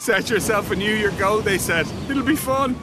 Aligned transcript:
Set 0.00 0.30
yourself 0.30 0.70
a 0.70 0.76
New 0.76 0.94
Year 0.94 1.10
goal, 1.18 1.42
they 1.42 1.58
said. 1.58 1.86
It'll 2.08 2.22
be 2.22 2.34
fun. 2.34 2.74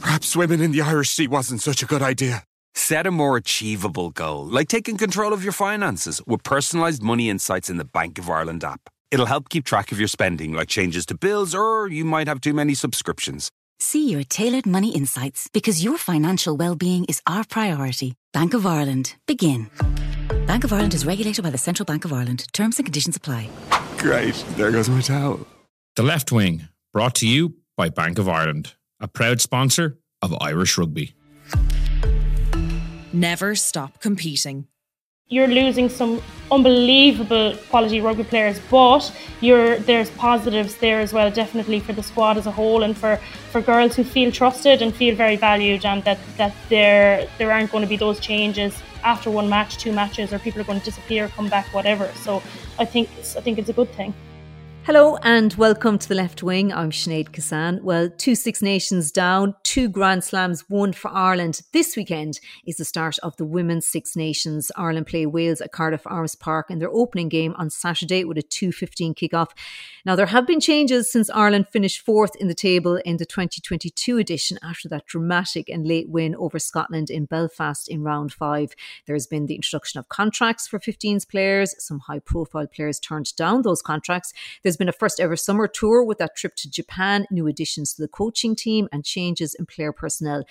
Perhaps 0.00 0.28
swimming 0.28 0.60
in 0.60 0.72
the 0.72 0.80
Irish 0.80 1.10
Sea 1.10 1.28
wasn't 1.28 1.60
such 1.60 1.82
a 1.82 1.86
good 1.86 2.00
idea. 2.00 2.44
Set 2.74 3.06
a 3.06 3.10
more 3.10 3.36
achievable 3.36 4.08
goal, 4.08 4.46
like 4.46 4.68
taking 4.68 4.96
control 4.96 5.34
of 5.34 5.44
your 5.44 5.52
finances 5.52 6.22
with 6.26 6.42
personalised 6.44 7.02
money 7.02 7.28
insights 7.28 7.68
in 7.68 7.76
the 7.76 7.84
Bank 7.84 8.18
of 8.18 8.30
Ireland 8.30 8.64
app. 8.64 8.88
It'll 9.10 9.26
help 9.26 9.50
keep 9.50 9.66
track 9.66 9.92
of 9.92 9.98
your 9.98 10.08
spending, 10.08 10.54
like 10.54 10.68
changes 10.68 11.04
to 11.06 11.14
bills, 11.14 11.54
or 11.54 11.88
you 11.88 12.06
might 12.06 12.26
have 12.26 12.40
too 12.40 12.54
many 12.54 12.72
subscriptions. 12.72 13.50
See 13.78 14.08
your 14.10 14.24
tailored 14.24 14.64
money 14.64 14.94
insights 14.94 15.46
because 15.52 15.84
your 15.84 15.98
financial 15.98 16.56
well-being 16.56 17.04
is 17.04 17.20
our 17.26 17.44
priority. 17.44 18.14
Bank 18.32 18.54
of 18.54 18.64
Ireland. 18.64 19.14
Begin. 19.26 19.68
Bank 20.46 20.64
of 20.64 20.72
Ireland 20.72 20.94
is 20.94 21.04
regulated 21.04 21.42
by 21.44 21.50
the 21.50 21.58
Central 21.58 21.84
Bank 21.84 22.06
of 22.06 22.14
Ireland. 22.14 22.46
Terms 22.54 22.78
and 22.78 22.86
conditions 22.86 23.16
apply. 23.16 23.50
Great. 23.98 24.42
There 24.56 24.70
goes 24.70 24.88
my 24.88 25.02
towel. 25.02 25.46
The 25.96 26.02
Left 26.02 26.30
Wing, 26.30 26.68
brought 26.92 27.14
to 27.14 27.26
you 27.26 27.54
by 27.74 27.88
Bank 27.88 28.18
of 28.18 28.28
Ireland, 28.28 28.74
a 29.00 29.08
proud 29.08 29.40
sponsor 29.40 29.96
of 30.20 30.36
Irish 30.42 30.76
Rugby. 30.76 31.14
Never 33.14 33.54
stop 33.54 33.98
competing. 33.98 34.66
You're 35.28 35.48
losing 35.48 35.88
some 35.88 36.20
unbelievable 36.52 37.56
quality 37.70 38.02
rugby 38.02 38.24
players, 38.24 38.60
but 38.70 39.10
you're, 39.40 39.78
there's 39.78 40.10
positives 40.10 40.76
there 40.76 41.00
as 41.00 41.14
well, 41.14 41.30
definitely 41.30 41.80
for 41.80 41.94
the 41.94 42.02
squad 42.02 42.36
as 42.36 42.46
a 42.46 42.50
whole, 42.50 42.82
and 42.82 42.94
for, 42.94 43.16
for 43.50 43.62
girls 43.62 43.96
who 43.96 44.04
feel 44.04 44.30
trusted 44.30 44.82
and 44.82 44.94
feel 44.94 45.16
very 45.16 45.36
valued, 45.36 45.86
and 45.86 46.04
that 46.04 46.18
that 46.36 46.54
there 46.68 47.26
there 47.38 47.50
aren't 47.50 47.72
going 47.72 47.82
to 47.82 47.88
be 47.88 47.96
those 47.96 48.20
changes 48.20 48.82
after 49.02 49.30
one 49.30 49.48
match, 49.48 49.78
two 49.78 49.92
matches, 49.92 50.30
or 50.34 50.38
people 50.40 50.60
are 50.60 50.64
going 50.64 50.78
to 50.78 50.84
disappear, 50.84 51.28
come 51.28 51.48
back, 51.48 51.72
whatever. 51.72 52.12
So 52.16 52.42
I 52.78 52.84
think 52.84 53.08
it's, 53.16 53.34
I 53.34 53.40
think 53.40 53.58
it's 53.58 53.70
a 53.70 53.72
good 53.72 53.90
thing. 53.92 54.12
Hello 54.86 55.16
and 55.24 55.52
welcome 55.54 55.98
to 55.98 56.08
the 56.08 56.14
left 56.14 56.44
wing. 56.44 56.72
I'm 56.72 56.92
Sinead 56.92 57.30
Kissane. 57.32 57.82
Well, 57.82 58.08
two 58.08 58.36
Six 58.36 58.62
Nations 58.62 59.10
down, 59.10 59.56
two 59.64 59.88
Grand 59.88 60.22
Slams, 60.22 60.70
won 60.70 60.92
for 60.92 61.10
Ireland. 61.10 61.62
This 61.72 61.96
weekend 61.96 62.38
is 62.68 62.76
the 62.76 62.84
start 62.84 63.18
of 63.24 63.36
the 63.36 63.44
Women's 63.44 63.84
Six 63.84 64.14
Nations. 64.14 64.70
Ireland 64.76 65.08
play 65.08 65.26
Wales 65.26 65.60
at 65.60 65.72
Cardiff 65.72 66.06
Arms 66.06 66.36
Park 66.36 66.70
in 66.70 66.78
their 66.78 66.92
opening 66.92 67.28
game 67.28 67.52
on 67.58 67.68
Saturday 67.68 68.22
with 68.22 68.38
a 68.38 68.44
2.15 68.44 69.16
kickoff. 69.16 69.48
Now, 70.04 70.14
there 70.14 70.26
have 70.26 70.46
been 70.46 70.60
changes 70.60 71.10
since 71.10 71.28
Ireland 71.30 71.66
finished 71.68 72.00
fourth 72.00 72.36
in 72.36 72.46
the 72.46 72.54
table 72.54 73.00
in 73.04 73.16
the 73.16 73.26
2022 73.26 74.18
edition 74.18 74.56
after 74.62 74.88
that 74.90 75.06
dramatic 75.06 75.68
and 75.68 75.84
late 75.84 76.08
win 76.08 76.36
over 76.36 76.60
Scotland 76.60 77.10
in 77.10 77.24
Belfast 77.24 77.88
in 77.88 78.04
round 78.04 78.32
five. 78.32 78.70
There's 79.08 79.26
been 79.26 79.46
the 79.46 79.56
introduction 79.56 79.98
of 79.98 80.08
contracts 80.08 80.68
for 80.68 80.78
15s 80.78 81.28
players. 81.28 81.74
Some 81.84 81.98
high 82.06 82.20
profile 82.20 82.68
players 82.68 83.00
turned 83.00 83.34
down 83.34 83.62
those 83.62 83.82
contracts. 83.82 84.32
There's 84.62 84.75
there's 84.76 84.84
been 84.84 84.88
a 84.90 84.92
first 84.92 85.20
ever 85.20 85.36
summer 85.36 85.66
tour 85.66 86.04
with 86.04 86.18
that 86.18 86.36
trip 86.36 86.54
to 86.56 86.70
Japan, 86.70 87.26
new 87.30 87.46
additions 87.46 87.94
to 87.94 88.02
the 88.02 88.08
coaching 88.08 88.54
team, 88.54 88.88
and 88.92 89.06
changes 89.06 89.54
in 89.54 89.64
player 89.64 89.90
personnel. 89.90 90.44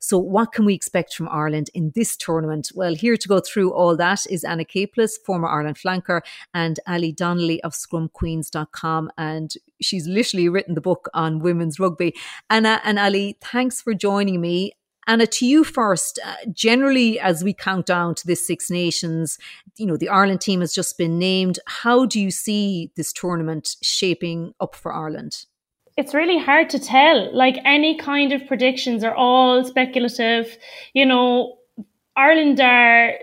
So, 0.00 0.18
what 0.18 0.50
can 0.50 0.64
we 0.64 0.74
expect 0.74 1.14
from 1.14 1.28
Ireland 1.28 1.70
in 1.74 1.92
this 1.94 2.16
tournament? 2.16 2.72
Well, 2.74 2.96
here 2.96 3.16
to 3.16 3.28
go 3.28 3.38
through 3.38 3.72
all 3.72 3.96
that 3.96 4.26
is 4.28 4.42
Anna 4.42 4.64
Caplice, 4.64 5.16
former 5.18 5.46
Ireland 5.46 5.76
flanker, 5.76 6.22
and 6.52 6.80
Ali 6.88 7.12
Donnelly 7.12 7.62
of 7.62 7.72
scrumqueens.com. 7.72 9.12
And 9.16 9.54
she's 9.80 10.08
literally 10.08 10.48
written 10.48 10.74
the 10.74 10.80
book 10.80 11.08
on 11.14 11.38
women's 11.38 11.78
rugby. 11.78 12.14
Anna 12.50 12.80
and 12.82 12.98
Ali, 12.98 13.36
thanks 13.40 13.80
for 13.80 13.94
joining 13.94 14.40
me. 14.40 14.72
Anna, 15.08 15.26
to 15.26 15.46
you 15.46 15.64
first. 15.64 16.18
Uh, 16.22 16.34
generally, 16.52 17.18
as 17.18 17.42
we 17.42 17.54
count 17.54 17.86
down 17.86 18.14
to 18.16 18.26
this 18.26 18.46
Six 18.46 18.70
Nations, 18.70 19.38
you 19.76 19.86
know, 19.86 19.96
the 19.96 20.10
Ireland 20.10 20.42
team 20.42 20.60
has 20.60 20.74
just 20.74 20.98
been 20.98 21.18
named. 21.18 21.58
How 21.66 22.04
do 22.04 22.20
you 22.20 22.30
see 22.30 22.92
this 22.94 23.10
tournament 23.12 23.76
shaping 23.82 24.52
up 24.60 24.76
for 24.76 24.92
Ireland? 24.92 25.46
It's 25.96 26.12
really 26.12 26.38
hard 26.38 26.68
to 26.70 26.78
tell. 26.78 27.34
Like 27.34 27.56
any 27.64 27.96
kind 27.96 28.32
of 28.32 28.46
predictions 28.46 29.02
are 29.02 29.14
all 29.14 29.64
speculative. 29.64 30.58
You 30.92 31.06
know, 31.06 31.56
Ireland 32.14 32.60
are, 32.60 33.14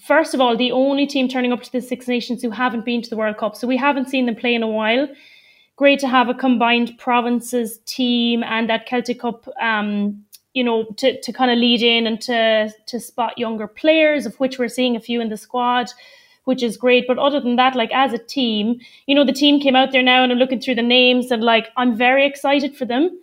first 0.00 0.34
of 0.34 0.40
all, 0.40 0.56
the 0.56 0.70
only 0.70 1.06
team 1.06 1.26
turning 1.26 1.52
up 1.52 1.62
to 1.64 1.72
the 1.72 1.80
Six 1.80 2.06
Nations 2.06 2.40
who 2.40 2.50
haven't 2.50 2.84
been 2.84 3.02
to 3.02 3.10
the 3.10 3.16
World 3.16 3.36
Cup. 3.36 3.56
So 3.56 3.66
we 3.66 3.76
haven't 3.76 4.08
seen 4.08 4.26
them 4.26 4.36
play 4.36 4.54
in 4.54 4.62
a 4.62 4.68
while 4.68 5.08
great 5.76 5.98
to 5.98 6.06
have 6.06 6.28
a 6.28 6.34
combined 6.34 6.96
provinces 6.98 7.80
team 7.86 8.44
and 8.44 8.68
that 8.68 8.86
Celtic 8.86 9.18
Cup 9.18 9.48
um, 9.60 10.24
you 10.54 10.64
know, 10.64 10.84
to, 10.98 11.20
to 11.20 11.32
kind 11.32 11.50
of 11.50 11.58
lead 11.58 11.82
in 11.82 12.06
and 12.06 12.20
to 12.22 12.72
to 12.86 13.00
spot 13.00 13.38
younger 13.38 13.66
players, 13.66 14.26
of 14.26 14.34
which 14.36 14.58
we're 14.58 14.68
seeing 14.68 14.96
a 14.96 15.00
few 15.00 15.20
in 15.20 15.28
the 15.28 15.36
squad, 15.36 15.90
which 16.44 16.62
is 16.62 16.76
great. 16.76 17.06
But 17.06 17.18
other 17.18 17.40
than 17.40 17.56
that, 17.56 17.74
like 17.74 17.92
as 17.92 18.12
a 18.12 18.18
team, 18.18 18.80
you 19.06 19.14
know, 19.14 19.24
the 19.24 19.32
team 19.32 19.60
came 19.60 19.76
out 19.76 19.92
there 19.92 20.02
now 20.02 20.22
and 20.22 20.32
I'm 20.32 20.38
looking 20.38 20.60
through 20.60 20.76
the 20.76 20.82
names 20.82 21.30
and 21.30 21.42
like 21.42 21.68
I'm 21.76 21.96
very 21.96 22.26
excited 22.26 22.76
for 22.76 22.84
them. 22.84 23.18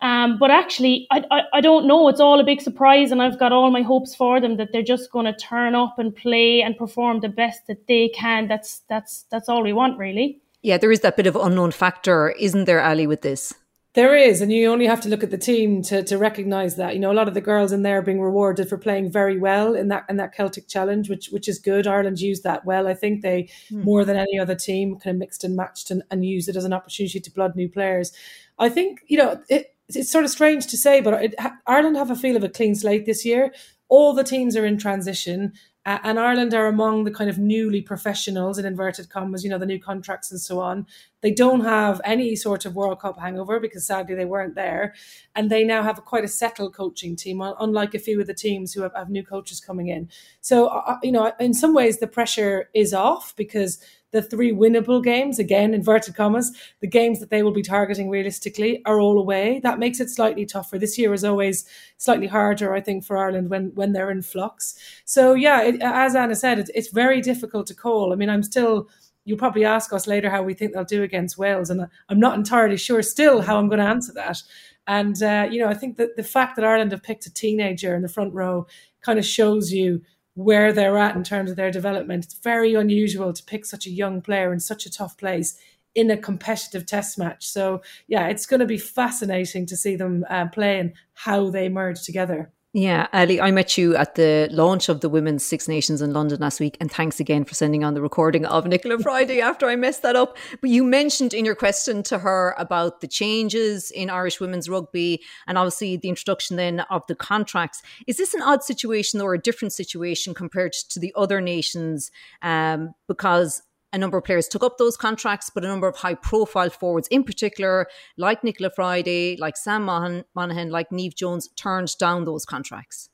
Um, 0.00 0.38
but 0.38 0.50
actually, 0.50 1.06
I, 1.10 1.24
I, 1.30 1.40
I 1.54 1.60
don't 1.62 1.86
know. 1.86 2.08
It's 2.08 2.20
all 2.20 2.38
a 2.38 2.44
big 2.44 2.60
surprise, 2.60 3.10
and 3.10 3.22
I've 3.22 3.38
got 3.38 3.52
all 3.52 3.70
my 3.70 3.80
hopes 3.80 4.14
for 4.14 4.38
them 4.38 4.58
that 4.58 4.70
they're 4.70 4.82
just 4.82 5.10
going 5.10 5.24
to 5.24 5.32
turn 5.32 5.74
up 5.74 5.98
and 5.98 6.14
play 6.14 6.60
and 6.60 6.76
perform 6.76 7.20
the 7.20 7.28
best 7.30 7.66
that 7.68 7.86
they 7.86 8.10
can. 8.10 8.46
That's 8.46 8.82
that's 8.88 9.24
that's 9.30 9.48
all 9.48 9.62
we 9.62 9.72
want, 9.72 9.96
really. 9.96 10.42
Yeah, 10.60 10.76
there 10.76 10.92
is 10.92 11.00
that 11.00 11.16
bit 11.16 11.26
of 11.26 11.36
unknown 11.36 11.70
factor, 11.70 12.30
isn't 12.32 12.64
there, 12.66 12.82
Ali, 12.82 13.06
with 13.06 13.22
this? 13.22 13.54
There 13.94 14.16
is, 14.16 14.40
and 14.40 14.52
you 14.52 14.72
only 14.72 14.86
have 14.86 15.00
to 15.02 15.08
look 15.08 15.22
at 15.22 15.30
the 15.30 15.38
team 15.38 15.80
to 15.82 16.02
to 16.02 16.18
recognise 16.18 16.74
that. 16.76 16.94
You 16.94 17.00
know, 17.00 17.12
a 17.12 17.14
lot 17.14 17.28
of 17.28 17.34
the 17.34 17.40
girls 17.40 17.70
in 17.70 17.82
there 17.82 17.98
are 17.98 18.02
being 18.02 18.20
rewarded 18.20 18.68
for 18.68 18.76
playing 18.76 19.12
very 19.12 19.38
well 19.38 19.74
in 19.74 19.86
that 19.88 20.04
in 20.08 20.16
that 20.16 20.34
Celtic 20.34 20.66
challenge, 20.66 21.08
which 21.08 21.28
which 21.28 21.48
is 21.48 21.60
good. 21.60 21.86
Ireland 21.86 22.20
used 22.20 22.42
that 22.42 22.64
well. 22.64 22.88
I 22.88 22.94
think 22.94 23.22
they 23.22 23.50
hmm. 23.68 23.82
more 23.82 24.04
than 24.04 24.16
any 24.16 24.36
other 24.36 24.56
team 24.56 24.96
kind 24.98 25.14
of 25.14 25.20
mixed 25.20 25.44
and 25.44 25.54
matched 25.54 25.92
and, 25.92 26.02
and 26.10 26.24
used 26.24 26.48
it 26.48 26.56
as 26.56 26.64
an 26.64 26.72
opportunity 26.72 27.20
to 27.20 27.30
blood 27.30 27.54
new 27.54 27.68
players. 27.68 28.12
I 28.58 28.68
think 28.68 29.00
you 29.06 29.16
know 29.16 29.40
it, 29.48 29.76
it's 29.88 30.10
sort 30.10 30.24
of 30.24 30.30
strange 30.32 30.66
to 30.68 30.76
say, 30.76 31.00
but 31.00 31.22
it, 31.22 31.34
Ireland 31.64 31.96
have 31.96 32.10
a 32.10 32.16
feel 32.16 32.34
of 32.34 32.42
a 32.42 32.48
clean 32.48 32.74
slate 32.74 33.06
this 33.06 33.24
year. 33.24 33.54
All 33.88 34.12
the 34.12 34.24
teams 34.24 34.56
are 34.56 34.66
in 34.66 34.76
transition. 34.76 35.52
Uh, 35.86 35.98
and 36.02 36.18
Ireland 36.18 36.54
are 36.54 36.66
among 36.66 37.04
the 37.04 37.10
kind 37.10 37.28
of 37.28 37.38
newly 37.38 37.82
professionals 37.82 38.58
in 38.58 38.64
inverted 38.64 39.10
commas, 39.10 39.44
you 39.44 39.50
know, 39.50 39.58
the 39.58 39.66
new 39.66 39.78
contracts 39.78 40.30
and 40.30 40.40
so 40.40 40.58
on. 40.60 40.86
They 41.24 41.32
don't 41.32 41.64
have 41.64 42.02
any 42.04 42.36
sort 42.36 42.66
of 42.66 42.76
World 42.76 43.00
Cup 43.00 43.18
hangover 43.18 43.58
because 43.58 43.86
sadly 43.86 44.14
they 44.14 44.26
weren't 44.26 44.54
there. 44.54 44.92
And 45.34 45.50
they 45.50 45.64
now 45.64 45.82
have 45.82 45.96
a, 45.96 46.02
quite 46.02 46.22
a 46.22 46.28
settled 46.28 46.74
coaching 46.74 47.16
team, 47.16 47.40
unlike 47.40 47.94
a 47.94 47.98
few 47.98 48.20
of 48.20 48.26
the 48.26 48.34
teams 48.34 48.74
who 48.74 48.82
have, 48.82 48.92
have 48.94 49.08
new 49.08 49.24
coaches 49.24 49.58
coming 49.58 49.88
in. 49.88 50.10
So, 50.42 50.66
uh, 50.66 50.82
uh 50.86 50.98
you 51.02 51.10
know, 51.10 51.32
in 51.40 51.54
some 51.54 51.72
ways 51.72 51.98
the 51.98 52.06
pressure 52.06 52.68
is 52.74 52.92
off 52.92 53.34
because 53.36 53.82
the 54.10 54.20
three 54.20 54.52
winnable 54.52 55.02
games, 55.02 55.38
again, 55.38 55.72
inverted 55.72 56.14
commas, 56.14 56.52
the 56.80 56.86
games 56.86 57.20
that 57.20 57.30
they 57.30 57.42
will 57.42 57.52
be 57.52 57.62
targeting 57.62 58.10
realistically 58.10 58.82
are 58.84 59.00
all 59.00 59.18
away. 59.18 59.60
That 59.62 59.78
makes 59.78 60.00
it 60.00 60.10
slightly 60.10 60.44
tougher. 60.44 60.78
This 60.78 60.98
year 60.98 61.14
is 61.14 61.24
always 61.24 61.64
slightly 61.96 62.26
harder, 62.26 62.74
I 62.74 62.82
think, 62.82 63.02
for 63.02 63.16
Ireland 63.16 63.48
when, 63.48 63.72
when 63.74 63.92
they're 63.92 64.10
in 64.10 64.20
flux. 64.20 64.78
So, 65.06 65.32
yeah, 65.32 65.62
it, 65.62 65.80
as 65.80 66.14
Anna 66.14 66.36
said, 66.36 66.58
it, 66.58 66.70
it's 66.74 66.90
very 66.90 67.22
difficult 67.22 67.66
to 67.68 67.74
call. 67.74 68.12
I 68.12 68.16
mean, 68.16 68.28
I'm 68.28 68.42
still 68.42 68.88
you'll 69.24 69.38
probably 69.38 69.64
ask 69.64 69.92
us 69.92 70.06
later 70.06 70.30
how 70.30 70.42
we 70.42 70.54
think 70.54 70.72
they'll 70.72 70.84
do 70.84 71.02
against 71.02 71.38
Wales, 71.38 71.70
and 71.70 71.86
I'm 72.08 72.20
not 72.20 72.36
entirely 72.36 72.76
sure 72.76 73.02
still 73.02 73.42
how 73.42 73.58
I'm 73.58 73.68
going 73.68 73.80
to 73.80 73.86
answer 73.86 74.12
that. 74.14 74.42
And 74.86 75.22
uh, 75.22 75.48
you 75.50 75.60
know, 75.60 75.68
I 75.68 75.74
think 75.74 75.96
that 75.96 76.16
the 76.16 76.22
fact 76.22 76.56
that 76.56 76.64
Ireland 76.64 76.92
have 76.92 77.02
picked 77.02 77.26
a 77.26 77.32
teenager 77.32 77.94
in 77.94 78.02
the 78.02 78.08
front 78.08 78.34
row 78.34 78.66
kind 79.00 79.18
of 79.18 79.24
shows 79.24 79.72
you 79.72 80.02
where 80.34 80.72
they're 80.72 80.98
at 80.98 81.16
in 81.16 81.22
terms 81.22 81.50
of 81.50 81.56
their 81.56 81.70
development. 81.70 82.24
It's 82.24 82.38
very 82.38 82.74
unusual 82.74 83.32
to 83.32 83.44
pick 83.44 83.64
such 83.64 83.86
a 83.86 83.90
young 83.90 84.20
player 84.20 84.52
in 84.52 84.60
such 84.60 84.84
a 84.84 84.90
tough 84.90 85.16
place 85.16 85.56
in 85.94 86.10
a 86.10 86.16
competitive 86.16 86.86
test 86.86 87.18
match. 87.18 87.46
So, 87.46 87.82
yeah, 88.08 88.26
it's 88.26 88.46
going 88.46 88.60
to 88.60 88.66
be 88.66 88.78
fascinating 88.78 89.64
to 89.66 89.76
see 89.76 89.94
them 89.96 90.24
uh, 90.28 90.48
play 90.48 90.80
and 90.80 90.92
how 91.14 91.50
they 91.50 91.68
merge 91.68 92.02
together. 92.02 92.50
Yeah, 92.76 93.06
Ali, 93.12 93.40
I 93.40 93.52
met 93.52 93.78
you 93.78 93.94
at 93.94 94.16
the 94.16 94.48
launch 94.50 94.88
of 94.88 95.00
the 95.00 95.08
Women's 95.08 95.44
Six 95.44 95.68
Nations 95.68 96.02
in 96.02 96.12
London 96.12 96.40
last 96.40 96.58
week, 96.58 96.76
and 96.80 96.90
thanks 96.90 97.20
again 97.20 97.44
for 97.44 97.54
sending 97.54 97.84
on 97.84 97.94
the 97.94 98.02
recording 98.02 98.44
of 98.44 98.64
Nichola 98.64 99.00
Fryday 99.00 99.40
after 99.40 99.68
I 99.68 99.76
messed 99.76 100.02
that 100.02 100.16
up. 100.16 100.36
But 100.60 100.70
you 100.70 100.82
mentioned 100.82 101.32
in 101.34 101.44
your 101.44 101.54
question 101.54 102.02
to 102.02 102.18
her 102.18 102.52
about 102.58 103.00
the 103.00 103.06
changes 103.06 103.92
in 103.92 104.10
Irish 104.10 104.40
women's 104.40 104.68
rugby 104.68 105.22
and 105.46 105.56
obviously 105.56 105.96
the 105.96 106.08
introduction 106.08 106.56
then 106.56 106.80
of 106.90 107.04
the 107.06 107.14
contracts. 107.14 107.80
Is 108.08 108.16
this 108.16 108.34
an 108.34 108.42
odd 108.42 108.64
situation 108.64 109.20
or 109.20 109.34
a 109.34 109.40
different 109.40 109.72
situation 109.72 110.34
compared 110.34 110.72
to 110.72 110.98
the 110.98 111.12
other 111.14 111.40
nations? 111.40 112.10
Um, 112.42 112.92
because 113.06 113.62
a 113.94 113.98
number 113.98 114.18
of 114.18 114.24
players 114.24 114.48
took 114.48 114.64
up 114.64 114.76
those 114.76 114.96
contracts, 114.96 115.50
but 115.54 115.64
a 115.64 115.68
number 115.68 115.86
of 115.86 115.96
high 115.96 116.14
profile 116.14 116.68
forwards, 116.68 117.08
in 117.08 117.22
particular, 117.22 117.86
like 118.18 118.42
Nichola 118.42 118.70
Fryday, 118.76 119.38
like 119.38 119.56
Sam 119.56 119.84
Monaghan, 119.84 120.70
like 120.70 120.90
Neve 120.90 121.14
Jones, 121.14 121.48
turned 121.56 121.96
down 121.98 122.24
those 122.24 122.44
contracts. 122.44 123.08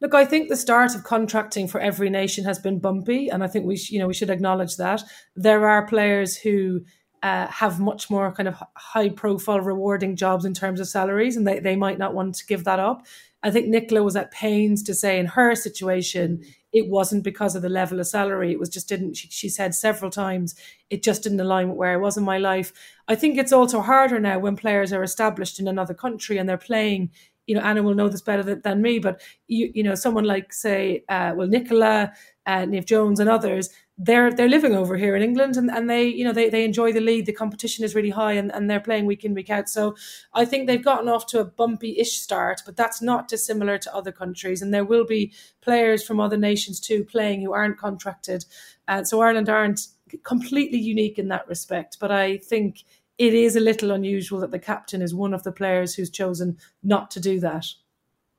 Look, 0.00 0.14
I 0.14 0.24
think 0.24 0.48
the 0.48 0.56
start 0.56 0.94
of 0.94 1.04
contracting 1.04 1.68
for 1.68 1.80
every 1.80 2.10
nation 2.10 2.44
has 2.44 2.58
been 2.58 2.78
bumpy, 2.78 3.28
and 3.28 3.44
I 3.44 3.46
think 3.46 3.66
we, 3.66 3.76
sh- 3.76 3.90
you 3.90 3.98
know, 3.98 4.06
we 4.06 4.14
should 4.14 4.30
acknowledge 4.30 4.76
that 4.76 5.02
there 5.36 5.68
are 5.68 5.86
players 5.86 6.36
who 6.36 6.80
uh, 7.22 7.46
have 7.46 7.78
much 7.80 8.10
more 8.10 8.32
kind 8.32 8.48
of 8.48 8.62
high 8.76 9.10
profile, 9.10 9.60
rewarding 9.60 10.16
jobs 10.16 10.44
in 10.44 10.54
terms 10.54 10.80
of 10.80 10.88
salaries, 10.88 11.36
and 11.36 11.46
they, 11.46 11.58
they 11.58 11.76
might 11.76 11.98
not 11.98 12.14
want 12.14 12.34
to 12.34 12.46
give 12.46 12.64
that 12.64 12.78
up. 12.78 13.06
I 13.42 13.50
think 13.50 13.66
Nichola 13.66 14.02
was 14.02 14.16
at 14.16 14.30
pains 14.30 14.82
to 14.84 14.94
say 14.94 15.18
in 15.18 15.26
her 15.26 15.54
situation, 15.54 16.42
it 16.74 16.88
wasn't 16.88 17.24
because 17.24 17.56
of 17.56 17.62
the 17.62 17.68
level 17.70 18.00
of 18.00 18.06
salary. 18.06 18.52
It 18.52 18.58
was 18.58 18.68
just 18.68 18.88
didn't, 18.88 19.14
she, 19.16 19.28
she 19.28 19.48
said 19.48 19.74
several 19.74 20.10
times, 20.10 20.54
it 20.90 21.02
just 21.02 21.22
didn't 21.22 21.40
align 21.40 21.68
with 21.68 21.78
where 21.78 21.92
I 21.92 21.96
was 21.96 22.16
in 22.18 22.24
my 22.24 22.38
life. 22.38 22.72
I 23.08 23.14
think 23.14 23.38
it's 23.38 23.52
also 23.52 23.80
harder 23.80 24.20
now 24.20 24.38
when 24.40 24.56
players 24.56 24.92
are 24.92 25.02
established 25.02 25.60
in 25.60 25.68
another 25.68 25.94
country 25.94 26.36
and 26.38 26.48
they're 26.48 26.58
playing 26.58 27.10
you 27.46 27.54
know, 27.54 27.60
Anna 27.60 27.82
will 27.82 27.94
know 27.94 28.08
this 28.08 28.22
better 28.22 28.42
than, 28.42 28.62
than 28.62 28.80
me, 28.80 28.98
but 28.98 29.20
you, 29.48 29.70
you 29.74 29.82
know, 29.82 29.94
someone 29.94 30.24
like 30.24 30.52
say, 30.52 31.04
uh, 31.10 31.34
well, 31.36 31.46
Nichola, 31.46 32.10
uh, 32.46 32.64
Neve 32.64 32.86
Jones, 32.86 33.20
and 33.20 33.28
others, 33.28 33.68
they're 33.96 34.32
they're 34.32 34.48
living 34.48 34.74
over 34.74 34.96
here 34.96 35.14
in 35.14 35.22
England, 35.22 35.56
and, 35.56 35.70
and 35.70 35.88
they, 35.88 36.04
you 36.06 36.24
know, 36.24 36.32
they, 36.32 36.50
they 36.50 36.64
enjoy 36.64 36.92
the 36.92 37.00
league. 37.00 37.26
The 37.26 37.32
competition 37.32 37.84
is 37.84 37.94
really 37.94 38.10
high, 38.10 38.32
and, 38.32 38.52
and 38.52 38.68
they're 38.68 38.80
playing 38.80 39.06
week 39.06 39.24
in 39.24 39.34
week 39.34 39.50
out. 39.50 39.68
So 39.68 39.94
I 40.32 40.44
think 40.44 40.66
they've 40.66 40.84
gotten 40.84 41.08
off 41.08 41.26
to 41.28 41.40
a 41.40 41.44
bumpy-ish 41.44 42.20
start, 42.20 42.62
but 42.66 42.76
that's 42.76 43.00
not 43.00 43.28
dissimilar 43.28 43.78
to 43.78 43.94
other 43.94 44.10
countries, 44.10 44.62
and 44.62 44.74
there 44.74 44.84
will 44.84 45.06
be 45.06 45.32
players 45.62 46.04
from 46.04 46.18
other 46.18 46.36
nations 46.36 46.80
too 46.80 47.04
playing 47.04 47.42
who 47.42 47.52
aren't 47.52 47.78
contracted. 47.78 48.44
Uh, 48.88 49.04
so 49.04 49.20
Ireland 49.20 49.48
aren't 49.48 49.86
completely 50.24 50.78
unique 50.78 51.18
in 51.18 51.28
that 51.28 51.46
respect, 51.46 51.98
but 52.00 52.10
I 52.10 52.38
think 52.38 52.84
it 53.16 53.32
is 53.32 53.54
a 53.54 53.60
little 53.60 53.92
unusual 53.92 54.40
that 54.40 54.50
the 54.50 54.58
captain 54.58 55.02
is 55.02 55.14
one 55.14 55.34
of 55.34 55.44
the 55.44 55.52
players 55.52 55.94
who's 55.94 56.10
chosen 56.10 56.58
not 56.82 57.12
to 57.12 57.20
do 57.20 57.38
that. 57.40 57.66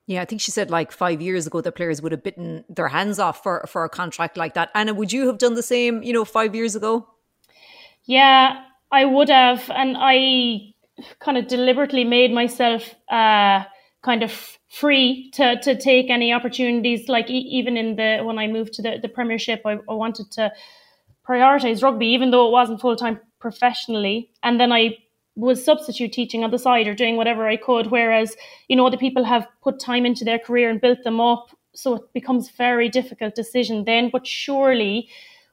Yeah, 0.08 0.22
I 0.22 0.26
think 0.26 0.42
she 0.42 0.52
said 0.52 0.70
like 0.70 0.92
five 0.92 1.22
years 1.22 1.48
ago 1.48 1.62
the 1.62 1.72
players 1.72 2.02
would 2.02 2.12
have 2.12 2.24
bitten 2.24 2.64
their 2.70 2.88
hands 2.88 3.18
off 3.18 3.42
for, 3.42 3.66
for 3.68 3.84
a 3.84 3.90
contract 3.90 4.38
like 4.38 4.54
that. 4.54 4.70
Anna, 4.76 4.94
would 4.94 5.12
you 5.12 5.28
have 5.28 5.40
done 5.40 5.56
the 5.56 5.64
same, 5.64 6.04
you 6.04 6.14
know, 6.14 6.26
five 6.26 6.54
years 6.54 6.76
ago? 6.76 7.08
Yeah, 8.06 8.62
I 8.92 9.06
would 9.06 9.30
have. 9.30 9.70
And 9.72 9.98
I 10.00 10.74
kind 11.20 11.38
of 11.38 11.48
deliberately 11.48 12.04
made 12.04 12.32
myself 12.32 12.94
uh, 13.10 13.64
kind 14.04 14.22
of 14.22 14.60
free 14.70 15.32
to, 15.34 15.60
to 15.62 15.76
take 15.76 16.12
any 16.12 16.32
opportunities. 16.32 17.10
Like 17.10 17.30
even 17.30 17.76
in 17.76 17.96
the, 17.96 18.22
when 18.24 18.38
I 18.38 18.48
moved 18.48 18.74
to 18.74 18.84
the, 18.84 19.00
the 19.02 19.10
Premiership, 19.10 19.64
I, 19.66 19.80
I 19.90 19.94
wanted 19.94 20.32
to 20.34 20.52
prioritize 21.28 21.82
rugby, 21.82 22.08
even 22.08 22.30
though 22.30 22.48
it 22.48 22.52
wasn't 22.52 22.80
full 22.80 22.96
time 22.96 23.20
professionally. 23.40 24.30
And 24.44 24.60
then 24.60 24.72
I 24.72 24.98
was 25.36 25.64
substitute 25.64 26.14
teaching 26.14 26.44
on 26.44 26.52
the 26.52 26.60
side 26.60 26.88
or 26.88 26.94
doing 26.96 27.18
whatever 27.18 27.48
I 27.48 27.58
could. 27.58 27.88
Whereas, 27.88 28.36
you 28.68 28.76
know, 28.76 28.90
the 28.90 28.98
people 28.98 29.24
have 29.24 29.48
put 29.62 29.80
time 29.80 30.06
into 30.06 30.24
their 30.24 30.40
career 30.40 30.70
and 30.70 30.80
built 30.80 31.04
them 31.04 31.20
up. 31.20 31.50
So 31.74 31.96
it 31.96 32.14
becomes 32.14 32.50
a 32.50 32.54
very 32.54 32.88
difficult 32.88 33.36
decision 33.36 33.84
then. 33.84 34.10
But 34.10 34.26
surely 34.26 35.10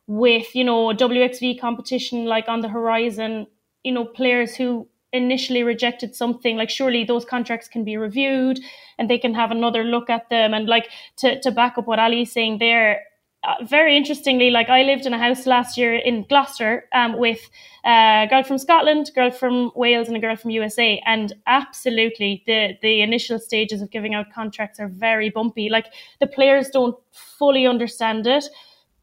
with, 0.07 0.55
you 0.55 0.65
know, 0.65 0.89
WXV 0.89 1.61
competition 1.61 2.27
like 2.27 2.49
on 2.49 2.61
the 2.61 2.69
horizon, 2.69 3.47
you 3.83 3.93
know, 3.93 4.05
players 4.05 4.55
who 4.55 4.89
initially 5.13 5.63
rejected 5.63 6.15
something, 6.15 6.57
like 6.57 6.71
surely 6.71 7.05
those 7.05 7.25
contracts 7.25 7.69
can 7.69 7.85
be 7.85 7.97
reviewed 7.97 8.61
and 8.99 9.11
they 9.11 9.19
can 9.19 9.35
have 9.35 9.51
another 9.51 9.85
look 9.85 10.09
at 10.09 10.31
them. 10.31 10.55
And 10.55 10.69
like 10.69 10.89
to, 11.19 11.41
to 11.41 11.51
back 11.51 11.77
up 11.77 11.87
what 11.87 11.99
Ali's 11.99 12.33
saying 12.33 12.59
there, 12.59 13.03
uh, 13.45 13.65
very 13.65 13.97
interestingly, 13.97 14.51
like 14.51 14.69
I 14.69 14.83
lived 14.83 15.05
in 15.05 15.13
a 15.13 15.19
house 15.19 15.47
last 15.47 15.77
year 15.77 15.97
in 15.97 16.25
Gloucester 16.29 16.85
um, 16.95 17.19
with 17.19 17.41
a 17.85 18.27
girl 18.31 18.45
from 18.45 18.57
Scotland, 18.59 19.11
girl 19.17 19.33
from 19.33 19.73
Wales, 19.75 20.07
and 20.07 20.17
a 20.17 20.21
girl 20.21 20.37
from 20.37 20.51
USA. 20.53 21.03
And 21.07 21.33
absolutely, 21.47 22.45
the 22.47 22.75
the 22.83 23.03
initial 23.03 23.41
stages 23.41 23.83
of 23.83 23.91
giving 23.91 24.15
out 24.15 24.27
contracts 24.33 24.79
are 24.79 24.89
very 24.89 25.29
bumpy. 25.31 25.69
Like 25.69 25.87
the 26.21 26.29
players 26.29 26.71
don't 26.71 26.97
fully 27.11 27.67
understand 27.67 28.27
it, 28.29 28.45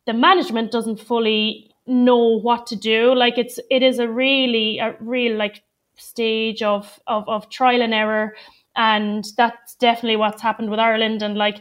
the 0.05 0.13
management 0.13 0.71
doesn't 0.71 0.99
fully 0.99 1.71
know 1.85 2.39
what 2.39 2.65
to 2.67 2.75
do. 2.75 3.13
Like 3.13 3.37
it's 3.37 3.59
it 3.69 3.83
is 3.83 3.99
a 3.99 4.07
really 4.07 4.79
a 4.79 4.95
real 4.99 5.37
like 5.37 5.63
stage 5.97 6.61
of 6.63 6.99
of, 7.07 7.27
of 7.27 7.49
trial 7.49 7.81
and 7.81 7.93
error, 7.93 8.35
and 8.75 9.25
that's 9.37 9.75
definitely 9.75 10.15
what's 10.15 10.41
happened 10.41 10.69
with 10.69 10.79
Ireland. 10.79 11.21
And 11.21 11.37
like 11.37 11.57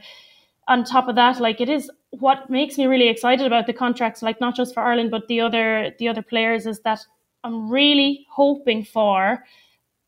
on 0.66 0.84
top 0.84 1.08
of 1.08 1.16
that, 1.16 1.40
like 1.40 1.60
it 1.60 1.68
is 1.68 1.90
what 2.10 2.48
makes 2.48 2.78
me 2.78 2.86
really 2.86 3.08
excited 3.08 3.46
about 3.46 3.66
the 3.66 3.72
contracts, 3.72 4.22
like 4.22 4.40
not 4.40 4.56
just 4.56 4.74
for 4.74 4.82
Ireland 4.82 5.10
but 5.10 5.28
the 5.28 5.40
other 5.40 5.92
the 5.98 6.08
other 6.08 6.22
players, 6.22 6.66
is 6.66 6.80
that 6.80 7.00
I'm 7.44 7.70
really 7.70 8.26
hoping 8.30 8.84
for 8.84 9.44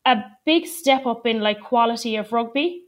a 0.05 0.23
big 0.45 0.65
step 0.65 1.05
up 1.05 1.25
in 1.25 1.41
like 1.41 1.61
quality 1.61 2.15
of 2.15 2.31
rugby. 2.31 2.83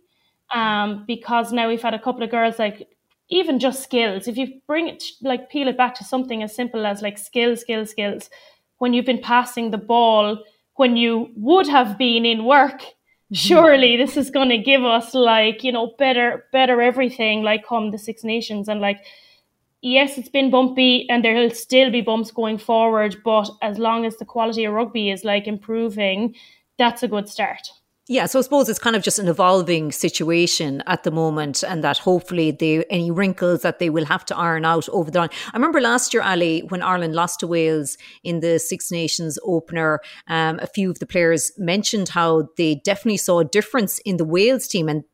Um, 0.53 1.05
because 1.07 1.51
now 1.51 1.67
we've 1.67 1.81
had 1.81 1.95
a 1.95 1.99
couple 1.99 2.21
of 2.21 2.29
girls 2.29 2.59
like 2.59 2.87
even 3.29 3.59
just 3.59 3.81
skills. 3.81 4.27
If 4.27 4.37
you 4.37 4.61
bring 4.67 4.87
it 4.87 5.03
like 5.21 5.49
peel 5.49 5.67
it 5.67 5.77
back 5.77 5.95
to 5.95 6.03
something 6.03 6.43
as 6.43 6.55
simple 6.55 6.85
as 6.85 7.01
like 7.01 7.17
skills, 7.17 7.61
skills, 7.61 7.89
skills, 7.89 8.29
when 8.77 8.93
you've 8.93 9.05
been 9.05 9.21
passing 9.21 9.71
the 9.71 9.77
ball 9.77 10.43
when 10.75 10.97
you 10.97 11.31
would 11.35 11.67
have 11.67 11.97
been 11.97 12.25
in 12.25 12.45
work 12.45 12.83
surely 13.33 13.97
this 13.97 14.15
is 14.17 14.29
going 14.29 14.49
to 14.49 14.57
give 14.57 14.83
us 14.83 15.13
like 15.13 15.63
you 15.63 15.71
know 15.71 15.93
better 15.97 16.45
better 16.51 16.81
everything 16.81 17.43
like 17.43 17.65
come 17.65 17.91
the 17.91 17.97
six 17.97 18.23
nations. 18.23 18.67
And 18.67 18.79
like 18.79 19.03
yes 19.83 20.17
it's 20.17 20.29
been 20.29 20.49
bumpy 20.49 21.07
and 21.09 21.23
there'll 21.23 21.49
still 21.51 21.91
be 21.91 22.01
bumps 22.01 22.31
going 22.31 22.57
forward 22.57 23.17
but 23.23 23.49
as 23.61 23.77
long 23.77 24.05
as 24.05 24.17
the 24.17 24.25
quality 24.25 24.63
of 24.63 24.73
rugby 24.73 25.11
is 25.11 25.25
like 25.25 25.45
improving 25.45 26.33
that's 26.79 27.03
a 27.03 27.07
good 27.07 27.27
start 27.27 27.69
yeah, 28.07 28.25
so 28.25 28.39
I 28.39 28.41
suppose 28.41 28.67
it's 28.67 28.79
kind 28.79 28.97
of 28.97 29.01
just 29.01 29.17
an 29.17 29.29
evolving 29.29 29.93
situation 29.93 30.83
at 30.87 31.03
the 31.03 31.11
moment, 31.11 31.63
and 31.63 31.83
that 31.85 31.99
hopefully 31.99 32.51
they 32.51 32.83
any 32.85 33.11
wrinkles 33.11 33.61
that 33.61 33.79
they 33.79 33.89
will 33.89 34.05
have 34.05 34.25
to 34.25 34.37
iron 34.37 34.65
out 34.65 34.89
over 34.89 35.09
the 35.09 35.19
line. 35.19 35.29
I 35.53 35.55
remember 35.55 35.79
last 35.79 36.13
year, 36.13 36.21
Ali, 36.21 36.61
when 36.67 36.81
Ireland 36.81 37.15
lost 37.15 37.39
to 37.39 37.47
Wales 37.47 37.97
in 38.23 38.41
the 38.41 38.59
Six 38.59 38.91
Nations 38.91 39.39
opener, 39.45 40.01
um, 40.27 40.59
a 40.61 40.67
few 40.67 40.89
of 40.91 40.99
the 40.99 41.05
players 41.05 41.53
mentioned 41.57 42.09
how 42.09 42.49
they 42.57 42.75
definitely 42.75 43.17
saw 43.17 43.39
a 43.39 43.45
difference 43.45 43.99
in 43.99 44.17
the 44.17 44.25
Wales 44.25 44.67
team, 44.67 44.89
and 44.89 45.05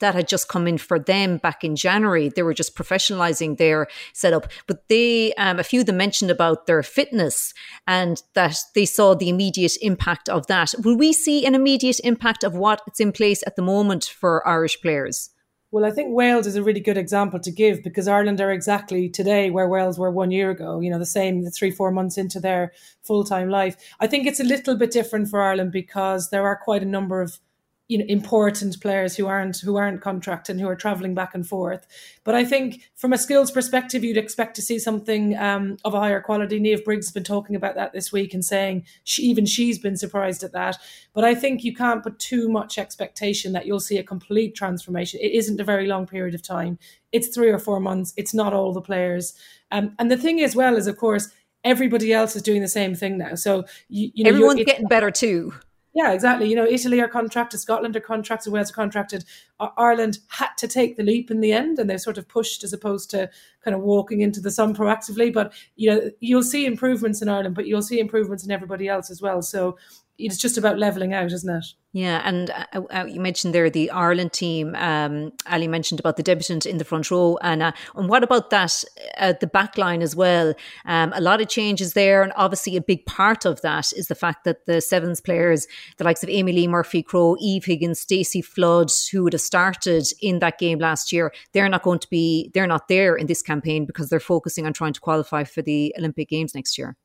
that 0.00 0.14
had 0.14 0.28
just 0.28 0.48
come 0.48 0.66
in 0.66 0.78
for 0.78 0.98
them 0.98 1.38
back 1.38 1.62
in 1.64 1.76
January. 1.76 2.28
They 2.28 2.42
were 2.42 2.54
just 2.54 2.76
professionalizing 2.76 3.56
their 3.56 3.86
setup, 4.12 4.50
but 4.66 4.88
they, 4.88 5.32
um, 5.34 5.58
a 5.58 5.64
few 5.64 5.80
of 5.80 5.86
them 5.86 5.96
mentioned 5.96 6.30
about 6.30 6.66
their 6.66 6.82
fitness 6.82 7.54
and 7.86 8.22
that 8.34 8.58
they 8.74 8.84
saw 8.84 9.14
the 9.14 9.28
immediate 9.28 9.76
impact 9.82 10.28
of 10.28 10.46
that. 10.48 10.74
Will 10.82 10.96
we 10.96 11.12
see 11.12 11.46
an 11.46 11.54
immediate 11.54 12.00
impact 12.04 12.44
of 12.44 12.54
what's 12.54 13.00
in 13.00 13.12
place 13.12 13.42
at 13.46 13.56
the 13.56 13.62
moment 13.62 14.04
for 14.04 14.46
Irish 14.46 14.80
players? 14.80 15.30
Well, 15.72 15.84
I 15.84 15.90
think 15.90 16.14
Wales 16.14 16.46
is 16.46 16.56
a 16.56 16.62
really 16.62 16.80
good 16.80 16.96
example 16.96 17.40
to 17.40 17.50
give 17.50 17.82
because 17.82 18.06
Ireland 18.06 18.40
are 18.40 18.52
exactly 18.52 19.08
today 19.08 19.50
where 19.50 19.68
Wales 19.68 19.98
were 19.98 20.12
one 20.12 20.30
year 20.30 20.50
ago, 20.50 20.80
you 20.80 20.88
know, 20.88 20.98
the 20.98 21.04
same 21.04 21.44
three, 21.50 21.72
four 21.72 21.90
months 21.90 22.16
into 22.16 22.38
their 22.38 22.72
full 23.02 23.24
time 23.24 23.50
life. 23.50 23.76
I 23.98 24.06
think 24.06 24.26
it's 24.26 24.40
a 24.40 24.44
little 24.44 24.76
bit 24.76 24.92
different 24.92 25.28
for 25.28 25.42
Ireland 25.42 25.72
because 25.72 26.30
there 26.30 26.46
are 26.46 26.56
quite 26.56 26.82
a 26.82 26.86
number 26.86 27.20
of 27.20 27.40
you 27.88 27.98
know 27.98 28.04
important 28.08 28.80
players 28.80 29.16
who 29.16 29.26
aren't 29.26 29.58
who 29.60 29.76
aren't 29.76 30.00
contracted 30.00 30.54
and 30.54 30.60
who 30.60 30.68
are 30.68 30.76
traveling 30.76 31.14
back 31.14 31.34
and 31.34 31.46
forth. 31.46 31.86
But 32.24 32.34
I 32.34 32.44
think 32.44 32.90
from 32.96 33.12
a 33.12 33.18
skills 33.18 33.50
perspective, 33.50 34.02
you'd 34.02 34.16
expect 34.16 34.56
to 34.56 34.62
see 34.62 34.78
something 34.78 35.36
um, 35.36 35.76
of 35.84 35.94
a 35.94 36.00
higher 36.00 36.20
quality. 36.20 36.58
Niamh 36.60 36.84
Briggs 36.84 37.06
has 37.06 37.12
been 37.12 37.24
talking 37.24 37.54
about 37.54 37.76
that 37.76 37.92
this 37.92 38.12
week 38.12 38.34
and 38.34 38.44
saying 38.44 38.84
she, 39.04 39.22
even 39.22 39.46
she's 39.46 39.78
been 39.78 39.96
surprised 39.96 40.42
at 40.42 40.52
that. 40.52 40.78
But 41.12 41.24
I 41.24 41.34
think 41.34 41.62
you 41.62 41.74
can't 41.74 42.02
put 42.02 42.18
too 42.18 42.48
much 42.48 42.78
expectation 42.78 43.52
that 43.52 43.66
you'll 43.66 43.80
see 43.80 43.98
a 43.98 44.02
complete 44.02 44.54
transformation. 44.54 45.20
It 45.22 45.32
isn't 45.32 45.60
a 45.60 45.64
very 45.64 45.86
long 45.86 46.06
period 46.06 46.34
of 46.34 46.42
time. 46.42 46.78
It's 47.12 47.28
three 47.28 47.50
or 47.50 47.58
four 47.58 47.80
months. 47.80 48.12
It's 48.16 48.34
not 48.34 48.52
all 48.52 48.72
the 48.72 48.80
players. 48.80 49.34
Um, 49.70 49.94
and 49.98 50.10
the 50.10 50.16
thing 50.16 50.40
as 50.40 50.56
well 50.56 50.76
is, 50.76 50.86
of 50.86 50.96
course, 50.96 51.28
everybody 51.64 52.12
else 52.12 52.36
is 52.36 52.42
doing 52.42 52.62
the 52.62 52.68
same 52.68 52.94
thing 52.94 53.18
now. 53.18 53.34
So 53.34 53.64
you, 53.88 54.10
you 54.14 54.24
know, 54.24 54.30
everyone's 54.30 54.64
getting 54.64 54.86
better 54.86 55.10
too. 55.10 55.52
Yeah, 55.96 56.12
exactly. 56.12 56.46
You 56.50 56.56
know, 56.56 56.66
Italy 56.66 57.00
are 57.00 57.08
contracted, 57.08 57.58
Scotland 57.58 57.96
are 57.96 58.00
contracted, 58.00 58.52
Wales 58.52 58.70
are 58.70 58.74
contracted. 58.74 59.24
Ireland 59.58 60.18
had 60.28 60.50
to 60.58 60.68
take 60.68 60.96
the 60.96 61.02
leap 61.02 61.30
in 61.30 61.40
the 61.40 61.52
end, 61.52 61.78
and 61.78 61.88
they 61.88 61.98
sort 61.98 62.18
of 62.18 62.28
pushed 62.28 62.62
as 62.64 62.72
opposed 62.72 63.10
to 63.10 63.30
kind 63.64 63.74
of 63.74 63.82
walking 63.82 64.20
into 64.20 64.40
the 64.40 64.50
sun 64.50 64.74
proactively. 64.74 65.32
But 65.32 65.52
you 65.76 65.90
know, 65.90 66.10
you'll 66.20 66.42
see 66.42 66.66
improvements 66.66 67.22
in 67.22 67.28
Ireland, 67.28 67.54
but 67.54 67.66
you'll 67.66 67.82
see 67.82 67.98
improvements 67.98 68.44
in 68.44 68.50
everybody 68.50 68.88
else 68.88 69.10
as 69.10 69.22
well. 69.22 69.42
So 69.42 69.76
it's 70.18 70.38
just 70.38 70.56
about 70.56 70.78
leveling 70.78 71.12
out, 71.12 71.32
isn't 71.32 71.56
it? 71.56 71.66
Yeah, 71.92 72.20
and 72.24 72.50
uh, 72.50 72.82
uh, 72.90 73.04
you 73.06 73.20
mentioned 73.20 73.54
there 73.54 73.70
the 73.70 73.90
Ireland 73.90 74.34
team. 74.34 74.74
Um, 74.74 75.32
Ali 75.50 75.66
mentioned 75.66 75.98
about 75.98 76.18
the 76.18 76.22
debutant 76.22 76.66
in 76.66 76.76
the 76.76 76.84
front 76.84 77.10
row, 77.10 77.38
and 77.40 77.62
uh, 77.62 77.72
and 77.94 78.08
what 78.08 78.22
about 78.22 78.50
that 78.50 78.84
uh, 79.16 79.32
the 79.40 79.46
back 79.46 79.78
line 79.78 80.02
as 80.02 80.14
well? 80.14 80.52
Um, 80.84 81.14
a 81.14 81.22
lot 81.22 81.40
of 81.40 81.48
changes 81.48 81.94
there, 81.94 82.22
and 82.22 82.34
obviously 82.36 82.76
a 82.76 82.82
big 82.82 83.06
part 83.06 83.46
of 83.46 83.62
that 83.62 83.92
is 83.94 84.08
the 84.08 84.14
fact 84.14 84.44
that 84.44 84.66
the 84.66 84.82
sevens 84.82 85.22
players, 85.22 85.66
the 85.96 86.04
likes 86.04 86.22
of 86.22 86.28
Amee-Leigh 86.28 86.68
Murphy 86.68 87.02
Crowe, 87.02 87.36
Eve 87.40 87.64
Higgins, 87.64 88.00
Stacey 88.00 88.42
Flood, 88.42 88.90
who 89.10 89.22
would 89.24 89.32
have 89.32 89.40
started 89.46 90.06
in 90.20 90.40
that 90.40 90.58
game 90.58 90.78
last 90.78 91.12
year, 91.12 91.32
they're 91.52 91.68
not 91.68 91.82
going 91.82 92.00
to 92.00 92.08
be, 92.10 92.50
they're 92.54 92.66
not 92.66 92.88
there 92.88 93.16
in 93.16 93.26
this 93.26 93.42
campaign 93.42 93.86
because 93.86 94.08
they're 94.10 94.20
focusing 94.20 94.66
on 94.66 94.72
trying 94.72 94.92
to 94.92 95.00
qualify 95.00 95.44
for 95.44 95.62
the 95.62 95.94
Olympic 95.98 96.28
Games 96.28 96.54
next 96.54 96.76
year. 96.76 96.96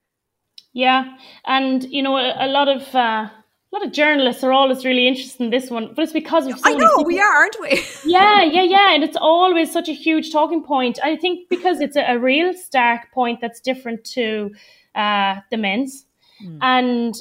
Yeah, 0.73 1.17
and 1.45 1.83
you 1.83 2.01
know 2.01 2.17
a, 2.17 2.33
a 2.39 2.47
lot 2.47 2.69
of 2.69 2.95
uh, 2.95 3.27
a 3.29 3.31
lot 3.73 3.85
of 3.85 3.91
journalists 3.91 4.43
are 4.43 4.51
always 4.51 4.83
really 4.85 5.07
interested 5.07 5.41
in 5.41 5.49
this 5.49 5.69
one, 5.69 5.93
but 5.93 6.03
it's 6.03 6.13
because 6.13 6.47
of. 6.47 6.59
So 6.59 6.69
I 6.69 6.73
know 6.73 7.03
we 7.05 7.19
are, 7.19 7.33
aren't 7.33 7.57
we? 7.61 7.83
yeah, 8.05 8.43
yeah, 8.43 8.63
yeah, 8.63 8.93
and 8.93 9.03
it's 9.03 9.17
always 9.17 9.71
such 9.71 9.89
a 9.89 9.93
huge 9.93 10.31
talking 10.31 10.63
point. 10.63 10.99
I 11.03 11.15
think 11.15 11.49
because 11.49 11.79
it's 11.79 11.95
a, 11.95 12.13
a 12.13 12.19
real 12.19 12.53
stark 12.53 13.11
point 13.13 13.39
that's 13.41 13.59
different 13.59 14.03
to 14.15 14.51
uh, 14.95 15.35
the 15.51 15.57
men's, 15.57 16.05
mm. 16.45 16.57
and 16.61 17.15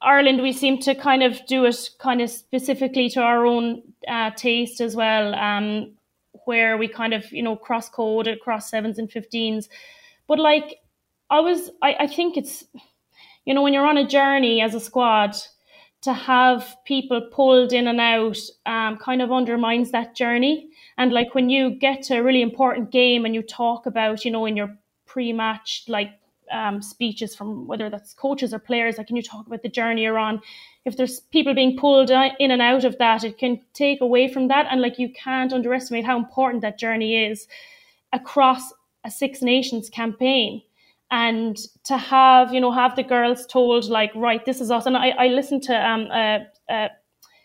Ireland 0.00 0.42
we 0.42 0.52
seem 0.52 0.78
to 0.80 0.94
kind 0.94 1.22
of 1.22 1.44
do 1.46 1.64
it 1.64 1.90
kind 1.98 2.20
of 2.20 2.30
specifically 2.30 3.08
to 3.10 3.20
our 3.20 3.46
own 3.46 3.82
uh, 4.06 4.30
taste 4.30 4.80
as 4.80 4.94
well. 4.94 5.34
Um, 5.34 5.98
where 6.48 6.78
we 6.78 6.88
kind 6.88 7.12
of 7.12 7.30
you 7.30 7.42
know 7.42 7.54
cross 7.54 7.90
code 7.90 8.26
across 8.26 8.70
sevens 8.70 8.98
and 8.98 9.10
15s 9.10 9.68
but 10.26 10.38
like 10.38 10.76
i 11.28 11.38
was 11.40 11.70
I, 11.82 11.96
I 12.00 12.06
think 12.06 12.38
it's 12.38 12.64
you 13.44 13.52
know 13.52 13.62
when 13.62 13.74
you're 13.74 13.86
on 13.86 13.98
a 13.98 14.08
journey 14.08 14.62
as 14.62 14.74
a 14.74 14.80
squad 14.80 15.36
to 16.02 16.14
have 16.14 16.76
people 16.86 17.20
pulled 17.32 17.74
in 17.74 17.86
and 17.86 18.00
out 18.00 18.38
um, 18.64 18.96
kind 18.96 19.20
of 19.20 19.30
undermines 19.30 19.90
that 19.90 20.16
journey 20.16 20.70
and 20.96 21.12
like 21.12 21.34
when 21.34 21.50
you 21.50 21.70
get 21.70 22.02
to 22.04 22.16
a 22.18 22.22
really 22.22 22.40
important 22.40 22.90
game 22.90 23.26
and 23.26 23.34
you 23.34 23.42
talk 23.42 23.84
about 23.84 24.24
you 24.24 24.30
know 24.30 24.46
in 24.46 24.56
your 24.56 24.74
pre-match 25.04 25.84
like 25.86 26.12
um, 26.52 26.82
speeches 26.82 27.34
from 27.34 27.66
whether 27.66 27.90
that's 27.90 28.14
coaches 28.14 28.52
or 28.54 28.58
players 28.58 28.98
like 28.98 29.06
can 29.06 29.16
you 29.16 29.22
talk 29.22 29.46
about 29.46 29.62
the 29.62 29.68
journey 29.68 30.02
you're 30.02 30.18
on? 30.18 30.40
If 30.84 30.96
there's 30.96 31.20
people 31.20 31.54
being 31.54 31.76
pulled 31.76 32.10
in 32.10 32.50
and 32.50 32.62
out 32.62 32.84
of 32.84 32.98
that 32.98 33.24
it 33.24 33.38
can 33.38 33.60
take 33.74 34.00
away 34.00 34.32
from 34.32 34.48
that 34.48 34.66
and 34.70 34.80
like 34.80 34.98
you 34.98 35.12
can't 35.12 35.52
underestimate 35.52 36.04
how 36.04 36.18
important 36.18 36.62
that 36.62 36.78
journey 36.78 37.24
is 37.26 37.46
across 38.12 38.72
a 39.04 39.10
six 39.10 39.42
nations 39.42 39.88
campaign. 39.90 40.62
And 41.10 41.56
to 41.84 41.96
have 41.96 42.52
you 42.52 42.60
know 42.60 42.70
have 42.70 42.96
the 42.96 43.02
girls 43.02 43.46
told 43.46 43.86
like 43.86 44.12
right 44.14 44.44
this 44.44 44.60
is 44.60 44.70
us 44.70 44.84
and 44.84 44.94
i, 44.94 45.08
I 45.08 45.28
listened 45.28 45.62
to 45.64 45.74
um, 45.74 46.02
a, 46.12 46.46
a 46.68 46.90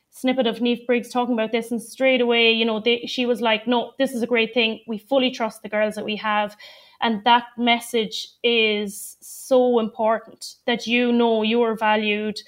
snippet 0.09 0.47
of 0.47 0.57
Niamh 0.57 0.85
Briggs 0.85 1.09
talking 1.09 1.33
about 1.33 1.53
this 1.53 1.71
and 1.71 1.81
straight 1.81 2.19
away 2.19 2.51
you 2.51 2.65
know 2.65 2.81
they, 2.81 3.05
she 3.07 3.25
was 3.25 3.39
like 3.39 3.65
no 3.65 3.93
this 3.97 4.13
is 4.13 4.21
a 4.21 4.27
great 4.27 4.53
thing. 4.53 4.81
We 4.85 4.97
fully 4.97 5.31
trust 5.31 5.63
the 5.63 5.69
girls 5.69 5.95
that 5.95 6.03
we 6.03 6.17
have 6.17 6.57
and 7.03 7.23
that 7.25 7.45
message 7.57 8.29
is 8.43 9.17
so 9.21 9.79
important 9.79 10.55
that 10.65 10.87
you 10.87 11.11
know 11.11 11.43
you 11.43 11.61
are 11.61 11.75
valued 11.75 12.39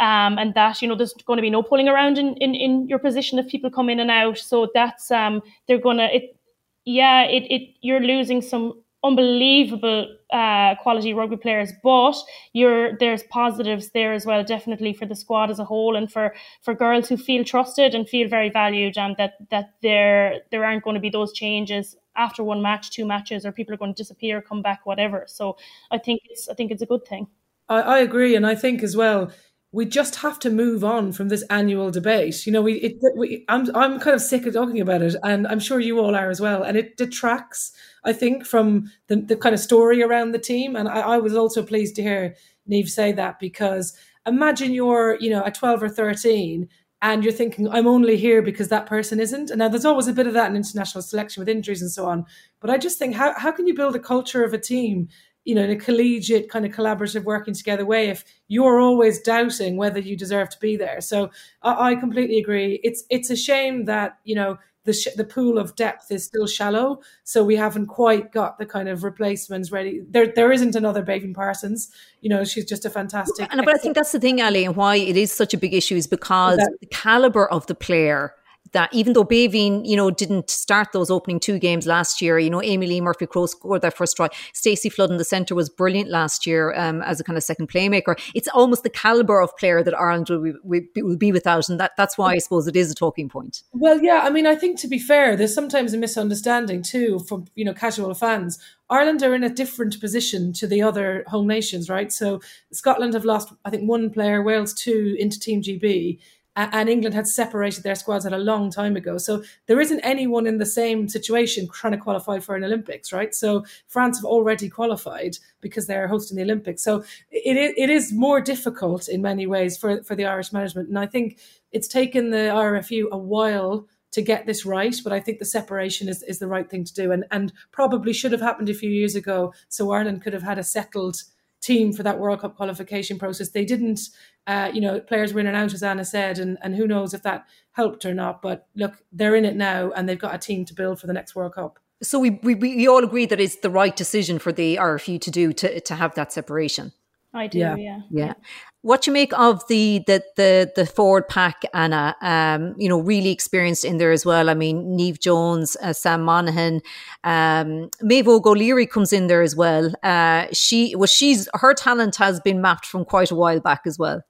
um, 0.00 0.38
and 0.38 0.54
that 0.54 0.82
you 0.82 0.88
know 0.88 0.94
there's 0.94 1.14
going 1.26 1.36
to 1.36 1.42
be 1.42 1.50
no 1.50 1.62
pulling 1.62 1.88
around 1.88 2.18
in, 2.18 2.34
in, 2.36 2.54
in 2.54 2.88
your 2.88 2.98
position 2.98 3.38
if 3.38 3.48
people 3.48 3.70
come 3.70 3.88
in 3.88 4.00
and 4.00 4.10
out. 4.10 4.38
So 4.38 4.68
that's 4.74 5.10
um 5.10 5.42
they're 5.68 5.78
gonna 5.80 6.08
it 6.12 6.36
yeah 6.84 7.24
it, 7.24 7.44
it 7.50 7.74
you're 7.80 8.00
losing 8.00 8.42
some 8.42 8.81
unbelievable 9.04 10.16
uh, 10.32 10.74
quality 10.76 11.12
rugby 11.12 11.36
players, 11.36 11.72
but 11.82 12.14
you're 12.52 12.96
there's 12.98 13.22
positives 13.24 13.90
there 13.90 14.12
as 14.12 14.24
well, 14.24 14.44
definitely 14.44 14.92
for 14.92 15.06
the 15.06 15.14
squad 15.14 15.50
as 15.50 15.58
a 15.58 15.64
whole, 15.64 15.96
and 15.96 16.10
for 16.10 16.34
for 16.62 16.74
girls 16.74 17.08
who 17.08 17.16
feel 17.16 17.44
trusted 17.44 17.94
and 17.94 18.08
feel 18.08 18.28
very 18.28 18.50
valued, 18.50 18.96
and 18.96 19.16
that 19.16 19.34
that 19.50 19.74
there 19.82 20.40
there 20.50 20.64
aren't 20.64 20.84
going 20.84 20.94
to 20.94 21.00
be 21.00 21.10
those 21.10 21.32
changes 21.32 21.96
after 22.14 22.44
one 22.44 22.62
match, 22.62 22.90
two 22.90 23.06
matches, 23.06 23.44
or 23.46 23.52
people 23.52 23.74
are 23.74 23.78
going 23.78 23.94
to 23.94 24.02
disappear, 24.02 24.42
come 24.42 24.62
back, 24.62 24.84
whatever. 24.84 25.24
So 25.26 25.56
I 25.90 25.98
think 25.98 26.20
it's 26.28 26.48
I 26.48 26.54
think 26.54 26.70
it's 26.70 26.82
a 26.82 26.86
good 26.86 27.04
thing. 27.06 27.26
I, 27.68 27.80
I 27.80 27.98
agree, 27.98 28.36
and 28.36 28.46
I 28.46 28.54
think 28.54 28.82
as 28.82 28.96
well 28.96 29.32
we 29.74 29.86
just 29.86 30.16
have 30.16 30.38
to 30.38 30.50
move 30.50 30.84
on 30.84 31.12
from 31.12 31.28
this 31.28 31.42
annual 31.48 31.90
debate. 31.90 32.46
You 32.46 32.52
know, 32.52 32.60
we, 32.60 32.74
it, 32.74 32.96
we 33.16 33.44
I'm 33.48 33.74
I'm 33.74 33.98
kind 33.98 34.14
of 34.14 34.20
sick 34.20 34.44
of 34.44 34.52
talking 34.52 34.80
about 34.80 35.00
it, 35.00 35.16
and 35.24 35.46
I'm 35.46 35.60
sure 35.60 35.80
you 35.80 35.98
all 35.98 36.14
are 36.14 36.30
as 36.30 36.40
well. 36.40 36.62
And 36.62 36.76
it 36.76 36.98
detracts, 36.98 37.72
I 38.04 38.12
think, 38.12 38.44
from 38.44 38.90
the, 39.08 39.16
the 39.16 39.36
kind 39.36 39.54
of 39.54 39.60
story 39.60 40.02
around 40.02 40.32
the 40.32 40.38
team. 40.38 40.76
And 40.76 40.88
I, 40.88 41.00
I 41.00 41.18
was 41.18 41.34
also 41.34 41.62
pleased 41.62 41.96
to 41.96 42.02
hear 42.02 42.36
Niamh 42.70 42.88
say 42.88 43.12
that 43.12 43.40
because 43.40 43.96
imagine 44.26 44.72
you're, 44.72 45.16
you 45.20 45.30
know, 45.30 45.44
at 45.44 45.54
12 45.54 45.82
or 45.82 45.88
13 45.88 46.68
and 47.00 47.24
you're 47.24 47.32
thinking, 47.32 47.68
I'm 47.68 47.88
only 47.88 48.16
here 48.16 48.42
because 48.42 48.68
that 48.68 48.86
person 48.86 49.18
isn't. 49.18 49.50
And 49.50 49.58
now 49.58 49.68
there's 49.68 49.84
always 49.84 50.06
a 50.06 50.12
bit 50.12 50.28
of 50.28 50.34
that 50.34 50.50
in 50.50 50.56
international 50.56 51.02
selection 51.02 51.40
with 51.40 51.48
injuries 51.48 51.82
and 51.82 51.90
so 51.90 52.06
on. 52.06 52.24
But 52.60 52.70
I 52.70 52.78
just 52.78 52.98
think, 52.98 53.16
how, 53.16 53.34
how 53.36 53.50
can 53.50 53.66
you 53.66 53.74
build 53.74 53.96
a 53.96 54.00
culture 54.00 54.44
of 54.44 54.54
a 54.54 54.58
team 54.58 55.08
you 55.44 55.54
know, 55.54 55.62
in 55.62 55.70
a 55.70 55.76
collegiate 55.76 56.48
kind 56.50 56.64
of 56.64 56.72
collaborative 56.72 57.24
working 57.24 57.54
together 57.54 57.84
way 57.84 58.08
if 58.08 58.24
you're 58.48 58.80
always 58.80 59.20
doubting 59.20 59.76
whether 59.76 59.98
you 59.98 60.16
deserve 60.16 60.48
to 60.50 60.58
be 60.60 60.76
there. 60.76 61.00
So 61.00 61.30
I, 61.62 61.90
I 61.90 61.94
completely 61.96 62.38
agree. 62.38 62.80
It's 62.82 63.04
it's 63.10 63.30
a 63.30 63.36
shame 63.36 63.86
that 63.86 64.18
you 64.24 64.34
know 64.34 64.58
the 64.84 64.92
sh- 64.92 65.14
the 65.16 65.24
pool 65.24 65.58
of 65.58 65.76
depth 65.76 66.10
is 66.10 66.24
still 66.24 66.46
shallow, 66.46 67.00
so 67.24 67.44
we 67.44 67.56
haven't 67.56 67.86
quite 67.86 68.32
got 68.32 68.58
the 68.58 68.66
kind 68.66 68.88
of 68.88 69.04
replacements 69.04 69.70
ready. 69.70 70.00
There 70.08 70.32
there 70.34 70.52
isn't 70.52 70.74
another 70.74 71.02
Beibhinn 71.02 71.34
Parsons. 71.34 71.90
You 72.20 72.30
know, 72.30 72.44
she's 72.44 72.64
just 72.64 72.84
a 72.84 72.90
fantastic. 72.90 73.48
And, 73.50 73.64
but 73.64 73.74
I 73.74 73.78
think 73.78 73.94
that's 73.94 74.12
the 74.12 74.20
thing, 74.20 74.40
Ali, 74.40 74.64
and 74.64 74.76
why 74.76 74.96
it 74.96 75.16
is 75.16 75.32
such 75.32 75.54
a 75.54 75.58
big 75.58 75.74
issue 75.74 75.96
is 75.96 76.06
because 76.06 76.58
the 76.80 76.86
caliber 76.86 77.48
of 77.48 77.66
the 77.66 77.74
player 77.74 78.34
that 78.72 78.92
even 78.92 79.12
though 79.12 79.24
Beibhinn, 79.24 79.86
you 79.86 79.96
know, 79.96 80.10
didn't 80.10 80.50
start 80.50 80.88
those 80.92 81.10
opening 81.10 81.40
two 81.40 81.58
games 81.58 81.86
last 81.86 82.20
year, 82.20 82.38
you 82.38 82.50
know, 82.50 82.60
Amee-Leigh 82.60 83.00
Murphy 83.00 83.26
Crowe 83.26 83.46
scored 83.46 83.82
that 83.82 83.96
first 83.96 84.16
try. 84.16 84.28
Stacey 84.52 84.88
Flood 84.88 85.10
in 85.10 85.18
the 85.18 85.24
centre 85.24 85.54
was 85.54 85.68
brilliant 85.68 86.10
last 86.10 86.46
year 86.46 86.74
um, 86.74 87.02
as 87.02 87.20
a 87.20 87.24
kind 87.24 87.36
of 87.36 87.42
second 87.42 87.68
playmaker. 87.68 88.18
It's 88.34 88.48
almost 88.48 88.82
the 88.82 88.90
caliber 88.90 89.40
of 89.40 89.56
player 89.56 89.82
that 89.82 89.98
Ireland 89.98 90.28
will 90.30 90.54
be, 90.72 91.02
will 91.02 91.16
be 91.16 91.32
without, 91.32 91.68
and 91.68 91.78
that, 91.80 91.92
that's 91.96 92.16
why 92.16 92.32
I 92.32 92.38
suppose 92.38 92.66
it 92.66 92.76
is 92.76 92.90
a 92.90 92.94
talking 92.94 93.28
point. 93.28 93.62
Well, 93.72 94.02
yeah, 94.02 94.20
I 94.24 94.30
mean, 94.30 94.46
I 94.46 94.54
think 94.54 94.78
to 94.80 94.88
be 94.88 94.98
fair, 94.98 95.36
there's 95.36 95.54
sometimes 95.54 95.94
a 95.94 95.98
misunderstanding 95.98 96.82
too 96.82 97.18
from 97.20 97.46
you 97.54 97.64
know 97.64 97.74
casual 97.74 98.14
fans. 98.14 98.58
Ireland 98.90 99.22
are 99.22 99.34
in 99.34 99.42
a 99.42 99.48
different 99.48 99.98
position 100.00 100.52
to 100.54 100.66
the 100.66 100.82
other 100.82 101.24
home 101.26 101.46
nations, 101.46 101.88
right? 101.88 102.12
So 102.12 102.40
Scotland 102.72 103.14
have 103.14 103.24
lost, 103.24 103.52
I 103.64 103.70
think, 103.70 103.88
one 103.88 104.10
player, 104.10 104.42
Wales 104.42 104.74
two 104.74 105.16
into 105.18 105.40
Team 105.40 105.62
GB 105.62 106.18
and 106.54 106.88
England 106.88 107.14
had 107.14 107.26
separated 107.26 107.82
their 107.82 107.94
squads 107.94 108.26
at 108.26 108.32
a 108.32 108.38
long 108.38 108.70
time 108.70 108.96
ago. 108.96 109.16
So 109.18 109.42
there 109.66 109.80
isn't 109.80 110.00
anyone 110.00 110.46
in 110.46 110.58
the 110.58 110.66
same 110.66 111.08
situation 111.08 111.68
trying 111.68 111.92
to 111.92 111.98
qualify 111.98 112.40
for 112.40 112.54
an 112.54 112.64
Olympics, 112.64 113.12
right? 113.12 113.34
So 113.34 113.64
France 113.88 114.18
have 114.18 114.26
already 114.26 114.68
qualified 114.68 115.38
because 115.60 115.86
they're 115.86 116.08
hosting 116.08 116.36
the 116.36 116.42
Olympics. 116.42 116.82
So 116.82 117.04
it, 117.30 117.74
it 117.76 117.90
is 117.90 118.12
more 118.12 118.40
difficult 118.40 119.08
in 119.08 119.22
many 119.22 119.46
ways 119.46 119.78
for, 119.78 120.02
for 120.02 120.14
the 120.14 120.26
Irish 120.26 120.52
management. 120.52 120.88
And 120.88 120.98
I 120.98 121.06
think 121.06 121.38
it's 121.70 121.88
taken 121.88 122.30
the 122.30 122.36
RFU 122.52 123.08
a 123.10 123.18
while 123.18 123.86
to 124.12 124.20
get 124.20 124.44
this 124.44 124.66
right, 124.66 124.94
but 125.02 125.12
I 125.12 125.20
think 125.20 125.38
the 125.38 125.46
separation 125.46 126.06
is, 126.06 126.22
is 126.24 126.38
the 126.38 126.46
right 126.46 126.68
thing 126.68 126.84
to 126.84 126.92
do 126.92 127.12
and, 127.12 127.24
and 127.30 127.50
probably 127.70 128.12
should 128.12 128.32
have 128.32 128.42
happened 128.42 128.68
a 128.68 128.74
few 128.74 128.90
years 128.90 129.14
ago. 129.14 129.54
So 129.70 129.90
Ireland 129.90 130.22
could 130.22 130.34
have 130.34 130.42
had 130.42 130.58
a 130.58 130.64
settled 130.64 131.16
team 131.62 131.92
for 131.92 132.02
that 132.02 132.18
World 132.18 132.40
Cup 132.40 132.56
qualification 132.56 133.18
process. 133.18 133.50
They 133.50 133.64
didn't, 133.64 134.00
uh, 134.46 134.70
you 134.74 134.80
know, 134.80 135.00
players 135.00 135.32
were 135.32 135.40
in 135.40 135.46
and 135.46 135.56
out, 135.56 135.72
as 135.72 135.82
Anna 135.82 136.04
said, 136.04 136.38
and, 136.38 136.58
and 136.60 136.74
who 136.74 136.86
knows 136.86 137.14
if 137.14 137.22
that 137.22 137.46
helped 137.70 138.04
or 138.04 138.12
not. 138.12 138.42
But 138.42 138.66
look, 138.74 139.02
they're 139.12 139.36
in 139.36 139.44
it 139.44 139.56
now 139.56 139.90
and 139.92 140.08
they've 140.08 140.18
got 140.18 140.34
a 140.34 140.38
team 140.38 140.64
to 140.66 140.74
build 140.74 141.00
for 141.00 141.06
the 141.06 141.12
next 141.12 141.34
World 141.34 141.54
Cup. 141.54 141.78
So 142.02 142.18
we, 142.18 142.30
we, 142.30 142.56
we 142.56 142.88
all 142.88 143.04
agree 143.04 143.26
that 143.26 143.40
it's 143.40 143.56
the 143.56 143.70
right 143.70 143.94
decision 143.94 144.40
for 144.40 144.50
the 144.52 144.76
RFU 144.76 145.20
to 145.20 145.30
do 145.30 145.52
to, 145.52 145.80
to 145.80 145.94
have 145.94 146.14
that 146.16 146.32
separation. 146.32 146.92
I 147.34 147.46
do, 147.46 147.58
yeah. 147.58 147.76
yeah. 147.76 148.00
yeah 148.10 148.34
what 148.82 149.06
you 149.06 149.12
make 149.12 149.32
of 149.38 149.66
the 149.68 150.02
the 150.06 150.22
the, 150.36 150.72
the 150.76 150.86
forward 150.86 151.28
pack, 151.28 151.62
Anna? 151.72 152.14
Um, 152.20 152.74
you 152.76 152.88
know, 152.88 153.00
really 153.00 153.30
experienced 153.30 153.84
in 153.84 153.98
there 153.98 154.12
as 154.12 154.26
well. 154.26 154.50
I 154.50 154.54
mean, 154.54 154.96
Neve 154.96 155.20
Jones, 155.20 155.76
uh, 155.80 155.92
Sam 155.92 156.22
Monaghan, 156.22 156.82
um, 157.24 157.88
Maeve 158.02 158.28
O'Leary 158.28 158.86
comes 158.86 159.12
in 159.12 159.28
there 159.28 159.42
as 159.42 159.56
well. 159.56 159.92
Uh, 160.02 160.46
she 160.52 160.94
well, 160.96 161.06
she's 161.06 161.48
her 161.54 161.74
talent 161.74 162.16
has 162.16 162.40
been 162.40 162.60
mapped 162.60 162.84
from 162.84 163.04
quite 163.04 163.30
a 163.30 163.36
while 163.36 163.60
back 163.60 163.82
as 163.86 163.98
well. 163.98 164.22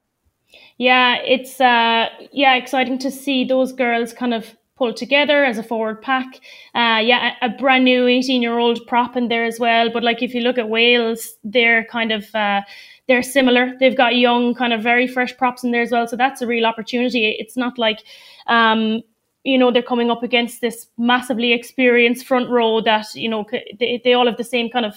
Yeah, 0.78 1.16
it's 1.16 1.60
uh, 1.60 2.08
yeah 2.30 2.54
exciting 2.54 2.98
to 2.98 3.10
see 3.10 3.44
those 3.44 3.72
girls 3.72 4.12
kind 4.12 4.34
of 4.34 4.54
pulled 4.76 4.96
together 4.96 5.44
as 5.44 5.58
a 5.58 5.62
forward 5.62 6.02
pack. 6.02 6.26
Uh, 6.74 7.00
yeah, 7.02 7.34
a, 7.40 7.46
a, 7.46 7.48
brand 7.50 7.84
new 7.84 8.06
18 8.06 8.42
year 8.42 8.58
old 8.58 8.84
prop 8.86 9.16
in 9.16 9.28
there 9.28 9.44
as 9.44 9.60
well. 9.60 9.90
But 9.90 10.02
like 10.02 10.22
if 10.22 10.34
you 10.34 10.40
look 10.40 10.58
at 10.58 10.68
Wales, 10.68 11.34
they're 11.44 11.84
kind 11.84 12.10
of 12.10 12.34
uh, 12.34 12.62
they're 13.08 13.22
similar. 13.22 13.74
They've 13.80 13.96
got 13.96 14.16
young, 14.16 14.54
kind 14.54 14.72
of 14.72 14.82
very 14.82 15.06
fresh 15.06 15.36
props 15.36 15.64
in 15.64 15.72
there 15.72 15.82
as 15.82 15.90
well. 15.90 16.06
So 16.06 16.16
that's 16.16 16.42
a 16.42 16.46
real 16.46 16.66
opportunity. 16.66 17.36
It's 17.38 17.56
not 17.56 17.78
like, 17.78 18.04
um, 18.46 19.02
you 19.44 19.58
know, 19.58 19.72
they're 19.72 19.82
coming 19.82 20.10
up 20.10 20.22
against 20.22 20.60
this 20.60 20.86
massively 20.98 21.52
experienced 21.52 22.26
front 22.26 22.48
row 22.48 22.80
that, 22.82 23.06
you 23.14 23.28
know, 23.28 23.44
they, 23.78 24.00
they 24.04 24.12
all 24.12 24.26
have 24.26 24.36
the 24.36 24.44
same 24.44 24.70
kind 24.70 24.86
of 24.86 24.94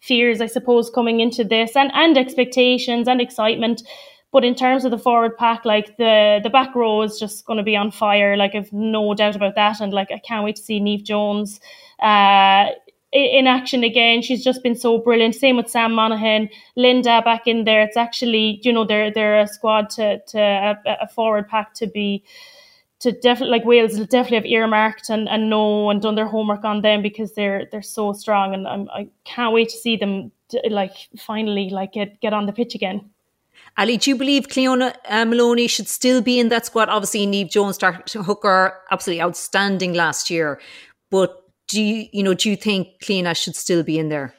fears, 0.00 0.40
I 0.40 0.46
suppose, 0.46 0.90
coming 0.90 1.20
into 1.20 1.42
this 1.42 1.74
and, 1.74 1.90
and 1.94 2.18
expectations 2.18 3.08
and 3.08 3.20
excitement. 3.20 3.82
But 4.30 4.44
in 4.44 4.54
terms 4.54 4.84
of 4.84 4.90
the 4.90 4.98
forward 4.98 5.38
pack, 5.38 5.64
like 5.64 5.96
the 5.96 6.40
the 6.42 6.50
back 6.50 6.74
row 6.74 7.00
is 7.00 7.18
just 7.18 7.46
going 7.46 7.56
to 7.56 7.62
be 7.62 7.76
on 7.76 7.90
fire. 7.90 8.36
Like 8.36 8.54
I've 8.54 8.70
no 8.74 9.14
doubt 9.14 9.36
about 9.36 9.54
that, 9.54 9.80
and 9.80 9.90
like 9.90 10.10
I 10.10 10.18
can't 10.18 10.44
wait 10.44 10.56
to 10.56 10.62
see 10.62 10.80
Neve 10.80 11.02
Jones. 11.02 11.60
Uh, 11.98 12.66
in 13.12 13.46
action 13.46 13.84
again. 13.84 14.22
She's 14.22 14.44
just 14.44 14.62
been 14.62 14.74
so 14.74 14.98
brilliant. 14.98 15.34
Same 15.34 15.56
with 15.56 15.68
Sam 15.68 15.92
Monaghan, 15.92 16.50
Linda 16.76 17.22
back 17.24 17.46
in 17.46 17.64
there. 17.64 17.82
It's 17.82 17.96
actually 17.96 18.60
you 18.62 18.72
know 18.72 18.84
they're 18.84 19.10
they're 19.10 19.40
a 19.40 19.46
squad 19.46 19.90
to 19.90 20.20
to 20.28 20.38
a, 20.38 20.78
a 21.02 21.08
forward 21.08 21.48
pack 21.48 21.74
to 21.74 21.86
be 21.86 22.24
to 23.00 23.12
definitely 23.12 23.58
like 23.58 23.64
Wales 23.64 23.98
definitely 24.06 24.36
have 24.36 24.46
earmarked 24.46 25.08
and, 25.08 25.28
and 25.28 25.48
know 25.48 25.88
and 25.90 26.02
done 26.02 26.16
their 26.16 26.26
homework 26.26 26.64
on 26.64 26.82
them 26.82 27.02
because 27.02 27.34
they're 27.34 27.66
they're 27.70 27.82
so 27.82 28.12
strong 28.12 28.54
and 28.54 28.66
I'm, 28.66 28.88
I 28.90 29.08
can't 29.24 29.54
wait 29.54 29.68
to 29.70 29.76
see 29.76 29.96
them 29.96 30.32
like 30.68 30.92
finally 31.16 31.70
like 31.70 31.92
get 31.92 32.20
get 32.20 32.32
on 32.32 32.46
the 32.46 32.52
pitch 32.52 32.74
again. 32.74 33.10
Ali, 33.76 33.96
do 33.96 34.10
you 34.10 34.16
believe 34.16 34.48
Cliodhna 34.48 34.94
uh, 35.08 35.24
Moloney 35.24 35.68
should 35.68 35.86
still 35.86 36.20
be 36.20 36.40
in 36.40 36.48
that 36.48 36.66
squad? 36.66 36.88
Obviously, 36.88 37.26
Neve 37.26 37.48
Jones 37.48 37.76
started 37.76 38.10
hooker, 38.22 38.76
absolutely 38.90 39.22
outstanding 39.22 39.94
last 39.94 40.30
year, 40.30 40.60
but 41.10 41.47
do 41.68 41.80
you, 41.80 42.06
you 42.12 42.22
know, 42.22 42.34
do 42.34 42.50
you 42.50 42.56
think 42.56 42.88
Cliodhna 43.02 43.36
should 43.36 43.56
still 43.56 43.82
be 43.82 43.98
in 43.98 44.08
there? 44.08 44.34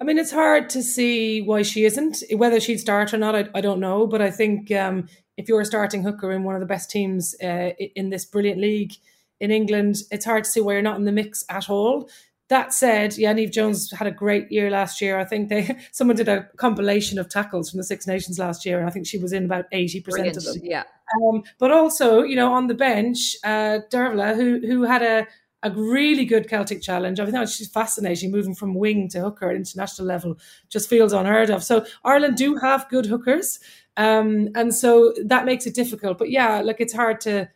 I 0.00 0.04
mean, 0.04 0.18
it's 0.18 0.30
hard 0.30 0.70
to 0.70 0.82
see 0.82 1.42
why 1.42 1.62
she 1.62 1.84
isn't. 1.84 2.22
Whether 2.30 2.60
she'd 2.60 2.78
start 2.78 3.12
or 3.12 3.18
not, 3.18 3.34
I, 3.34 3.48
I 3.54 3.60
don't 3.60 3.80
know. 3.80 4.06
But 4.06 4.22
I 4.22 4.30
think 4.30 4.70
um, 4.70 5.08
if 5.36 5.48
you're 5.48 5.60
a 5.60 5.64
starting 5.64 6.02
hooker 6.04 6.30
in 6.30 6.44
one 6.44 6.54
of 6.54 6.60
the 6.60 6.66
best 6.66 6.90
teams 6.90 7.34
uh, 7.42 7.70
in 7.96 8.10
this 8.10 8.24
brilliant 8.24 8.60
league, 8.60 8.92
in 9.40 9.50
England, 9.50 9.96
it's 10.10 10.24
hard 10.24 10.44
to 10.44 10.50
see 10.50 10.60
why 10.60 10.72
you're 10.72 10.82
not 10.82 10.98
in 10.98 11.04
the 11.04 11.12
mix 11.12 11.44
at 11.48 11.70
all. 11.70 12.08
That 12.48 12.72
said, 12.72 13.18
yeah, 13.18 13.32
Neve 13.32 13.52
Jones 13.52 13.90
had 13.92 14.06
a 14.06 14.10
great 14.10 14.50
year 14.50 14.70
last 14.70 15.02
year. 15.02 15.18
I 15.18 15.24
think 15.24 15.48
they 15.48 15.76
someone 15.92 16.16
did 16.16 16.28
a 16.28 16.48
compilation 16.56 17.18
of 17.18 17.28
tackles 17.28 17.70
from 17.70 17.76
the 17.76 17.84
Six 17.84 18.06
Nations 18.06 18.38
last 18.38 18.64
year, 18.64 18.78
and 18.78 18.88
I 18.88 18.90
think 18.90 19.06
she 19.06 19.18
was 19.18 19.32
in 19.32 19.44
about 19.44 19.66
eighty 19.72 20.00
percent 20.00 20.36
of 20.36 20.44
them. 20.44 20.56
Yeah. 20.62 20.84
Um, 21.22 21.42
but 21.58 21.70
also, 21.70 22.22
you 22.22 22.36
know, 22.36 22.52
on 22.52 22.66
the 22.66 22.74
bench, 22.74 23.36
uh, 23.44 23.80
Dervla, 23.90 24.34
who 24.34 24.66
who 24.66 24.84
had 24.84 25.02
a 25.02 25.26
a 25.62 25.70
really 25.70 26.24
good 26.24 26.48
Celtic 26.48 26.82
challenge. 26.82 27.18
I 27.18 27.26
think 27.26 27.48
she's 27.48 27.68
fascinating, 27.68 28.30
moving 28.30 28.54
from 28.54 28.74
wing 28.74 29.08
to 29.08 29.20
hooker 29.20 29.50
at 29.50 29.56
international 29.56 30.06
level, 30.06 30.38
just 30.68 30.88
feels 30.88 31.12
unheard 31.12 31.50
of. 31.50 31.64
So 31.64 31.84
Ireland 32.04 32.36
do 32.36 32.56
have 32.56 32.88
good 32.88 33.06
hookers, 33.06 33.58
um, 33.96 34.48
and 34.54 34.74
so 34.74 35.12
that 35.24 35.44
makes 35.44 35.66
it 35.66 35.74
difficult. 35.74 36.18
But 36.18 36.30
yeah, 36.30 36.60
like 36.60 36.80
it's 36.80 36.92
hard 36.92 37.20
to. 37.22 37.48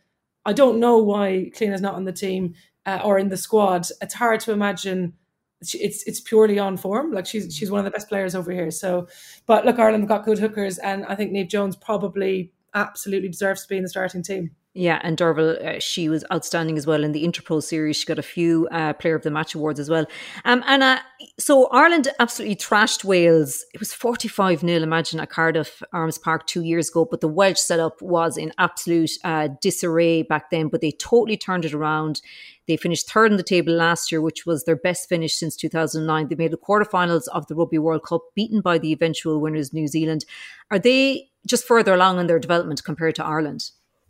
I 0.45 0.51
don't 0.51 0.79
know 0.79 0.97
why 0.97 1.51
Cliodhna's 1.55 1.81
not 1.81 1.95
on 1.95 2.03
the 2.03 2.11
team 2.11 2.55
uh, 2.85 2.99
or 3.03 3.17
in 3.17 3.29
the 3.29 3.37
squad. 3.37 3.87
It's 4.01 4.13
hard 4.13 4.41
to 4.41 4.51
imagine. 4.51 5.13
It's 5.61 6.03
it's 6.03 6.19
purely 6.19 6.59
on 6.59 6.75
form. 6.75 7.13
Like 7.13 7.25
she's 7.25 7.55
she's 7.55 7.71
one 7.71 7.79
of 7.79 7.85
the 7.85 7.91
best 7.91 8.09
players 8.09 8.35
over 8.35 8.51
here. 8.51 8.69
So, 8.71 9.07
but 9.45 9.65
look, 9.65 9.79
Ireland 9.79 10.09
got 10.09 10.25
good 10.25 10.39
hookers, 10.39 10.77
and 10.77 11.05
I 11.05 11.15
think 11.15 11.31
Neve 11.31 11.47
Jones 11.47 11.77
probably 11.77 12.51
absolutely 12.73 13.29
deserves 13.29 13.61
to 13.63 13.69
be 13.69 13.77
in 13.77 13.83
the 13.83 13.89
starting 13.89 14.23
team. 14.23 14.51
Yeah, 14.75 14.99
and 15.03 15.15
Derval, 15.15 15.63
uh, 15.63 15.79
she 15.79 16.09
was 16.09 16.25
outstanding 16.33 16.79
as 16.79 16.87
well 16.87 17.03
in 17.03 17.11
the 17.11 17.23
Interpro 17.23 17.61
series. 17.61 17.95
She 17.95 18.07
got 18.07 18.17
a 18.17 18.23
few 18.23 18.67
uh, 18.71 18.93
Player 18.93 19.13
of 19.13 19.21
the 19.21 19.29
Match 19.29 19.53
awards 19.53 19.79
as 19.79 19.87
well. 19.87 20.07
Um, 20.45 20.63
and 20.65 20.81
uh, 20.81 20.99
so 21.37 21.67
Ireland 21.67 22.07
absolutely 22.17 22.55
trashed 22.55 23.03
Wales. 23.03 23.63
It 23.75 23.79
was 23.79 23.93
45 23.93 24.61
0, 24.61 24.81
imagine, 24.81 25.19
at 25.19 25.29
Cardiff 25.29 25.83
Arms 25.93 26.17
Park 26.17 26.47
two 26.47 26.63
years 26.63 26.89
ago. 26.89 27.05
But 27.05 27.21
the 27.21 27.27
Welsh 27.27 27.59
setup 27.59 28.01
was 28.01 28.35
in 28.35 28.51
absolute 28.57 29.11
uh, 29.23 29.49
disarray 29.61 30.23
back 30.23 30.49
then, 30.49 30.69
but 30.69 30.81
they 30.81 30.91
totally 30.91 31.37
turned 31.37 31.65
it 31.65 31.75
around. 31.75 32.21
They 32.67 32.75
finished 32.75 33.11
third 33.11 33.29
in 33.29 33.37
the 33.37 33.43
table 33.43 33.73
last 33.73 34.11
year, 34.11 34.21
which 34.21 34.47
was 34.47 34.63
their 34.63 34.75
best 34.75 35.07
finish 35.07 35.35
since 35.35 35.55
2009. 35.55 36.29
They 36.29 36.35
made 36.35 36.51
the 36.51 36.57
quarterfinals 36.57 37.27
of 37.31 37.45
the 37.45 37.53
Rugby 37.53 37.77
World 37.77 38.05
Cup, 38.05 38.23
beaten 38.33 38.59
by 38.59 38.79
the 38.79 38.91
eventual 38.91 39.39
winners, 39.39 39.71
New 39.71 39.87
Zealand. 39.87 40.25
Are 40.71 40.79
they 40.79 41.29
just 41.45 41.67
further 41.67 41.93
along 41.93 42.19
in 42.19 42.25
their 42.25 42.39
development 42.39 42.83
compared 42.83 43.13
to 43.15 43.25
Ireland? 43.25 43.69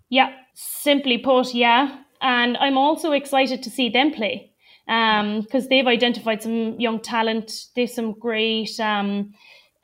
Yeah, 0.10 0.32
simply 0.54 1.18
put, 1.18 1.54
yeah. 1.54 2.00
And 2.22 2.58
I'm 2.58 2.78
also 2.78 3.12
excited 3.12 3.64
to 3.64 3.70
see 3.70 3.90
them 3.90 4.12
play 4.12 4.52
because 4.86 5.64
um, 5.64 5.68
they've 5.70 5.88
identified 5.88 6.42
some 6.44 6.80
young 6.80 7.00
talent. 7.00 7.52
They've 7.76 7.90
some 7.90 8.14
great 8.20 8.80
um, 8.80 9.34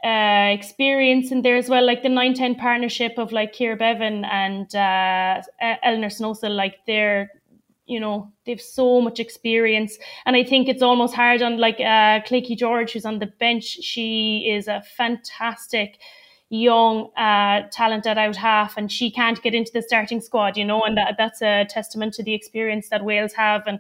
uh, 0.04 0.50
experience 0.52 1.32
in 1.32 1.42
there 1.42 1.56
as 1.56 1.70
well, 1.70 1.86
like 1.86 2.04
the 2.04 2.10
910 2.10 2.56
partnership 2.56 3.14
of 3.18 3.32
like 3.32 3.54
Keira 3.54 3.78
Bevan 3.78 4.24
and 4.26 4.74
uh, 4.76 5.42
Elinor 5.84 6.10
Snowsill, 6.10 6.56
like 6.56 6.76
they're 6.86 7.32
you 7.90 8.00
know 8.00 8.32
they've 8.46 8.62
so 8.62 9.02
much 9.02 9.20
experience 9.20 9.98
and 10.28 10.36
i 10.36 10.44
think 10.44 10.70
it's 10.70 10.84
almost 10.84 11.16
hard 11.16 11.42
on 11.42 11.58
like 11.58 11.80
uh 11.80 12.22
Lleucu 12.22 12.56
George 12.56 12.94
who's 12.94 13.04
on 13.04 13.18
the 13.18 13.26
bench 13.40 13.64
she 13.64 14.48
is 14.48 14.68
a 14.68 14.84
fantastic 14.96 15.98
young 16.50 17.12
uh, 17.15 17.68
talent 17.72 18.08
at 18.08 18.18
out 18.18 18.36
half 18.36 18.75
and 18.75 18.91
she 18.91 19.12
can't 19.12 19.41
get 19.41 19.53
into 19.53 19.72
the 19.72 19.82
starting 19.82 20.20
squad, 20.20 20.58
you 20.58 20.65
know, 20.65 20.82
and 20.82 20.98
that, 20.98 21.15
that's 21.18 21.41
a 21.41 21.65
testament 21.70 22.13
to 22.15 22.24
the 22.24 22.34
experience 22.34 22.89
that 22.89 23.06
Wales 23.06 23.34
have. 23.34 23.63
And 23.68 23.79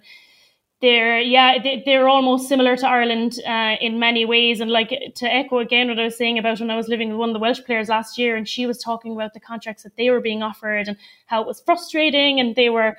they're, 0.81 1.19
yeah, 1.19 1.57
they're 1.85 2.07
almost 2.07 2.47
similar 2.47 2.77
to 2.77 2.87
Ireland 2.87 3.39
uh, 3.45 3.75
in 3.81 3.99
many 3.99 4.23
ways. 4.23 4.61
And 4.61 4.71
like 4.71 4.93
to 5.15 5.25
echo 5.25 5.59
again 5.59 5.89
what 5.89 5.99
I 5.99 6.05
was 6.05 6.17
saying 6.17 6.37
about 6.37 6.59
when 6.59 6.69
I 6.69 6.77
was 6.77 6.87
living 6.87 7.09
with 7.09 7.17
one 7.17 7.29
of 7.29 7.33
the 7.33 7.39
Welsh 7.39 7.61
players 7.65 7.89
last 7.89 8.17
year, 8.17 8.37
and 8.37 8.47
she 8.47 8.65
was 8.65 8.77
talking 8.77 9.13
about 9.13 9.33
the 9.33 9.41
contracts 9.41 9.83
that 9.83 9.97
they 9.97 10.09
were 10.09 10.21
being 10.21 10.41
offered 10.41 10.87
and 10.87 10.95
how 11.25 11.41
it 11.41 11.47
was 11.47 11.59
frustrating 11.59 12.39
and 12.39 12.55
they 12.55 12.69
were 12.69 12.97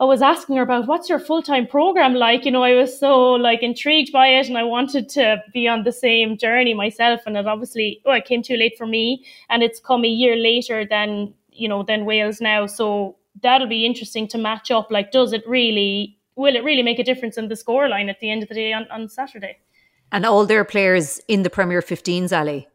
I 0.00 0.04
was 0.04 0.22
asking 0.22 0.56
her 0.56 0.62
about 0.62 0.86
what's 0.86 1.10
your 1.10 1.18
full 1.18 1.42
time 1.42 1.66
program 1.66 2.14
like. 2.14 2.46
You 2.46 2.50
know, 2.50 2.62
I 2.62 2.72
was 2.74 2.98
so 2.98 3.32
like 3.32 3.62
intrigued 3.62 4.12
by 4.12 4.28
it, 4.28 4.48
and 4.48 4.56
I 4.56 4.62
wanted 4.62 5.10
to 5.10 5.42
be 5.52 5.68
on 5.68 5.84
the 5.84 5.92
same 5.92 6.38
journey 6.38 6.72
myself. 6.72 7.20
And 7.26 7.36
it 7.36 7.46
obviously, 7.46 8.00
oh, 8.06 8.12
it 8.12 8.24
came 8.24 8.42
too 8.42 8.56
late 8.56 8.78
for 8.78 8.86
me, 8.86 9.26
and 9.50 9.62
it's 9.62 9.78
come 9.78 10.04
a 10.04 10.08
year 10.08 10.36
later 10.36 10.86
than 10.86 11.34
you 11.52 11.68
know 11.68 11.82
than 11.82 12.06
Wales 12.06 12.40
now. 12.40 12.66
So 12.66 13.16
that'll 13.42 13.68
be 13.68 13.84
interesting 13.84 14.26
to 14.28 14.38
match 14.38 14.70
up. 14.70 14.90
Like, 14.90 15.12
does 15.12 15.34
it 15.34 15.46
really? 15.46 16.16
Will 16.34 16.56
it 16.56 16.64
really 16.64 16.82
make 16.82 16.98
a 16.98 17.04
difference 17.04 17.36
in 17.36 17.48
the 17.48 17.54
scoreline 17.54 18.08
at 18.08 18.20
the 18.20 18.30
end 18.30 18.42
of 18.42 18.48
the 18.48 18.54
day 18.54 18.72
on, 18.72 18.86
on 18.90 19.10
Saturday? 19.10 19.58
And 20.10 20.24
all 20.24 20.46
their 20.46 20.64
players 20.64 21.20
in 21.28 21.42
the 21.42 21.50
Premier 21.50 21.82
15s, 21.82 22.32
Ali. 22.32 22.66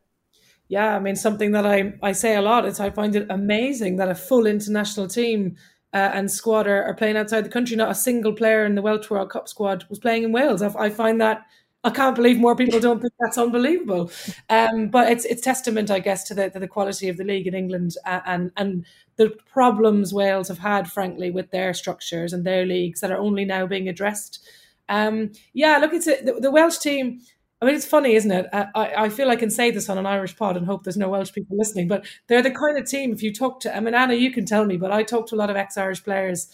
Yeah, 0.67 0.95
I 0.95 0.99
mean 0.99 1.15
something 1.15 1.51
that 1.51 1.65
I 1.65 1.93
I 2.03 2.11
say 2.11 2.35
a 2.35 2.41
lot 2.41 2.65
is 2.65 2.79
I 2.79 2.91
find 2.91 3.15
it 3.15 3.25
amazing 3.31 3.95
that 3.97 4.09
a 4.09 4.15
full 4.15 4.45
international 4.45 5.07
team 5.07 5.57
uh, 5.95 6.11
and 6.13 6.29
squad 6.29 6.67
are, 6.67 6.83
are, 6.83 6.93
playing 6.93 7.15
outside 7.15 7.45
the 7.45 7.49
country. 7.49 7.77
Not 7.77 7.89
a 7.89 7.95
single 7.95 8.33
player 8.33 8.65
in 8.65 8.75
the 8.75 8.81
Welsh 8.81 9.09
World 9.09 9.29
Cup 9.29 9.47
squad 9.47 9.85
was 9.89 9.97
playing 9.97 10.23
in 10.23 10.33
Wales. 10.33 10.61
I, 10.61 10.67
I 10.77 10.89
find 10.89 11.21
that 11.21 11.45
I 11.85 11.89
can't 11.89 12.17
believe 12.17 12.37
more 12.37 12.55
people 12.55 12.81
don't 12.81 12.99
think 12.99 13.13
that's 13.17 13.37
unbelievable. 13.37 14.11
Um, 14.49 14.89
but 14.89 15.09
it's 15.09 15.23
it's 15.23 15.41
testament, 15.41 15.89
I 15.89 15.99
guess, 15.99 16.25
to 16.25 16.33
the 16.33 16.49
to 16.49 16.59
the 16.59 16.67
quality 16.67 17.07
of 17.07 17.15
the 17.15 17.23
league 17.23 17.47
in 17.47 17.55
England 17.55 17.95
uh, 18.05 18.19
and 18.25 18.51
and 18.57 18.85
the 19.15 19.29
problems 19.47 20.13
Wales 20.13 20.49
have 20.49 20.57
had, 20.57 20.91
frankly, 20.91 21.31
with 21.31 21.49
their 21.51 21.73
structures 21.73 22.33
and 22.33 22.45
their 22.45 22.65
leagues 22.65 22.99
that 22.99 23.11
are 23.11 23.19
only 23.19 23.45
now 23.45 23.65
being 23.65 23.87
addressed. 23.87 24.45
Um, 24.89 25.31
yeah, 25.53 25.77
look, 25.77 25.93
it's 25.93 26.07
a, 26.07 26.21
the, 26.21 26.33
the 26.41 26.51
Welsh 26.51 26.77
team 26.77 27.21
I 27.65 27.69
mean, 27.69 27.77
it's 27.77 27.85
funny, 27.87 28.13
isn't 28.13 28.31
it? 28.31 28.45
I, 28.53 28.93
I 28.95 29.09
feel 29.09 29.31
I 29.31 29.35
can 29.35 29.49
say 29.49 29.71
this 29.71 29.89
on 29.89 29.97
an 29.97 30.05
Irish 30.05 30.37
pod 30.37 30.55
and 30.55 30.67
hope 30.67 30.83
there's 30.83 30.97
no 30.97 31.09
Welsh 31.09 31.33
people 31.33 31.57
listening, 31.57 31.87
but 31.87 32.05
they're 32.27 32.43
the 32.43 32.51
kind 32.51 32.77
of 32.77 32.85
team, 32.87 33.11
if 33.11 33.23
you 33.23 33.33
talk 33.33 33.59
to, 33.61 33.75
I 33.75 33.79
mean, 33.79 33.95
Anna, 33.95 34.13
you 34.13 34.31
can 34.31 34.45
tell 34.45 34.65
me, 34.65 34.77
but 34.77 34.91
I 34.91 35.01
talk 35.01 35.25
to 35.29 35.35
a 35.35 35.37
lot 35.37 35.49
of 35.49 35.55
ex 35.55 35.75
Irish 35.75 36.03
players 36.03 36.47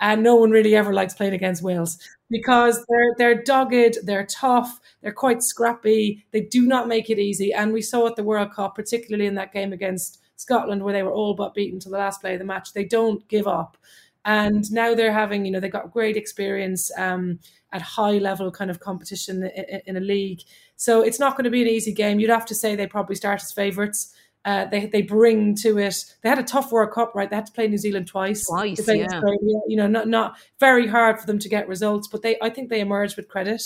and 0.00 0.24
no 0.24 0.34
one 0.34 0.50
really 0.50 0.74
ever 0.74 0.92
likes 0.92 1.14
playing 1.14 1.34
against 1.34 1.62
Wales 1.62 1.98
because 2.30 2.84
they're 2.88 3.14
they're 3.16 3.42
dogged, 3.44 3.98
they're 4.02 4.26
tough, 4.26 4.80
they're 5.02 5.12
quite 5.12 5.40
scrappy, 5.40 6.26
they 6.32 6.40
do 6.40 6.66
not 6.66 6.88
make 6.88 7.10
it 7.10 7.20
easy. 7.20 7.52
And 7.54 7.72
we 7.72 7.80
saw 7.80 8.08
at 8.08 8.16
the 8.16 8.24
World 8.24 8.52
Cup, 8.52 8.74
particularly 8.74 9.26
in 9.26 9.36
that 9.36 9.52
game 9.52 9.72
against 9.72 10.20
Scotland, 10.34 10.82
where 10.82 10.92
they 10.92 11.04
were 11.04 11.12
all 11.12 11.34
but 11.34 11.54
beaten 11.54 11.78
to 11.78 11.88
the 11.88 11.96
last 11.96 12.20
play 12.20 12.32
of 12.32 12.40
the 12.40 12.44
match, 12.44 12.72
they 12.72 12.84
don't 12.84 13.26
give 13.28 13.46
up. 13.46 13.78
And 14.26 14.70
now 14.70 14.94
they're 14.94 15.12
having, 15.12 15.46
you 15.46 15.52
know, 15.52 15.60
they 15.60 15.68
got 15.68 15.92
great 15.92 16.16
experience. 16.16 16.90
Um, 16.98 17.38
at 17.72 17.82
high 17.82 18.18
level 18.18 18.50
kind 18.50 18.70
of 18.70 18.80
competition 18.80 19.42
in, 19.42 19.80
in 19.86 19.96
a 19.96 20.00
league. 20.00 20.40
So 20.76 21.02
it's 21.02 21.20
not 21.20 21.36
going 21.36 21.44
to 21.44 21.50
be 21.50 21.62
an 21.62 21.68
easy 21.68 21.92
game. 21.92 22.18
You'd 22.18 22.30
have 22.30 22.46
to 22.46 22.54
say 22.54 22.74
they 22.74 22.86
probably 22.86 23.16
start 23.16 23.42
as 23.42 23.52
favourites. 23.52 24.14
Uh, 24.44 24.64
they 24.66 24.86
they 24.86 25.02
bring 25.02 25.56
to 25.56 25.76
it. 25.78 25.96
They 26.22 26.28
had 26.28 26.38
a 26.38 26.44
tough 26.44 26.70
World 26.70 26.92
Cup, 26.92 27.12
right? 27.14 27.28
They 27.28 27.34
had 27.34 27.46
to 27.46 27.52
play 27.52 27.66
New 27.66 27.78
Zealand 27.78 28.06
twice. 28.06 28.46
Twice, 28.46 28.86
yeah. 28.86 29.06
Australia. 29.06 29.60
You 29.66 29.76
know, 29.76 29.88
not 29.88 30.06
not 30.06 30.36
very 30.60 30.86
hard 30.86 31.18
for 31.18 31.26
them 31.26 31.40
to 31.40 31.48
get 31.48 31.66
results, 31.66 32.06
but 32.06 32.22
they 32.22 32.38
I 32.40 32.50
think 32.50 32.70
they 32.70 32.80
emerged 32.80 33.16
with 33.16 33.28
credit. 33.28 33.62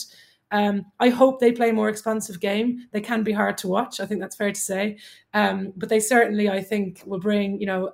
Um, 0.52 0.86
I 0.98 1.10
hope 1.10 1.38
they 1.38 1.52
play 1.52 1.70
a 1.70 1.72
more 1.72 1.88
expansive 1.90 2.40
game. 2.40 2.88
They 2.92 3.00
can 3.00 3.22
be 3.22 3.30
hard 3.30 3.58
to 3.58 3.68
watch. 3.68 4.00
I 4.00 4.06
think 4.06 4.20
that's 4.20 4.34
fair 4.34 4.50
to 4.50 4.60
say. 4.60 4.98
Um, 5.32 5.72
but 5.76 5.90
they 5.90 6.00
certainly, 6.00 6.48
I 6.48 6.62
think, 6.62 7.02
will 7.04 7.20
bring 7.20 7.60
you 7.60 7.66
know 7.66 7.92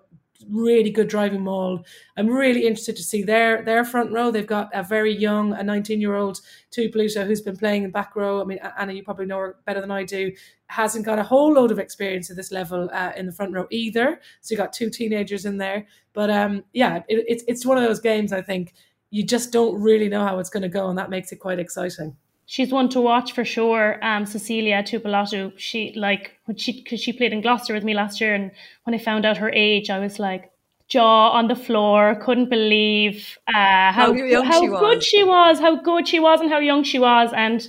really 0.49 0.91
good 0.91 1.09
driving 1.09 1.43
maul. 1.43 1.85
I'm 2.17 2.29
really 2.29 2.67
interested 2.67 2.97
to 2.97 3.03
see 3.03 3.23
their 3.23 3.63
their 3.63 3.85
front 3.85 4.13
row. 4.13 4.31
They've 4.31 4.47
got 4.47 4.71
a 4.75 4.83
very 4.83 5.15
young, 5.17 5.53
a 5.53 5.63
19 5.63 6.01
year 6.01 6.15
old 6.15 6.41
Tuipulotu 6.71 7.27
who's 7.27 7.41
been 7.41 7.57
playing 7.57 7.85
in 7.85 7.91
back 7.91 8.17
row. 8.17 8.41
I 8.41 8.45
mean, 8.45 8.59
Anna, 8.79 8.93
you 8.93 9.03
probably 9.03 9.27
know 9.27 9.39
her 9.39 9.57
better 9.65 9.81
than 9.81 9.91
I 9.91 10.05
do. 10.05 10.33
Hasn't 10.69 11.05
got 11.05 11.19
a 11.19 11.23
whole 11.23 11.53
load 11.53 11.71
of 11.71 11.79
experience 11.79 12.31
at 12.31 12.37
this 12.37 12.53
level 12.53 12.89
uh, 12.93 13.13
in 13.17 13.27
the 13.27 13.33
front 13.33 13.53
row 13.53 13.67
either. 13.71 14.21
So 14.41 14.53
you 14.53 14.57
got 14.57 14.73
two 14.73 14.91
teenagers 14.91 15.47
in 15.47 15.59
there. 15.59 15.87
But 16.13 16.31
um, 16.31 16.65
yeah, 16.73 17.03
it, 17.09 17.25
it's 17.29 17.45
it's 17.47 17.67
one 17.67 17.79
of 17.79 17.85
those 17.85 18.01
games. 18.01 18.33
I 18.33 18.43
think 18.43 18.75
you 19.11 19.25
just 19.25 19.53
don't 19.53 19.81
really 19.81 20.09
know 20.09 20.25
how 20.25 20.39
it's 20.39 20.51
going 20.51 20.63
to 20.65 20.69
go, 20.69 20.89
and 20.89 20.99
that 20.99 21.11
makes 21.11 21.33
it 21.33 21.37
quite 21.37 21.59
exciting 21.59 22.17
she's 22.47 22.73
one 22.73 22.89
to 22.91 23.01
watch 23.01 23.33
for 23.33 23.45
sure. 23.45 24.03
Um, 24.03 24.25
Sisilia 24.25 24.83
Tuipulotu, 24.83 25.53
she 25.57 25.93
like 25.95 26.33
when 26.47 26.57
she 26.57 26.83
because 26.83 27.01
she 27.01 27.13
played 27.13 27.33
in 27.33 27.43
Gloucester 27.43 27.75
with 27.75 27.85
me 27.85 27.95
last 27.95 28.21
year, 28.21 28.35
and 28.35 28.51
when 28.85 28.95
I 28.95 28.99
found 28.99 29.27
out 29.27 29.37
her 29.37 29.51
age, 29.53 29.91
I 29.91 29.99
was 29.99 30.19
like 30.19 30.51
jaw 30.89 31.31
on 31.31 31.49
the 31.49 31.57
floor, 31.57 32.15
couldn't 32.25 32.49
believe 32.49 33.39
uh, 33.49 33.93
how 33.93 34.15
how, 34.15 34.43
how 34.43 34.61
she 34.61 34.67
good 34.69 35.03
she 35.03 35.25
was, 35.25 35.59
how 35.59 35.77
good 35.77 36.09
she 36.09 36.21
was, 36.21 36.41
and 36.41 36.49
how 36.49 36.59
young 36.59 36.85
she 36.85 36.99
was, 36.99 37.31
and 37.35 37.69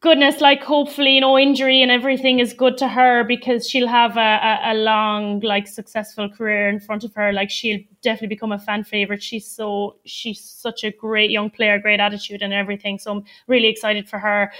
goodness, 0.00 0.40
like 0.40 0.62
hopefully 0.62 1.18
no 1.20 1.38
injury 1.38 1.82
and 1.82 1.90
everything 1.90 2.38
is 2.38 2.52
good 2.52 2.76
to 2.78 2.88
her 2.88 3.24
because 3.24 3.68
she'll 3.68 3.88
have 3.88 4.16
a, 4.16 4.20
a, 4.20 4.72
a, 4.72 4.74
long, 4.74 5.40
like 5.40 5.66
successful 5.66 6.28
career 6.28 6.68
in 6.68 6.78
front 6.78 7.04
of 7.04 7.12
her. 7.14 7.32
Like 7.32 7.50
she'll 7.50 7.80
definitely 8.02 8.28
become 8.28 8.52
a 8.52 8.58
fan 8.58 8.84
favorite. 8.84 9.22
She's 9.22 9.46
so 9.46 9.96
she's 10.04 10.40
such 10.40 10.84
a 10.84 10.92
great 10.92 11.30
young 11.30 11.50
player, 11.50 11.78
great 11.78 12.00
attitude 12.00 12.42
and 12.42 12.52
everything. 12.52 12.98
So 12.98 13.12
I'm 13.12 13.24
really 13.48 13.68
excited 13.68 14.08
for 14.08 14.18
her. 14.18 14.52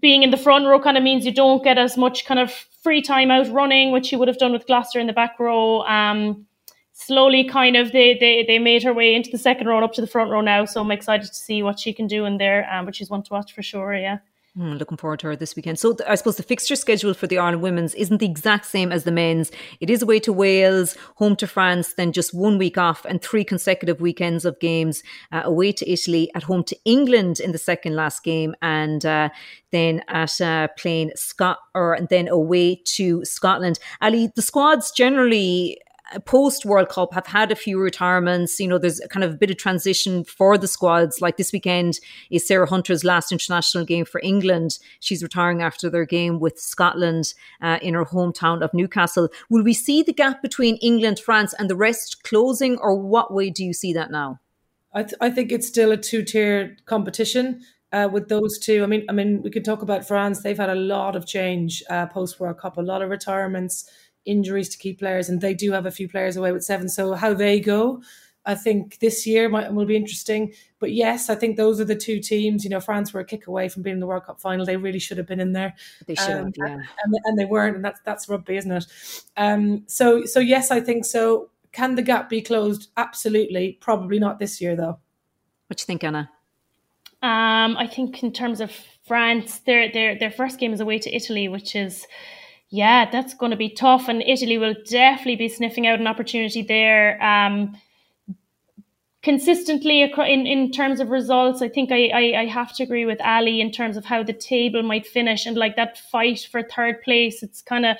Being 0.00 0.22
in 0.22 0.30
the 0.30 0.36
front 0.36 0.66
row 0.66 0.80
kind 0.80 0.96
of 0.96 1.02
means 1.02 1.26
you 1.26 1.32
don't 1.32 1.62
get 1.62 1.78
as 1.78 1.96
much 1.96 2.24
kind 2.24 2.40
of 2.40 2.50
free 2.82 3.02
time 3.02 3.30
out 3.30 3.48
running, 3.50 3.92
which 3.92 4.12
you 4.12 4.18
would 4.18 4.28
have 4.28 4.38
done 4.38 4.52
with 4.52 4.66
Gloucester 4.66 5.00
in 5.00 5.06
the 5.06 5.12
back 5.12 5.38
row. 5.38 5.82
Um, 5.82 6.46
slowly 6.92 7.44
kind 7.44 7.76
of 7.76 7.90
they, 7.90 8.16
they 8.18 8.44
they 8.46 8.60
made 8.60 8.84
her 8.84 8.94
way 8.94 9.14
into 9.16 9.30
the 9.30 9.38
second 9.38 9.66
row 9.66 9.76
and 9.76 9.84
up 9.84 9.92
to 9.94 10.00
the 10.00 10.06
front 10.06 10.30
row 10.30 10.40
now. 10.40 10.64
So 10.64 10.80
I'm 10.80 10.92
excited 10.92 11.26
to 11.26 11.34
see 11.34 11.62
what 11.62 11.80
she 11.80 11.92
can 11.92 12.06
do 12.06 12.24
in 12.24 12.38
there. 12.38 12.68
Um, 12.72 12.84
but 12.84 12.94
she's 12.94 13.10
one 13.10 13.24
to 13.24 13.32
watch 13.32 13.52
for 13.52 13.62
sure, 13.62 13.94
yeah. 13.94 14.18
Mm, 14.56 14.78
looking 14.78 14.96
forward 14.96 15.18
to 15.18 15.26
her 15.26 15.34
this 15.34 15.56
weekend. 15.56 15.80
So 15.80 15.96
I 16.06 16.14
suppose 16.14 16.36
the 16.36 16.44
fixture 16.44 16.76
schedule 16.76 17.12
for 17.12 17.26
the 17.26 17.38
Ireland 17.38 17.60
women's 17.60 17.92
isn't 17.96 18.18
the 18.18 18.26
exact 18.26 18.66
same 18.66 18.92
as 18.92 19.02
the 19.02 19.10
men's. 19.10 19.50
It 19.80 19.90
is 19.90 20.00
away 20.00 20.20
to 20.20 20.32
Wales, 20.32 20.96
home 21.16 21.34
to 21.36 21.48
France, 21.48 21.94
then 21.94 22.12
just 22.12 22.32
one 22.32 22.56
week 22.56 22.78
off 22.78 23.04
and 23.04 23.20
three 23.20 23.42
consecutive 23.42 24.00
weekends 24.00 24.44
of 24.44 24.60
games 24.60 25.02
uh, 25.32 25.42
away 25.44 25.72
to 25.72 25.90
Italy, 25.90 26.30
at 26.36 26.44
home 26.44 26.62
to 26.64 26.76
England 26.84 27.40
in 27.40 27.50
the 27.50 27.58
second 27.58 27.96
last 27.96 28.22
game, 28.22 28.54
and 28.62 29.04
uh, 29.04 29.28
then 29.72 30.02
at 30.06 30.40
uh, 30.40 30.68
playing 30.78 31.10
Scott 31.16 31.58
or 31.74 31.98
then 32.08 32.28
away 32.28 32.76
to 32.84 33.24
Scotland. 33.24 33.80
Ali, 34.00 34.30
the 34.36 34.42
squads 34.42 34.92
generally 34.92 35.78
post 36.20 36.64
World 36.64 36.88
Cup 36.88 37.14
have 37.14 37.26
had 37.26 37.50
a 37.50 37.56
few 37.56 37.80
retirements. 37.80 38.58
You 38.60 38.68
know, 38.68 38.78
there's 38.78 39.00
kind 39.10 39.24
of 39.24 39.32
a 39.32 39.36
bit 39.36 39.50
of 39.50 39.56
transition 39.56 40.24
for 40.24 40.56
the 40.58 40.68
squads. 40.68 41.20
Like 41.20 41.36
this 41.36 41.52
weekend 41.52 41.98
is 42.30 42.46
Sarah 42.46 42.66
Hunter's 42.66 43.04
last 43.04 43.32
international 43.32 43.84
game 43.84 44.04
for 44.04 44.20
England. 44.22 44.78
She's 45.00 45.22
retiring 45.22 45.62
after 45.62 45.90
their 45.90 46.04
game 46.04 46.40
with 46.40 46.58
Scotland 46.58 47.34
uh, 47.60 47.78
in 47.82 47.94
her 47.94 48.04
hometown 48.04 48.62
of 48.62 48.72
Newcastle. 48.74 49.28
Will 49.50 49.62
we 49.62 49.74
see 49.74 50.02
the 50.02 50.12
gap 50.12 50.42
between 50.42 50.76
England, 50.76 51.18
France, 51.18 51.54
and 51.58 51.68
the 51.68 51.76
rest 51.76 52.22
closing, 52.24 52.78
or 52.78 52.94
what 52.94 53.32
way 53.32 53.50
do 53.50 53.64
you 53.64 53.72
see 53.72 53.92
that 53.92 54.10
now? 54.10 54.40
I, 54.92 55.02
th- 55.02 55.14
I 55.20 55.30
think 55.30 55.50
it's 55.50 55.66
still 55.66 55.92
a 55.92 55.96
two-tier 55.96 56.76
competition. 56.86 57.60
Uh, 57.92 58.08
with 58.08 58.28
those 58.28 58.58
two. 58.58 58.82
I 58.82 58.86
mean, 58.86 59.04
I 59.08 59.12
mean, 59.12 59.40
we 59.40 59.52
could 59.52 59.64
talk 59.64 59.80
about 59.80 60.04
France. 60.04 60.42
They've 60.42 60.58
had 60.58 60.68
a 60.68 60.74
lot 60.74 61.14
of 61.14 61.26
change 61.28 61.80
uh, 61.88 62.06
post 62.06 62.40
World 62.40 62.58
Cup, 62.58 62.76
a 62.76 62.80
lot 62.80 63.02
of 63.02 63.08
retirements 63.08 63.88
injuries 64.26 64.68
to 64.70 64.78
key 64.78 64.94
players, 64.94 65.28
and 65.28 65.40
they 65.40 65.54
do 65.54 65.72
have 65.72 65.86
a 65.86 65.90
few 65.90 66.08
players 66.08 66.36
away 66.36 66.52
with 66.52 66.64
seven. 66.64 66.88
So 66.88 67.14
how 67.14 67.34
they 67.34 67.60
go, 67.60 68.02
I 68.46 68.54
think 68.54 68.98
this 68.98 69.26
year 69.26 69.48
might 69.48 69.72
will 69.72 69.86
be 69.86 69.96
interesting. 69.96 70.52
But 70.78 70.92
yes, 70.92 71.30
I 71.30 71.34
think 71.34 71.56
those 71.56 71.80
are 71.80 71.84
the 71.84 71.96
two 71.96 72.20
teams. 72.20 72.64
You 72.64 72.70
know, 72.70 72.80
France 72.80 73.12
were 73.12 73.20
a 73.20 73.24
kick 73.24 73.46
away 73.46 73.68
from 73.68 73.82
being 73.82 73.94
in 73.94 74.00
the 74.00 74.06
World 74.06 74.24
Cup 74.24 74.40
final. 74.40 74.66
They 74.66 74.76
really 74.76 74.98
should 74.98 75.18
have 75.18 75.26
been 75.26 75.40
in 75.40 75.52
there. 75.52 75.74
They 76.06 76.14
should 76.14 76.30
um, 76.30 76.52
yeah. 76.56 76.66
And, 76.74 77.14
and, 77.24 77.38
they 77.38 77.46
weren't, 77.46 77.76
and 77.76 77.84
that's 77.84 78.00
that's 78.04 78.28
rugby, 78.28 78.56
isn't 78.56 78.70
it? 78.70 78.86
Um, 79.36 79.84
so 79.86 80.24
so 80.24 80.40
yes, 80.40 80.70
I 80.70 80.80
think 80.80 81.04
so. 81.04 81.50
Can 81.72 81.96
the 81.96 82.02
gap 82.02 82.28
be 82.28 82.40
closed? 82.40 82.90
Absolutely. 82.96 83.78
Probably 83.80 84.18
not 84.18 84.38
this 84.38 84.60
year, 84.60 84.76
though. 84.76 84.98
What 85.66 85.78
do 85.78 85.82
you 85.82 85.86
think, 85.86 86.04
Anna? 86.04 86.30
Um, 87.22 87.76
I 87.78 87.86
think 87.86 88.22
in 88.22 88.32
terms 88.32 88.60
of 88.60 88.70
France, 89.06 89.60
their 89.60 89.90
their 89.90 90.18
their 90.18 90.30
first 90.30 90.58
game 90.58 90.72
is 90.74 90.80
away 90.80 90.98
to 90.98 91.14
Italy, 91.14 91.48
which 91.48 91.74
is 91.74 92.06
yeah, 92.74 93.08
that's 93.08 93.34
going 93.34 93.52
to 93.52 93.56
be 93.56 93.68
tough. 93.68 94.08
And 94.08 94.20
Italy 94.20 94.58
will 94.58 94.74
definitely 94.90 95.36
be 95.36 95.48
sniffing 95.48 95.86
out 95.86 96.00
an 96.00 96.08
opportunity 96.08 96.60
there. 96.60 97.22
Um, 97.22 97.78
consistently 99.22 100.02
in, 100.02 100.46
in 100.46 100.72
terms 100.72 100.98
of 100.98 101.10
results, 101.10 101.62
I 101.62 101.68
think 101.68 101.92
I, 101.92 102.08
I, 102.08 102.40
I, 102.40 102.46
have 102.46 102.74
to 102.74 102.82
agree 102.82 103.06
with 103.06 103.20
Ali 103.20 103.60
in 103.60 103.70
terms 103.70 103.96
of 103.96 104.04
how 104.04 104.24
the 104.24 104.32
table 104.32 104.82
might 104.82 105.06
finish 105.06 105.46
and 105.46 105.56
like 105.56 105.76
that 105.76 105.98
fight 105.98 106.48
for 106.50 106.64
third 106.64 107.00
place. 107.02 107.44
It's 107.44 107.62
kind 107.62 107.86
of 107.86 107.96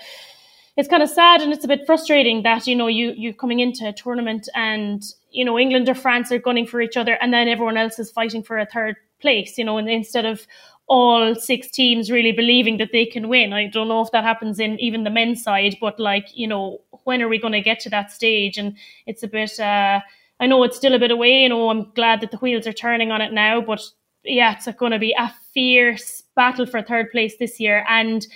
it's 0.76 0.88
kind 0.88 1.04
of 1.04 1.08
sad 1.08 1.40
and 1.40 1.52
it's 1.52 1.64
a 1.64 1.68
bit 1.68 1.86
frustrating 1.86 2.42
that 2.42 2.66
you 2.66 2.74
know 2.74 2.88
you 2.88 3.14
you 3.16 3.32
coming 3.32 3.60
into 3.60 3.88
a 3.88 3.92
tournament 3.92 4.48
and 4.56 5.04
you 5.30 5.44
know 5.44 5.56
England 5.56 5.88
or 5.88 5.94
France 5.94 6.32
are 6.32 6.38
gunning 6.40 6.66
for 6.66 6.80
each 6.80 6.96
other 6.96 7.16
and 7.20 7.32
then 7.32 7.46
everyone 7.46 7.76
else 7.76 8.00
is 8.00 8.10
fighting 8.10 8.42
for 8.42 8.58
a 8.58 8.66
third 8.66 8.96
place. 9.20 9.56
You 9.56 9.64
know, 9.64 9.78
and 9.78 9.88
instead 9.88 10.26
of 10.26 10.48
all 10.86 11.34
six 11.34 11.70
teams 11.70 12.10
really 12.10 12.32
believing 12.32 12.76
that 12.78 12.92
they 12.92 13.06
can 13.06 13.28
win. 13.28 13.52
I 13.52 13.66
don't 13.66 13.88
know 13.88 14.02
if 14.02 14.10
that 14.10 14.24
happens 14.24 14.60
in 14.60 14.78
even 14.78 15.04
the 15.04 15.10
men's 15.10 15.42
side, 15.42 15.76
but 15.80 15.98
like, 15.98 16.28
you 16.34 16.46
know, 16.46 16.80
when 17.04 17.22
are 17.22 17.28
we 17.28 17.38
going 17.38 17.52
to 17.52 17.60
get 17.60 17.80
to 17.80 17.90
that 17.90 18.12
stage? 18.12 18.58
And 18.58 18.76
it's 19.06 19.22
a 19.22 19.28
bit, 19.28 19.58
uh, 19.58 20.00
I 20.40 20.46
know 20.46 20.62
it's 20.62 20.76
still 20.76 20.94
a 20.94 20.98
bit 20.98 21.10
away. 21.10 21.42
You 21.42 21.48
know, 21.48 21.70
I'm 21.70 21.90
glad 21.92 22.20
that 22.20 22.30
the 22.30 22.36
wheels 22.36 22.66
are 22.66 22.72
turning 22.72 23.10
on 23.10 23.22
it 23.22 23.32
now, 23.32 23.60
but 23.60 23.80
yeah, 24.24 24.56
it's 24.56 24.70
going 24.76 24.92
to 24.92 24.98
be 24.98 25.14
a 25.18 25.32
fierce 25.52 26.22
battle 26.36 26.66
for 26.66 26.82
third 26.82 27.10
place 27.10 27.36
this 27.38 27.58
year 27.58 27.84
and 27.88 28.26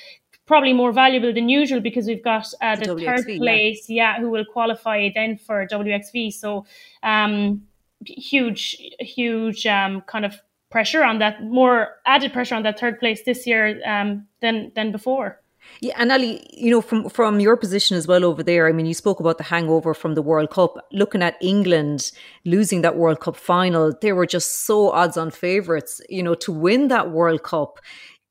probably 0.47 0.73
more 0.73 0.93
valuable 0.93 1.33
than 1.33 1.51
usual 1.51 1.81
because 1.81 2.07
we've 2.07 2.25
got 2.25 2.47
uh, 2.63 2.77
the, 2.77 2.95
the 2.95 3.05
third 3.05 3.27
place, 3.27 3.89
yeah. 3.91 4.15
yeah. 4.15 4.21
who 4.21 4.31
will 4.31 4.47
qualify 4.47 5.11
then 5.15 5.37
for 5.37 5.67
WXV. 5.67 6.33
So, 6.33 6.65
um, 7.03 7.63
huge, 8.05 8.77
huge, 9.01 9.67
um, 9.67 10.01
kind 10.03 10.25
of 10.25 10.41
pressure 10.71 11.03
on 11.03 11.19
that, 11.19 11.43
more 11.43 11.89
added 12.07 12.33
pressure 12.33 12.55
on 12.55 12.63
that 12.63 12.79
third 12.79 12.99
place 12.99 13.23
this 13.25 13.47
year 13.47 13.81
um, 13.87 14.27
than 14.41 14.73
than 14.75 14.93
before. 14.93 15.41
Yeah, 15.81 15.95
and 15.99 16.11
Ali, 16.11 16.47
you 16.53 16.71
know, 16.71 16.81
from 16.81 17.09
from 17.09 17.41
your 17.41 17.57
position 17.57 17.97
as 17.97 18.07
well 18.07 18.25
over 18.25 18.43
there, 18.43 18.69
I 18.69 18.73
mean, 18.73 18.87
you 18.87 18.95
spoke 18.95 19.21
about 19.21 19.39
the 19.39 19.45
hangover 19.45 19.95
from 19.95 20.15
the 20.15 20.23
World 20.23 20.51
Cup. 20.51 20.77
Looking 20.93 21.23
at 21.23 21.37
England 21.41 22.11
losing 22.45 22.83
that 22.83 22.97
World 22.97 23.21
Cup 23.21 23.37
final, 23.37 23.93
they 24.01 24.13
were 24.13 24.27
just 24.27 24.65
so 24.67 24.91
odds-on 24.91 25.31
favourites, 25.31 26.01
you 26.09 26.23
know, 26.23 26.35
to 26.37 26.53
win 26.53 26.89
that 26.89 27.11
World 27.11 27.43
Cup. 27.43 27.79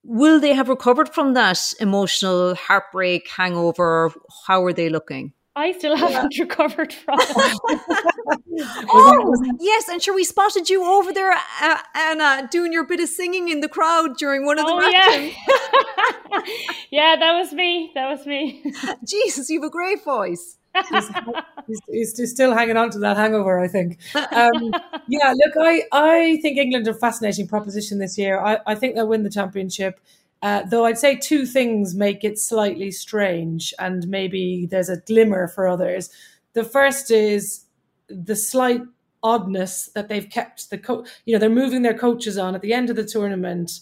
Will 0.03 0.39
they 0.39 0.53
have 0.53 0.69
recovered 0.69 1.09
from 1.13 1.33
that 1.33 1.59
emotional 1.79 2.55
heartbreak 2.55 3.27
hangover? 3.29 4.11
How 4.47 4.63
are 4.63 4.73
they 4.73 4.89
looking? 4.89 5.33
I 5.57 5.71
still 5.71 5.95
haven't 5.95 6.35
yeah. 6.35 6.43
recovered 6.43 6.93
from. 6.93 7.17
oh 8.89 9.33
yes, 9.59 9.89
and 9.89 9.99
sure 10.01 10.13
we 10.13 10.23
spotted 10.23 10.69
you 10.69 10.85
over 10.85 11.11
there, 11.11 11.31
uh, 11.31 11.77
Anna, 11.95 12.47
doing 12.51 12.71
your 12.71 12.85
bit 12.85 12.99
of 12.99 13.09
singing 13.09 13.49
in 13.49 13.61
the 13.61 13.67
crowd 13.67 14.17
during 14.17 14.45
one 14.45 14.59
of 14.59 14.67
the 14.67 14.71
oh, 14.71 14.77
matches. 14.77 15.35
Yeah. 15.47 16.41
yeah, 16.91 17.15
that 17.19 17.33
was 17.33 17.53
me. 17.53 17.91
That 17.95 18.07
was 18.07 18.27
me. 18.27 18.71
Jesus, 19.03 19.49
you 19.49 19.59
have 19.59 19.67
a 19.67 19.71
great 19.71 20.03
voice. 20.03 20.59
he's, 20.91 21.09
he's, 21.87 22.17
he's, 22.17 22.31
still 22.31 22.53
hanging 22.53 22.77
on 22.77 22.91
to 22.91 22.99
that 22.99 23.17
hangover, 23.17 23.59
I 23.59 23.67
think. 23.67 23.97
Um, 24.13 24.71
yeah, 25.07 25.33
look, 25.33 25.55
I, 25.59 25.81
I 25.91 26.39
think 26.43 26.59
England 26.59 26.87
are 26.87 26.91
a 26.91 26.93
fascinating 26.93 27.47
proposition 27.47 27.97
this 27.97 28.15
year. 28.15 28.39
I, 28.39 28.59
I 28.67 28.75
think 28.75 28.93
they'll 28.93 29.07
win 29.07 29.23
the 29.23 29.31
championship. 29.31 29.99
Uh, 30.41 30.63
though 30.69 30.85
I'd 30.85 30.99
say 30.99 31.15
two 31.15 31.45
things 31.45 31.95
make 31.95 32.23
it 32.23 32.37
slightly 32.37 32.91
strange, 32.91 33.73
and 33.79 34.07
maybe 34.07 34.67
there's 34.69 34.89
a 34.89 35.01
glimmer 35.01 35.47
for 35.47 35.67
others. 35.67 36.09
The 36.53 36.63
first 36.63 37.09
is 37.09 37.65
the 38.07 38.35
slight 38.35 38.81
oddness 39.23 39.87
that 39.95 40.09
they've 40.09 40.29
kept 40.29 40.69
the 40.69 40.77
coach. 40.77 41.09
You 41.25 41.33
know, 41.33 41.39
they're 41.39 41.49
moving 41.49 41.81
their 41.81 41.97
coaches 41.97 42.37
on 42.37 42.53
at 42.53 42.61
the 42.61 42.73
end 42.73 42.89
of 42.89 42.95
the 42.95 43.03
tournament, 43.03 43.79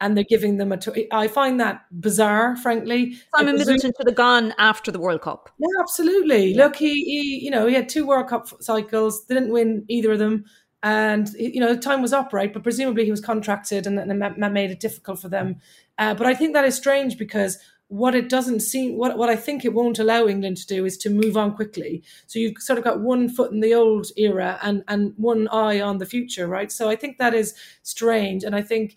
and 0.00 0.16
they're 0.16 0.24
giving 0.24 0.58
them 0.58 0.70
a. 0.70 0.76
To- 0.76 1.14
I 1.14 1.26
find 1.26 1.58
that 1.58 1.82
bizarre, 2.00 2.56
frankly. 2.56 3.18
Simon 3.34 3.56
Middleton 3.56 3.92
should 3.96 4.06
have 4.06 4.14
gone 4.14 4.54
after 4.58 4.92
the 4.92 5.00
World 5.00 5.22
Cup. 5.22 5.50
Yeah, 5.58 5.80
absolutely. 5.80 6.52
Yeah. 6.52 6.64
Look, 6.64 6.76
he, 6.76 7.02
he, 7.02 7.44
you 7.44 7.50
know, 7.50 7.66
he 7.66 7.74
had 7.74 7.88
two 7.88 8.06
World 8.06 8.28
Cup 8.28 8.48
cycles. 8.62 9.24
Didn't 9.24 9.50
win 9.50 9.84
either 9.88 10.12
of 10.12 10.20
them 10.20 10.44
and 10.82 11.30
you 11.38 11.58
know 11.58 11.76
time 11.76 12.02
was 12.02 12.12
up 12.12 12.32
right 12.32 12.52
but 12.52 12.62
presumably 12.62 13.04
he 13.04 13.10
was 13.10 13.20
contracted 13.20 13.86
and, 13.86 13.98
and 13.98 14.20
that 14.22 14.52
made 14.52 14.70
it 14.70 14.78
difficult 14.78 15.18
for 15.18 15.28
them 15.28 15.56
uh, 15.98 16.14
but 16.14 16.26
i 16.26 16.34
think 16.34 16.52
that 16.52 16.64
is 16.64 16.76
strange 16.76 17.18
because 17.18 17.58
what 17.88 18.16
it 18.16 18.28
doesn't 18.28 18.60
seem 18.60 18.96
what, 18.96 19.16
what 19.16 19.28
i 19.28 19.36
think 19.36 19.64
it 19.64 19.72
won't 19.72 19.98
allow 19.98 20.26
england 20.26 20.56
to 20.56 20.66
do 20.66 20.84
is 20.84 20.96
to 20.96 21.10
move 21.10 21.36
on 21.36 21.54
quickly. 21.54 22.02
So 22.26 22.38
you've 22.38 22.58
sort 22.58 22.78
of 22.78 22.84
got 22.84 23.00
one 23.00 23.28
foot 23.28 23.52
in 23.52 23.60
the 23.60 23.74
old 23.74 24.06
era 24.16 24.58
and 24.62 24.82
and 24.88 25.14
one 25.16 25.48
eye 25.48 25.80
on 25.80 25.98
the 25.98 26.06
future 26.06 26.46
right? 26.48 26.70
So 26.72 26.88
i 26.88 26.96
think 26.96 27.18
that 27.18 27.34
is 27.34 27.54
strange. 27.82 28.42
And 28.42 28.54
i 28.54 28.62
think 28.62 28.96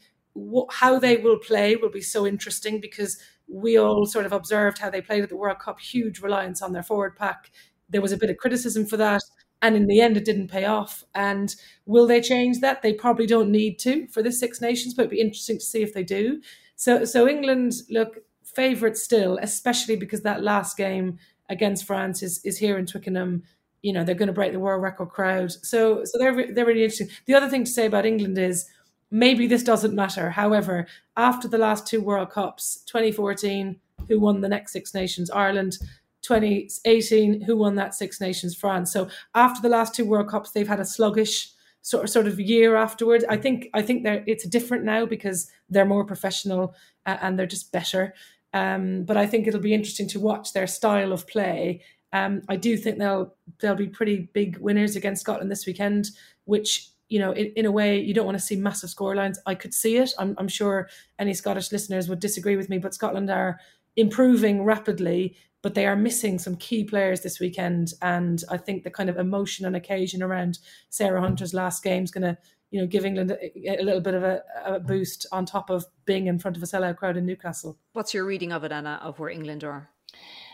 how 0.71 0.99
they 0.99 1.17
will 1.17 1.37
play 1.37 1.75
will 1.75 1.89
be 1.89 2.01
so 2.01 2.25
interesting 2.25 2.79
because 2.79 3.19
we 3.47 3.77
all 3.77 4.05
sort 4.05 4.25
of 4.25 4.31
observed 4.31 4.77
how 4.77 4.89
they 4.89 5.01
played 5.01 5.23
at 5.23 5.29
the 5.29 5.37
world 5.37 5.59
cup 5.59 5.79
huge 5.79 6.19
reliance 6.19 6.61
on 6.61 6.71
their 6.71 6.83
forward 6.83 7.15
pack. 7.15 7.51
There 7.89 8.01
was 8.01 8.11
a 8.11 8.17
bit 8.17 8.29
of 8.29 8.37
criticism 8.37 8.85
for 8.85 8.97
that 8.97 9.21
and 9.61 9.75
in 9.75 9.87
the 9.87 10.01
end 10.01 10.17
it 10.17 10.25
didn't 10.25 10.47
pay 10.47 10.65
off. 10.65 11.03
And 11.13 11.53
will 11.85 12.07
they 12.07 12.21
change 12.21 12.61
that? 12.61 12.81
They 12.81 12.93
probably 12.93 13.25
don't 13.27 13.51
need 13.51 13.77
to 13.79 14.07
for 14.07 14.23
the 14.23 14.31
six 14.31 14.61
nations 14.61 14.93
but 14.93 15.03
it'd 15.03 15.11
be 15.11 15.21
interesting 15.21 15.57
to 15.59 15.65
see 15.65 15.83
if 15.83 15.93
they 15.93 16.03
do 16.03 16.41
so 16.79 17.03
so 17.03 17.27
england 17.27 17.73
look 17.89 18.19
favourite 18.43 18.95
still 18.95 19.37
especially 19.41 19.97
because 19.97 20.21
that 20.21 20.41
last 20.41 20.77
game 20.77 21.19
against 21.49 21.85
france 21.85 22.23
is 22.23 22.39
is 22.45 22.57
here 22.57 22.77
in 22.77 22.85
twickenham. 22.85 23.43
You 23.81 23.93
know 23.93 24.03
they're 24.03 24.15
going 24.15 24.27
to 24.27 24.33
break 24.33 24.51
the 24.51 24.59
world 24.59 24.81
record 24.81 25.09
crowd. 25.09 25.51
So 25.51 26.03
so 26.03 26.17
they're 26.17 26.53
they're 26.53 26.65
really 26.65 26.83
interesting. 26.83 27.09
The 27.27 27.33
other 27.33 27.49
thing 27.49 27.63
to 27.63 27.71
say 27.71 27.85
about 27.85 28.05
england 28.05 28.37
is 28.37 28.67
maybe 29.09 29.47
this 29.47 29.63
doesn't 29.63 29.95
matter. 29.95 30.31
However 30.31 30.85
after 31.15 31.47
the 31.47 31.57
last 31.57 31.87
two 31.87 32.01
world 32.01 32.29
cups 32.29 32.83
2014 32.87 33.79
who 34.07 34.19
won 34.19 34.41
the 34.41 34.49
next 34.49 34.73
six 34.73 34.93
nations? 34.93 35.29
Ireland. 35.29 35.77
2018, 36.21 37.41
who 37.43 37.55
won 37.55 37.75
that 37.75 37.95
Six 37.95 38.19
Nations? 38.19 38.53
France. 38.53 38.91
So 38.91 39.07
after 39.35 39.61
the 39.61 39.69
last 39.69 39.95
two 39.95 40.05
World 40.05 40.27
Cups, 40.27 40.51
they've 40.51 40.67
had 40.67 40.81
a 40.81 40.85
sluggish 40.85 41.51
sort 41.81 42.03
of 42.03 42.09
sort 42.09 42.27
of 42.27 42.39
year 42.39 42.75
afterwards. 42.75 43.25
I 43.29 43.37
think 43.37 43.67
I 43.73 43.81
think 43.81 44.03
they're 44.03 44.23
it's 44.27 44.47
different 44.47 44.83
now 44.83 45.05
because 45.05 45.49
they're 45.69 45.85
more 45.85 46.05
professional 46.05 46.75
uh, 47.05 47.17
and 47.21 47.37
they're 47.37 47.45
just 47.45 47.71
better. 47.71 48.13
Um, 48.53 49.03
but 49.03 49.17
I 49.17 49.27
think 49.27 49.47
it'll 49.47 49.59
be 49.59 49.73
interesting 49.73 50.07
to 50.09 50.19
watch 50.19 50.53
their 50.53 50.67
style 50.67 51.13
of 51.13 51.27
play. 51.27 51.81
Um, 52.11 52.41
I 52.49 52.55
do 52.55 52.77
think 52.77 52.97
they'll 52.97 53.35
they'll 53.59 53.75
be 53.75 53.87
pretty 53.87 54.29
big 54.33 54.57
winners 54.57 54.95
against 54.95 55.21
Scotland 55.21 55.51
this 55.51 55.65
weekend, 55.65 56.09
which 56.45 56.91
you 57.09 57.17
know, 57.19 57.31
in, 57.31 57.47
in 57.55 57.65
a 57.65 57.71
way, 57.71 57.99
you 57.99 58.13
don't 58.13 58.25
want 58.25 58.37
to 58.37 58.43
see 58.43 58.55
massive 58.55 58.91
scorelines. 58.91 59.37
I 59.45 59.55
could 59.55 59.73
see 59.73 59.97
it. 59.97 60.11
I'm, 60.19 60.35
I'm 60.37 60.47
sure 60.47 60.89
any 61.17 61.33
Scottish 61.33 61.71
listeners 61.71 62.07
would 62.07 62.19
disagree 62.19 62.55
with 62.55 62.69
me, 62.69 62.77
but 62.77 62.93
Scotland 62.93 63.29
are 63.31 63.59
improving 63.95 64.63
rapidly 64.63 65.35
but 65.61 65.75
they 65.75 65.85
are 65.85 65.95
missing 65.95 66.39
some 66.39 66.55
key 66.55 66.83
players 66.83 67.21
this 67.21 67.39
weekend. 67.39 67.93
And 68.01 68.43
I 68.49 68.57
think 68.57 68.83
the 68.83 68.91
kind 68.91 69.09
of 69.09 69.17
emotion 69.17 69.65
and 69.65 69.75
occasion 69.75 70.23
around 70.23 70.59
Sarah 70.89 71.21
Hunter's 71.21 71.53
last 71.53 71.83
game 71.83 72.03
is 72.03 72.11
going 72.11 72.23
to 72.23 72.37
you 72.71 72.79
know, 72.79 72.87
give 72.87 73.05
England 73.05 73.31
a, 73.31 73.81
a 73.81 73.83
little 73.83 74.01
bit 74.01 74.13
of 74.13 74.23
a, 74.23 74.43
a, 74.63 74.79
boost 74.79 75.25
on 75.31 75.45
top 75.45 75.69
of 75.69 75.85
being 76.05 76.27
in 76.27 76.37
front 76.37 76.55
of 76.55 76.61
a 76.61 76.65
sellout 76.65 76.97
crowd 76.97 77.17
in 77.17 77.25
Newcastle. 77.25 77.77
What's 77.93 78.13
your 78.13 78.25
reading 78.25 78.51
of 78.51 78.63
it, 78.63 78.71
Anna, 78.71 78.99
of 79.01 79.17
where 79.17 79.29
England 79.29 79.63
are? 79.63 79.89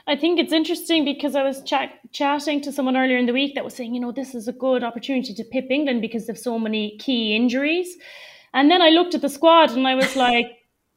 I 0.07 0.15
think 0.15 0.39
it's 0.39 0.53
interesting 0.53 1.03
because 1.03 1.35
I 1.35 1.43
was 1.43 1.61
chat- 1.63 1.99
chatting 2.11 2.61
to 2.61 2.71
someone 2.71 2.95
earlier 2.95 3.17
in 3.17 3.25
the 3.25 3.33
week 3.33 3.55
that 3.55 3.65
was 3.65 3.73
saying, 3.73 3.93
you 3.95 3.99
know, 3.99 4.11
this 4.11 4.35
is 4.35 4.47
a 4.47 4.53
good 4.53 4.83
opportunity 4.83 5.33
to 5.33 5.43
pip 5.43 5.65
England 5.69 6.01
because 6.01 6.29
of 6.29 6.37
so 6.37 6.59
many 6.59 6.97
key 6.99 7.35
injuries. 7.35 7.97
And 8.53 8.69
then 8.69 8.81
I 8.81 8.89
looked 8.89 9.15
at 9.15 9.21
the 9.21 9.29
squad 9.29 9.71
and 9.71 9.87
I 9.87 9.95
was 9.95 10.15
like, 10.15 10.45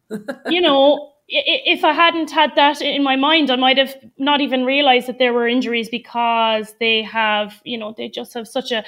you 0.49 0.61
know, 0.61 1.15
if 1.29 1.85
I 1.85 1.93
hadn't 1.93 2.31
had 2.31 2.53
that 2.57 2.81
in 2.81 3.03
my 3.03 3.17
mind, 3.17 3.51
I 3.51 3.57
might 3.57 3.77
have 3.77 3.95
not 4.17 4.41
even 4.41 4.65
realized 4.65 5.09
that 5.09 5.19
there 5.19 5.33
were 5.35 5.47
injuries 5.47 5.89
because 5.91 6.75
they 6.81 7.03
have, 7.03 7.61
you 7.65 7.77
know, 7.77 7.95
they 7.97 8.09
just 8.09 8.33
have 8.35 8.49
such 8.49 8.73
a 8.73 8.83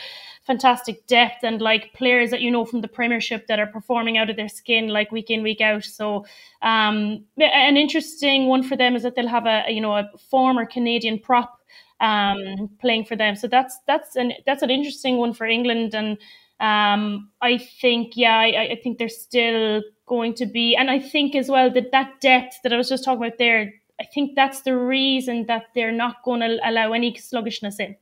fantastic 0.47 1.07
depth 1.07 1.45
and 1.45 1.61
like 1.61 1.93
players 1.93 2.31
that 2.31 2.41
you 2.41 2.51
know 2.51 2.65
from 2.65 2.81
the 2.81 2.89
Premiership 2.89 3.47
that 3.47 3.61
are 3.61 3.67
performing 3.67 4.17
out 4.17 4.31
of 4.31 4.37
their 4.37 4.49
skin 4.49 4.89
like 4.89 5.13
week 5.13 5.31
in 5.31 5.43
week 5.43 5.61
out. 5.61 5.85
So 5.85 6.25
um, 6.63 7.25
an 7.39 7.77
interesting 7.77 8.47
one 8.47 8.63
for 8.63 8.77
them 8.77 8.97
is 8.97 9.03
that 9.03 9.15
they'll 9.15 9.29
have 9.29 9.47
a 9.47 9.65
you 9.69 9.81
know 9.81 9.95
a 9.95 10.11
former 10.31 10.65
Canadian 10.65 11.19
prop 11.19 11.59
um, 12.01 12.71
playing 12.81 13.05
for 13.05 13.17
them. 13.17 13.37
So 13.37 13.49
that's 13.49 13.79
that's 13.87 14.17
an 14.17 14.33
that's 14.47 14.63
an 14.63 14.71
interesting 14.71 15.19
one 15.19 15.35
for 15.35 15.47
England 15.47 15.95
and. 15.95 16.19
Um, 16.61 17.31
I 17.41 17.57
think, 17.57 18.13
yeah, 18.17 18.37
I, 18.39 18.73
I 18.73 18.81
think 18.83 18.99
they're 18.99 19.09
still 19.09 19.83
going 20.07 20.35
to 20.35 20.47
be, 20.47 20.77
and 20.77 20.91
I 20.91 20.99
think 20.99 21.35
as 21.35 21.49
well 21.49 21.71
that 21.71 21.91
that 21.93 22.21
depth 22.21 22.57
that 22.63 22.73
I 22.73 22.77
was 22.77 22.89
just 22.89 23.05
talking 23.05 23.25
about 23.25 23.39
there, 23.39 23.73
I 23.99 24.05
think 24.05 24.35
that's 24.37 24.63
the 24.63 24.77
reason 24.77 25.47
that 25.47 25.67
they're 25.75 25.93
not 25.93 26.23
going 26.23 26.41
to 26.41 26.59
allow 26.69 26.93
any 26.93 27.17
sluggishness 27.17 27.81
in, 27.81 27.97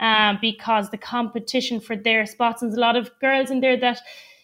um, 0.00 0.38
because 0.40 0.90
the 0.90 0.98
competition 0.98 1.78
for 1.80 1.96
their 1.96 2.26
spots 2.26 2.62
and 2.62 2.70
there's 2.70 2.78
a 2.78 2.80
lot 2.80 2.96
of 2.96 3.10
girls 3.20 3.50
in 3.50 3.60
there 3.60 3.76
that 3.76 4.00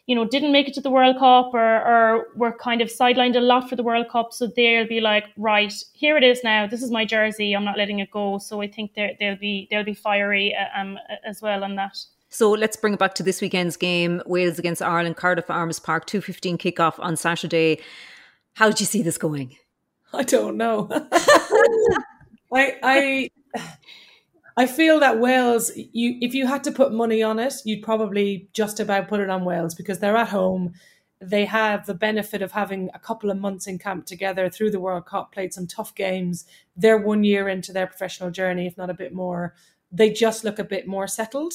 you 0.07 0.15
know 0.15 0.25
didn't 0.25 0.53
make 0.53 0.69
it 0.69 0.75
to 0.75 0.81
the 0.81 0.91
World 0.91 1.19
Cup 1.19 1.53
or, 1.53 1.83
or 1.83 2.27
were 2.37 2.53
kind 2.53 2.81
of 2.81 2.89
sidelined 2.89 3.37
a 3.37 3.41
lot 3.41 3.69
for 3.69 3.77
the 3.77 3.83
World 3.83 4.09
Cup, 4.11 4.33
so 4.33 4.47
they'll 4.47 4.87
be 4.87 5.01
like, 5.01 5.27
right, 5.37 5.73
here 5.93 6.17
it 6.17 6.25
is 6.25 6.43
now. 6.45 6.67
This 6.69 6.83
is 6.83 6.91
my 6.91 7.05
jersey. 7.05 7.53
I'm 7.53 7.65
not 7.65 7.79
letting 7.79 7.99
it 7.99 8.11
go. 8.13 8.39
So 8.39 8.61
I 8.61 8.69
think 8.69 8.95
they 8.95 9.17
they'll 9.19 9.37
be 9.37 9.67
they'll 9.71 9.85
be 9.85 9.95
fiery 9.95 10.55
uh, 10.55 10.81
um, 10.81 10.99
as 11.25 11.43
well 11.43 11.65
on 11.65 11.75
that. 11.77 11.99
So 12.31 12.53
let's 12.53 12.77
bring 12.77 12.95
it 12.95 12.99
back 13.01 13.15
to 13.15 13.25
this 13.25 13.41
weekend's 13.41 13.77
game 13.77 14.23
Wales 14.25 14.59
against 14.59 14.81
Ireland, 14.81 15.17
Cardiff 15.17 15.51
Arms 15.51 15.81
Park, 15.81 16.07
2.15 16.07 16.59
kickoff 16.59 16.95
on 17.01 17.17
Saturday. 17.17 17.81
How 18.55 18.71
do 18.71 18.81
you 18.81 18.87
see 18.87 19.03
this 19.03 19.19
going? 19.19 19.57
I 20.13 20.23
don't 20.23 20.57
know. 20.57 20.89
I, 22.53 22.77
I, 22.83 23.31
I 24.57 24.67
feel 24.67 25.01
that 25.01 25.19
Wales, 25.19 25.73
you, 25.77 26.19
if 26.21 26.33
you 26.33 26.47
had 26.47 26.63
to 26.65 26.73
put 26.73 26.93
money 26.93 27.23
on 27.23 27.41
it, 27.41 27.55
you'd 27.65 27.83
probably 27.83 28.49
just 28.53 28.79
about 28.79 29.09
put 29.09 29.21
it 29.21 29.29
on 29.29 29.45
Wales 29.45 29.75
because 29.75 29.99
they're 29.99 30.17
at 30.17 30.29
home. 30.29 30.75
They 31.21 31.45
have 31.47 31.87
the 31.87 31.95
benefit 31.95 32.43
of 32.43 32.53
having 32.53 32.91
a 32.95 32.99
couple 32.99 33.31
of 33.31 33.39
months 33.39 33.67
in 33.67 33.79
camp 33.79 34.07
together 34.07 34.49
through 34.49 34.71
the 34.71 34.81
World 34.81 35.05
Cup, 35.05 35.33
played 35.33 35.53
some 35.53 35.67
tough 35.67 35.95
games. 35.97 36.45
They're 36.77 36.97
one 36.97 37.25
year 37.25 37.49
into 37.49 37.73
their 37.73 37.87
professional 37.89 38.31
journey, 38.31 38.67
if 38.67 38.77
not 38.77 38.89
a 38.89 38.95
bit 38.95 39.13
more. 39.13 39.55
They 39.93 40.11
just 40.11 40.45
look 40.45 40.61
a 40.61 40.65
bit 40.65 40.87
more 40.87 41.09
settled. 41.09 41.55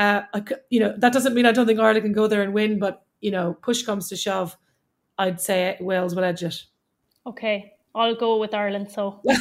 Uh, 0.00 0.22
I, 0.32 0.42
you 0.70 0.80
know, 0.80 0.94
that 0.96 1.12
doesn't 1.12 1.34
mean 1.34 1.44
I 1.44 1.52
don't 1.52 1.66
think 1.66 1.78
Ireland 1.78 2.04
can 2.04 2.14
go 2.14 2.26
there 2.26 2.40
and 2.40 2.54
win, 2.54 2.78
but 2.78 3.04
you 3.20 3.30
know, 3.30 3.52
push 3.60 3.82
comes 3.82 4.08
to 4.08 4.16
shove, 4.16 4.56
I'd 5.18 5.42
say 5.42 5.76
Wales 5.78 6.14
will 6.14 6.24
edge 6.24 6.42
it. 6.42 6.64
Okay, 7.26 7.74
I'll 7.94 8.14
go 8.14 8.38
with 8.38 8.54
Ireland. 8.54 8.90
So 8.90 9.20
no, 9.24 9.36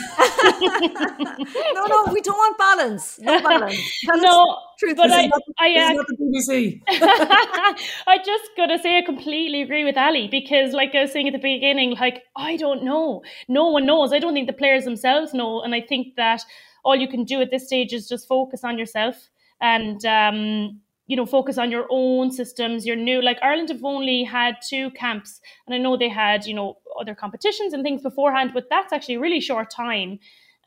no, 1.88 2.08
we 2.12 2.20
don't 2.20 2.38
want 2.38 2.58
balance. 2.58 3.18
No 3.22 3.42
balance. 3.42 3.80
no, 4.04 4.58
truth 4.78 4.98
but 4.98 5.10
I, 5.10 5.28
not, 5.28 5.42
I, 5.60 5.76
uh, 5.76 5.94
not 5.94 6.08
the 6.08 6.18
BBC. 6.18 6.82
I 8.08 8.18
just 8.26 8.50
gotta 8.58 8.78
say 8.80 8.98
I 8.98 9.02
completely 9.02 9.62
agree 9.62 9.86
with 9.86 9.96
Ali 9.96 10.28
because, 10.28 10.74
like 10.74 10.94
I 10.94 11.04
was 11.04 11.14
saying 11.14 11.30
at 11.30 11.32
the 11.32 11.40
beginning, 11.40 11.96
like 12.02 12.24
I 12.36 12.58
don't 12.58 12.84
know. 12.84 13.22
No 13.48 13.70
one 13.70 13.86
knows. 13.86 14.12
I 14.12 14.20
don't 14.20 14.34
think 14.34 14.48
the 14.48 14.62
players 14.62 14.84
themselves 14.84 15.34
know, 15.34 15.62
and 15.62 15.74
I 15.74 15.80
think 15.80 16.18
that 16.18 16.44
all 16.84 16.98
you 16.98 17.08
can 17.08 17.24
do 17.24 17.40
at 17.40 17.50
this 17.50 17.68
stage 17.68 17.94
is 17.94 18.10
just 18.10 18.28
focus 18.28 18.66
on 18.66 18.78
yourself 18.78 19.30
and 19.62 20.06
um, 20.06 20.80
you 21.08 21.16
know 21.16 21.26
focus 21.26 21.58
on 21.58 21.72
your 21.72 21.86
own 21.90 22.32
systems 22.32 22.86
your 22.86 22.96
new 22.96 23.22
like 23.22 23.40
ireland 23.42 23.70
have 23.70 23.84
only 23.84 24.24
had 24.24 24.56
two 24.68 24.92
camps 24.92 25.42
and 25.66 25.74
i 25.74 25.78
know 25.78 25.98
they 25.98 26.08
had 26.08 26.46
you 26.46 26.54
know 26.54 26.78
other 27.02 27.16
competitions 27.16 27.74
and 27.74 27.84
things 27.84 28.02
beforehand 28.04 28.52
but 28.54 28.66
that's 28.70 28.94
actually 28.94 29.16
a 29.16 29.20
really 29.20 29.42
short 29.42 29.72
time 29.72 30.20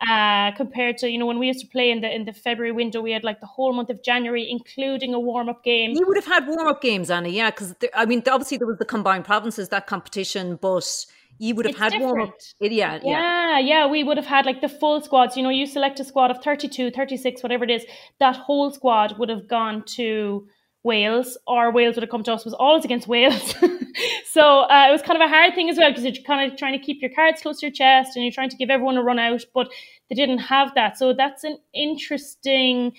uh, 0.08 0.50
compared 0.56 0.98
to 0.98 1.08
you 1.08 1.16
know 1.16 1.26
when 1.26 1.38
we 1.38 1.46
used 1.46 1.60
to 1.60 1.66
play 1.66 1.90
in 1.90 2.00
the 2.00 2.12
in 2.12 2.24
the 2.24 2.32
February 2.32 2.72
window, 2.72 3.00
we 3.00 3.12
had 3.12 3.22
like 3.22 3.40
the 3.40 3.46
whole 3.46 3.72
month 3.72 3.88
of 3.88 4.02
January, 4.02 4.50
including 4.50 5.14
a 5.14 5.20
warm 5.20 5.48
up 5.48 5.62
game. 5.62 5.92
You 5.92 6.04
would 6.08 6.16
have 6.16 6.26
had 6.26 6.48
warm 6.48 6.66
up 6.66 6.82
games, 6.82 7.08
Anna, 7.08 7.28
yeah, 7.28 7.50
because 7.50 7.74
I 7.94 8.04
mean, 8.04 8.22
obviously 8.28 8.56
there 8.56 8.66
was 8.66 8.78
the 8.78 8.84
combined 8.84 9.24
provinces 9.24 9.68
that 9.68 9.86
competition, 9.86 10.56
but 10.56 11.06
you 11.38 11.54
would 11.54 11.66
have 11.66 11.74
it's 11.74 11.94
had 11.94 12.00
warm 12.00 12.22
up. 12.22 12.34
Yeah, 12.60 12.68
yeah, 12.70 13.00
yeah, 13.02 13.58
yeah. 13.58 13.86
We 13.86 14.04
would 14.04 14.16
have 14.16 14.26
had 14.26 14.46
like 14.46 14.60
the 14.60 14.68
full 14.68 15.00
squads. 15.00 15.36
You 15.36 15.42
know, 15.42 15.50
you 15.50 15.66
select 15.66 16.00
a 16.00 16.04
squad 16.04 16.30
of 16.30 16.42
32, 16.42 16.90
36, 16.90 17.42
whatever 17.42 17.64
it 17.64 17.70
is. 17.70 17.84
That 18.20 18.36
whole 18.36 18.72
squad 18.72 19.18
would 19.18 19.28
have 19.28 19.48
gone 19.48 19.84
to 19.96 20.46
Wales, 20.84 21.38
or 21.46 21.72
Wales 21.72 21.96
would 21.96 22.02
have 22.02 22.10
come 22.10 22.22
to 22.24 22.32
us. 22.32 22.40
It 22.40 22.46
was 22.46 22.54
always 22.54 22.84
against 22.84 23.08
Wales. 23.08 23.54
so 24.30 24.60
uh, 24.62 24.86
it 24.88 24.92
was 24.92 25.02
kind 25.02 25.20
of 25.20 25.24
a 25.24 25.28
hard 25.28 25.54
thing 25.54 25.68
as 25.68 25.78
well 25.78 25.90
because 25.90 26.04
you're 26.04 26.24
kind 26.24 26.50
of 26.50 26.58
trying 26.58 26.78
to 26.78 26.84
keep 26.84 27.00
your 27.00 27.10
cards 27.10 27.42
close 27.42 27.60
to 27.60 27.66
your 27.66 27.72
chest 27.72 28.16
and 28.16 28.24
you're 28.24 28.32
trying 28.32 28.50
to 28.50 28.56
give 28.56 28.70
everyone 28.70 28.96
a 28.96 29.02
run 29.02 29.18
out, 29.18 29.44
but 29.54 29.68
they 30.08 30.14
didn't 30.14 30.38
have 30.38 30.74
that. 30.74 30.98
So 30.98 31.12
that's 31.12 31.44
an 31.44 31.58
interesting 31.74 32.92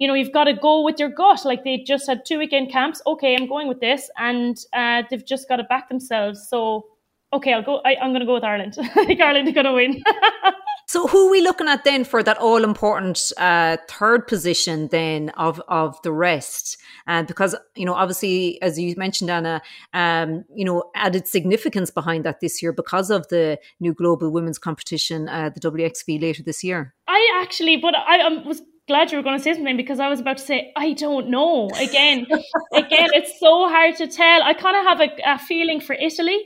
you 0.00 0.08
know, 0.08 0.14
you've 0.14 0.32
got 0.32 0.44
to 0.44 0.54
go 0.54 0.82
with 0.82 0.98
your 0.98 1.10
gut. 1.10 1.44
Like 1.44 1.62
they 1.62 1.84
just 1.86 2.08
had 2.08 2.24
two 2.24 2.38
weekend 2.38 2.72
camps. 2.72 3.02
Okay, 3.06 3.36
I'm 3.36 3.46
going 3.46 3.68
with 3.68 3.80
this, 3.80 4.10
and 4.16 4.58
uh, 4.72 5.02
they've 5.10 5.24
just 5.24 5.46
got 5.46 5.56
to 5.56 5.64
back 5.64 5.90
themselves. 5.90 6.48
So 6.48 6.86
okay, 7.32 7.52
I'll 7.52 7.62
go. 7.62 7.80
I, 7.84 7.94
am 8.00 8.10
going 8.10 8.20
to 8.20 8.26
go 8.26 8.34
with 8.34 8.44
Ireland. 8.44 8.76
I 8.78 9.04
think 9.04 9.20
Ireland 9.20 9.48
are 9.48 9.52
going 9.52 9.66
to 9.66 9.72
win. 9.72 10.02
so, 10.86 11.06
who 11.06 11.28
are 11.28 11.30
we 11.30 11.40
looking 11.40 11.68
at 11.68 11.84
then 11.84 12.04
for 12.04 12.22
that 12.22 12.38
all 12.38 12.64
important 12.64 13.32
uh, 13.36 13.76
third 13.88 14.26
position 14.26 14.88
then 14.88 15.30
of 15.30 15.60
of 15.68 16.00
the 16.02 16.12
rest? 16.12 16.78
And 17.06 17.24
uh, 17.24 17.28
because 17.28 17.54
you 17.76 17.86
know, 17.86 17.94
obviously, 17.94 18.60
as 18.62 18.78
you 18.78 18.94
mentioned, 18.96 19.30
Anna, 19.30 19.62
um, 19.94 20.44
you 20.54 20.64
know, 20.64 20.90
added 20.94 21.26
significance 21.26 21.90
behind 21.90 22.24
that 22.24 22.40
this 22.40 22.62
year 22.62 22.72
because 22.72 23.10
of 23.10 23.28
the 23.28 23.58
new 23.78 23.94
global 23.94 24.30
women's 24.30 24.58
competition, 24.58 25.28
uh, 25.28 25.50
the 25.50 25.60
WXV 25.60 26.20
later 26.20 26.42
this 26.42 26.64
year. 26.64 26.94
I 27.08 27.40
actually, 27.42 27.76
but 27.76 27.94
I, 27.96 28.18
I 28.18 28.28
was 28.46 28.62
glad 28.86 29.12
you 29.12 29.18
were 29.18 29.22
going 29.22 29.38
to 29.38 29.42
say 29.42 29.54
something 29.54 29.76
because 29.76 30.00
I 30.00 30.08
was 30.08 30.18
about 30.18 30.38
to 30.38 30.44
say 30.44 30.72
I 30.76 30.92
don't 30.94 31.28
know. 31.28 31.70
Again, 31.78 32.26
again, 32.72 33.10
it's 33.12 33.38
so 33.38 33.68
hard 33.68 33.96
to 33.96 34.06
tell. 34.06 34.42
I 34.42 34.54
kind 34.54 34.76
of 34.76 34.84
have 34.84 35.00
a, 35.00 35.34
a 35.34 35.38
feeling 35.38 35.80
for 35.80 35.94
Italy 35.94 36.44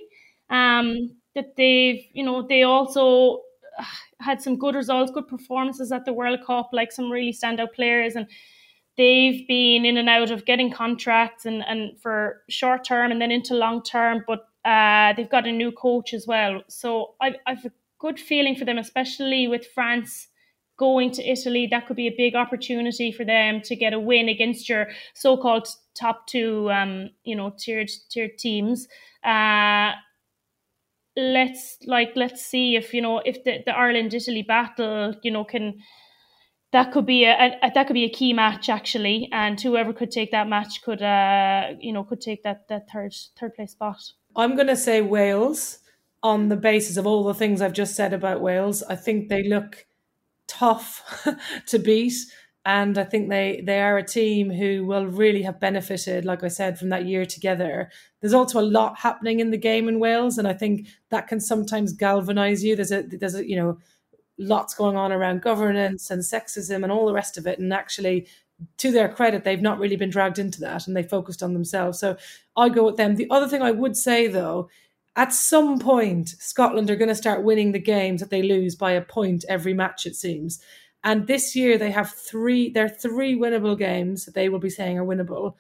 um, 0.55 0.87
that 1.35 1.57
they've, 1.57 2.03
you 2.13 2.25
know, 2.25 2.47
they 2.47 2.63
also 2.63 3.43
uh, 3.79 3.85
had 4.21 4.41
some 4.41 4.57
good 4.57 4.75
results, 4.75 5.11
good 5.11 5.29
performances 5.29 5.93
at 5.93 6.05
the 6.05 6.13
World 6.13 6.41
Cup, 6.47 6.71
like 6.73 6.93
some 6.93 7.11
really 7.11 7.33
standout 7.33 7.73
players, 7.75 8.15
and 8.17 8.27
they've 8.97 9.47
been 9.49 9.85
in 9.85 9.97
and 9.97 10.09
out 10.09 10.31
of 10.31 10.45
getting 10.45 10.71
contracts 10.73 11.47
and 11.47 11.65
and 11.67 12.01
for 12.01 12.43
short 12.49 12.85
term 12.85 13.11
and 13.11 13.21
then 13.21 13.33
into 13.33 13.55
long 13.55 13.83
term, 13.83 14.25
but 14.27 14.41
uh, 14.65 15.13
they've 15.15 15.31
got 15.31 15.47
a 15.47 15.53
new 15.53 15.73
coach 15.73 16.15
as 16.15 16.27
well. 16.27 16.63
So 16.69 17.15
I, 17.21 17.35
I've 17.47 17.65
a 17.65 17.73
good 17.99 18.19
feeling 18.19 18.57
for 18.57 18.65
them, 18.65 18.79
especially 18.79 19.49
with 19.49 19.67
France 19.75 20.29
going 20.77 21.11
to 21.13 21.23
Italy. 21.23 21.67
That 21.67 21.87
could 21.87 21.97
be 21.97 22.09
a 22.09 22.15
big 22.17 22.35
opportunity 22.35 23.13
for 23.13 23.25
them 23.25 23.61
to 23.63 23.77
get 23.77 23.93
a 23.93 24.01
win 24.01 24.29
against 24.29 24.69
your 24.69 24.87
so-called 25.15 25.69
top 25.95 26.27
two, 26.27 26.71
um, 26.71 27.11
you 27.25 27.37
know, 27.37 27.53
tiered 27.59 27.91
tiered 28.11 28.39
teams. 28.39 28.89
Uh, 29.23 29.93
let's 31.17 31.79
like 31.87 32.13
let's 32.17 32.45
see 32.45 32.77
if 32.77 32.93
you 32.93 33.01
know 33.01 33.19
if 33.25 33.45
the, 33.45 33.63
the 33.65 33.73
Ireland 33.73 34.15
Italy 34.15 34.43
battle 34.43 35.15
you 35.23 35.31
know 35.31 35.45
can 35.45 35.79
that 36.73 36.91
could 36.91 37.07
be 37.07 37.25
a, 37.25 37.57
a, 37.63 37.71
that 37.73 37.87
could 37.87 37.95
be 37.95 38.05
a 38.05 38.11
key 38.11 38.33
match 38.33 38.69
actually 38.69 39.29
and 39.33 39.61
whoever 39.61 39.93
could 39.93 40.11
take 40.11 40.33
that 40.33 40.49
match 40.49 40.83
could 40.83 41.03
uh 41.03 41.71
you 41.81 41.93
know 41.93 42.03
could 42.03 42.21
take 42.21 42.43
that 42.43 42.67
that 42.69 42.89
third 42.93 43.15
third 43.39 43.55
place 43.55 43.73
spot. 43.73 44.03
I'm 44.37 44.57
going 44.57 44.67
to 44.67 44.77
say 44.77 45.01
wales 45.01 45.79
on 46.25 46.49
the 46.49 46.57
basis 46.57 46.97
of 46.97 47.07
all 47.07 47.23
the 47.23 47.35
things 47.35 47.61
i've 47.61 47.73
just 47.73 47.95
said 47.95 48.13
about 48.13 48.41
wales. 48.41 48.83
I 48.83 48.97
think 48.97 49.29
they 49.29 49.47
look 49.49 49.87
tough 50.49 51.27
to 51.67 51.79
beat 51.79 52.15
and 52.67 52.97
I 52.97 53.05
think 53.05 53.29
they 53.29 53.63
they 53.65 53.81
are 53.81 53.99
a 53.99 54.03
team 54.07 54.51
who 54.51 54.85
will 54.85 55.07
really 55.07 55.43
have 55.43 55.61
benefited, 55.61 56.25
like 56.25 56.43
I 56.43 56.49
said, 56.49 56.79
from 56.79 56.89
that 56.91 57.07
year 57.07 57.27
together. 57.27 57.91
There's 58.21 58.33
also 58.35 58.61
a 58.61 58.63
lot 58.63 58.99
happening 58.99 59.41
in 59.41 59.51
the 59.51 59.59
game 59.59 59.89
in 59.89 60.01
Wales, 60.01 60.39
and 60.39 60.49
I 60.49 60.55
think 60.55 60.89
that 61.11 61.29
can 61.29 61.41
sometimes 61.41 61.93
galvanise 61.93 62.65
you. 62.65 62.75
There's 62.77 62.93
a 62.93 63.03
there's 63.03 63.35
a 63.35 63.47
you 63.47 63.57
know 63.57 63.79
lots 64.39 64.75
going 64.75 64.97
on 64.97 65.13
around 65.13 65.43
governance 65.43 66.11
and 66.11 66.23
sexism 66.23 66.83
and 66.83 66.93
all 66.93 67.07
the 67.07 67.13
rest 67.15 67.39
of 67.39 67.47
it, 67.47 67.59
and 67.59 67.73
actually. 67.73 68.27
To 68.79 68.93
their 68.93 69.09
credit, 69.09 69.43
they've 69.43 69.61
not 69.61 69.81
really 69.81 69.97
been 69.97 70.11
dragged 70.11 70.39
into 70.39 70.61
that 70.61 70.87
and 70.87 70.97
they 70.97 71.03
focused 71.03 71.43
on 71.43 71.55
themselves. 71.55 71.99
So 71.99 72.17
I 72.57 72.69
go 72.69 72.85
with 72.85 72.97
them. 72.97 73.17
The 73.17 73.27
other 73.29 73.49
thing 73.49 73.63
I 73.63 73.73
would 73.73 73.97
say, 73.97 74.29
though, 74.29 74.69
at 75.17 75.33
some 75.33 75.79
point, 75.79 76.31
Scotland 76.39 76.89
are 76.91 76.97
going 76.97 77.09
to 77.09 77.15
start 77.17 77.43
winning 77.43 77.73
the 77.73 77.79
games 77.81 78.21
that 78.21 78.31
they 78.31 78.43
lose 78.43 78.75
by 78.77 78.93
a 78.93 79.03
point 79.03 79.45
every 79.49 79.75
match, 79.75 80.07
it 80.07 80.15
seems. 80.17 80.61
And 81.05 81.27
this 81.27 81.55
year 81.55 81.79
they 81.79 81.91
have 81.91 82.11
three, 82.11 82.71
they're 82.71 82.89
three 82.89 83.37
winnable 83.37 83.79
games 83.79 84.25
that 84.25 84.35
they 84.35 84.49
will 84.49 84.59
be 84.59 84.71
saying 84.71 84.99
are 84.99 85.05
winnable. 85.05 85.55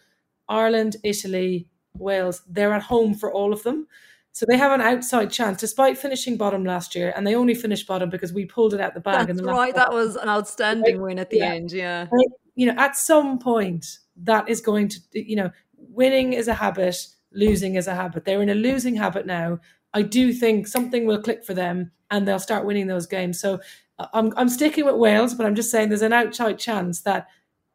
Ireland, 0.48 0.96
Italy, 1.04 1.68
Wales, 1.96 2.42
they're 2.48 2.72
at 2.72 2.82
home 2.82 3.14
for 3.14 3.32
all 3.32 3.52
of 3.52 3.62
them. 3.62 3.86
So 4.32 4.46
they 4.48 4.56
have 4.56 4.72
an 4.72 4.80
outside 4.80 5.30
chance, 5.30 5.60
despite 5.60 5.96
finishing 5.96 6.36
bottom 6.36 6.64
last 6.64 6.96
year, 6.96 7.12
and 7.14 7.24
they 7.24 7.36
only 7.36 7.54
finished 7.54 7.86
bottom 7.86 8.10
because 8.10 8.32
we 8.32 8.44
pulled 8.44 8.74
it 8.74 8.80
out 8.80 8.92
the 8.92 9.00
bag. 9.00 9.28
That's 9.28 9.38
in 9.38 9.44
the 9.44 9.44
right. 9.44 9.72
That 9.72 9.92
was 9.92 10.16
an 10.16 10.28
outstanding 10.28 11.00
win 11.00 11.20
at 11.20 11.30
the 11.30 11.36
yeah. 11.36 11.52
end. 11.52 11.70
Yeah. 11.70 12.08
You 12.56 12.66
know, 12.66 12.74
at 12.76 12.96
some 12.96 13.38
point, 13.38 13.98
that 14.16 14.48
is 14.48 14.60
going 14.60 14.88
to, 14.88 15.00
you 15.12 15.36
know, 15.36 15.52
winning 15.76 16.32
is 16.32 16.48
a 16.48 16.54
habit, 16.54 16.96
losing 17.32 17.76
is 17.76 17.86
a 17.86 17.94
habit. 17.94 18.24
They're 18.24 18.42
in 18.42 18.48
a 18.48 18.56
losing 18.56 18.96
habit 18.96 19.24
now. 19.24 19.60
I 19.92 20.02
do 20.02 20.32
think 20.32 20.66
something 20.66 21.06
will 21.06 21.22
click 21.22 21.44
for 21.44 21.54
them, 21.54 21.92
and 22.10 22.26
they'll 22.26 22.40
start 22.40 22.66
winning 22.66 22.88
those 22.88 23.06
games. 23.06 23.38
So 23.38 23.60
I'm 23.98 24.32
I'm 24.36 24.48
sticking 24.48 24.84
with 24.84 24.96
Wales, 24.96 25.34
but 25.34 25.46
I'm 25.46 25.54
just 25.54 25.70
saying 25.70 25.88
there's 25.88 26.02
an 26.02 26.12
outside 26.12 26.58
chance 26.58 27.02
that 27.02 27.28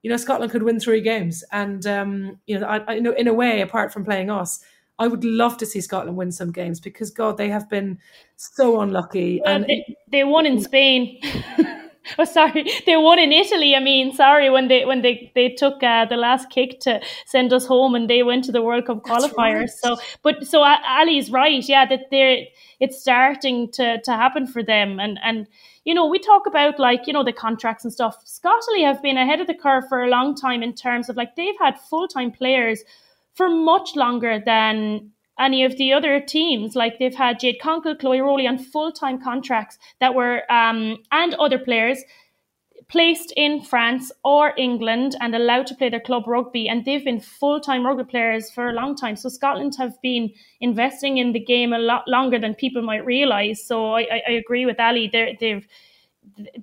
you 0.04 0.10
know 0.10 0.18
Scotland 0.18 0.52
could 0.52 0.64
win 0.64 0.80
three 0.80 1.02
games, 1.02 1.44
and 1.52 1.86
um, 1.88 2.40
you 2.46 2.60
know, 2.60 2.68
I, 2.68 2.96
I 2.96 3.00
know 3.00 3.14
in 3.14 3.28
a 3.28 3.34
way, 3.34 3.62
apart 3.62 3.94
from 3.94 4.06
playing 4.06 4.30
us 4.30 4.60
I 5.00 5.08
would 5.08 5.24
love 5.24 5.58
to 5.58 5.66
see 5.66 5.80
Scotland 5.80 6.18
win 6.18 6.32
some 6.32 6.52
games 6.52 6.82
because 6.82 7.10
God, 7.10 7.38
they 7.38 7.50
have 7.50 7.70
been 7.70 7.98
so 8.36 8.82
unlucky. 8.82 9.42
Well, 9.44 9.56
and 9.56 9.66
they, 9.66 9.98
they 10.12 10.24
won 10.26 10.46
in 10.46 10.62
Spain. 10.62 11.22
oh, 12.20 12.26
sorry, 12.26 12.72
they 12.86 12.98
won 12.98 13.20
in 13.20 13.32
Italy. 13.32 13.76
I 13.76 13.80
mean, 13.80 14.14
sorry 14.14 14.50
when 14.50 14.68
they 14.68 14.86
when 14.86 15.02
they 15.02 15.32
they 15.36 15.50
took 15.50 15.84
uh, 15.84 16.06
the 16.06 16.18
last 16.18 16.50
kick 16.50 16.80
to 16.82 17.02
send 17.26 17.54
us 17.54 17.66
home, 17.66 17.96
and 17.96 18.10
they 18.10 18.24
went 18.24 18.44
to 18.46 18.52
the 18.52 18.62
World 18.62 18.86
Cup 18.86 19.04
qualifiers. 19.04 19.60
Right. 19.60 19.70
So, 19.70 19.98
but 20.24 20.48
so 20.48 20.64
uh, 20.64 20.78
Ali's 20.88 21.30
right, 21.32 21.68
yeah, 21.68 21.86
that 21.86 22.10
they're 22.12 22.46
it's 22.80 23.00
starting 23.00 23.72
to 23.74 24.02
to 24.02 24.12
happen 24.12 24.48
for 24.48 24.64
them, 24.64 25.00
and 25.00 25.20
and 25.24 25.48
you 25.86 25.94
know, 25.96 26.06
we 26.06 26.20
talk 26.20 26.46
about 26.46 26.80
like, 26.80 27.08
you 27.08 27.14
know, 27.14 27.24
the 27.24 27.34
contracts 27.34 27.84
and 27.84 27.92
stuff. 27.92 28.22
Scotland 28.26 28.84
have 28.84 29.02
been 29.02 29.18
ahead 29.18 29.42
of 29.42 29.48
the 29.48 29.56
curve 29.56 29.86
for 29.90 30.04
a 30.04 30.10
long 30.10 30.36
time 30.36 30.62
in 30.62 30.74
terms 30.74 31.10
of 31.10 31.16
like 31.16 31.36
they've 31.36 31.58
had 31.60 31.80
full 31.80 32.08
time 32.08 32.32
players 32.32 32.84
for 33.34 33.50
much 33.50 33.96
longer 33.96 34.40
than 34.46 35.12
any 35.40 35.64
of 35.64 35.78
the 35.78 35.94
other 35.94 36.20
teams. 36.20 36.76
Like 36.76 37.00
they've 37.00 37.16
had 37.16 37.40
Jade 37.40 37.60
Konkel, 37.62 38.00
Chloe 38.00 38.20
Rollie 38.20 38.48
on 38.48 38.58
full 38.58 38.92
time 38.92 39.22
contracts 39.22 39.78
that 40.00 40.14
were, 40.14 40.50
um, 40.52 40.98
and 41.12 41.34
other 41.36 41.60
players 41.60 42.04
placed 42.90 43.32
in 43.38 43.62
France 43.62 44.12
or 44.24 44.54
England 44.58 45.16
and 45.22 45.36
allowed 45.36 45.68
to 45.68 45.76
play 45.76 45.90
their 45.90 46.00
club 46.00 46.28
rugby. 46.28 46.68
And 46.68 46.84
they've 46.84 47.04
been 47.04 47.20
full 47.20 47.60
time 47.60 47.86
rugby 47.86 48.04
players 48.04 48.50
for 48.50 48.70
a 48.70 48.74
long 48.74 48.96
time. 48.96 49.16
So 49.16 49.30
Scotland 49.30 49.76
have 49.78 50.02
been 50.02 50.32
investing 50.60 51.18
in 51.18 51.32
the 51.32 51.40
game 51.40 51.72
a 51.72 51.80
lot 51.80 52.08
longer 52.08 52.40
than 52.40 52.56
people 52.56 52.82
might 52.82 53.06
realise. 53.06 53.66
So 53.66 53.94
I, 53.94 54.22
I, 54.28 54.32
agree 54.32 54.66
with 54.66 54.80
Ali. 54.80 55.08
They're, 55.12 55.34
they've, 55.40 55.68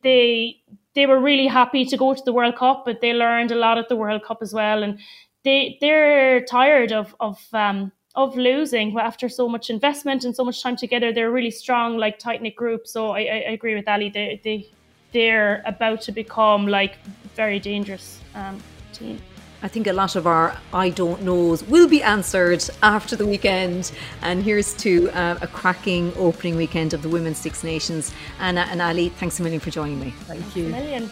they, 0.03 0.61
they 0.95 1.07
were 1.07 1.21
really 1.21 1.47
happy 1.47 1.85
to 1.85 1.97
go 1.97 2.15
to 2.15 2.23
the 2.25 2.33
World 2.33 2.57
Cup, 2.57 2.85
but 2.85 3.01
they 3.01 3.13
learned 3.13 3.53
a 3.53 3.57
lot 3.57 3.79
at 3.79 3.89
the 3.89 3.97
World 3.97 4.25
Cup 4.25 4.39
as 4.43 4.53
well. 4.53 4.83
And 4.83 4.99
they 5.47 5.79
they're 5.81 6.45
tired 6.45 6.93
of 6.93 7.15
of 7.21 7.39
um, 7.53 7.93
of 8.17 8.35
losing 8.37 8.99
after 8.99 9.29
so 9.29 9.49
much 9.49 9.69
investment 9.71 10.25
and 10.25 10.35
so 10.35 10.45
much 10.45 10.63
time 10.63 10.77
together. 10.77 11.13
They're 11.13 11.29
a 11.29 11.31
really 11.31 11.51
strong, 11.51 11.99
like 11.99 12.19
tight 12.19 12.43
knit 12.43 12.57
group. 12.57 12.87
So 12.87 13.11
I, 13.11 13.21
I, 13.21 13.53
agree 13.53 13.75
with 13.75 13.87
Ali. 13.87 14.09
They 14.09 14.41
they 14.43 14.69
they're 15.13 15.63
about 15.67 16.01
to 16.03 16.13
become 16.13 16.67
like 16.67 16.97
very 17.35 17.61
dangerous 17.61 18.21
um, 18.35 18.61
team. 18.93 19.21
I 19.63 19.69
think 19.69 19.87
a 19.87 19.93
lot 19.93 20.17
of 20.17 20.27
our 20.27 20.57
I 20.73 20.91
don't 20.91 21.23
knows 21.23 21.63
will 21.65 21.89
be 21.89 22.03
answered 22.03 22.65
after 22.83 23.17
the 23.17 23.27
weekend. 23.27 23.93
And 24.23 24.43
here's 24.43 24.75
to 24.75 25.11
uh, 25.11 25.39
a 25.41 25.47
cracking 25.47 26.13
opening 26.17 26.57
weekend 26.57 26.95
of 26.95 27.03
the 27.03 27.09
Women's 27.09 27.39
Six 27.39 27.65
Nations. 27.65 28.13
Anna 28.39 28.67
and 28.71 28.81
Ali, 28.81 29.11
thanks 29.11 29.39
a 29.41 29.43
million 29.43 29.61
for 29.61 29.71
joining 29.71 30.01
me. 30.01 30.11
Thank 30.27 30.57
you. 30.57 31.09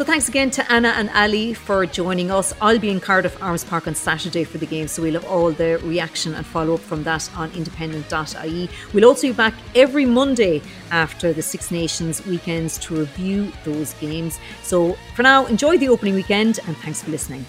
So 0.00 0.06
thanks 0.06 0.30
again 0.30 0.50
to 0.52 0.72
Anna 0.72 0.94
and 0.96 1.10
Ali 1.10 1.52
for 1.52 1.84
joining 1.84 2.30
us. 2.30 2.54
I'll 2.62 2.78
be 2.78 2.88
in 2.88 3.00
Cardiff 3.00 3.36
Arms 3.42 3.64
Park 3.64 3.86
on 3.86 3.94
Saturday 3.94 4.44
for 4.44 4.56
the 4.56 4.64
game, 4.64 4.88
so 4.88 5.02
we'll 5.02 5.12
have 5.12 5.26
all 5.26 5.52
the 5.52 5.78
reaction 5.84 6.34
and 6.34 6.46
follow 6.46 6.72
up 6.72 6.80
from 6.80 7.02
that 7.02 7.30
on 7.36 7.52
independent.ie. 7.52 8.70
We'll 8.94 9.04
also 9.04 9.26
be 9.26 9.34
back 9.34 9.52
every 9.74 10.06
Monday 10.06 10.62
after 10.90 11.34
the 11.34 11.42
Six 11.42 11.70
Nations 11.70 12.24
weekends 12.24 12.78
to 12.78 12.96
review 12.96 13.52
those 13.66 13.92
games. 14.00 14.38
So 14.62 14.94
for 15.14 15.22
now, 15.22 15.44
enjoy 15.44 15.76
the 15.76 15.90
opening 15.90 16.14
weekend 16.14 16.60
and 16.66 16.74
thanks 16.78 17.02
for 17.02 17.10
listening. 17.10 17.44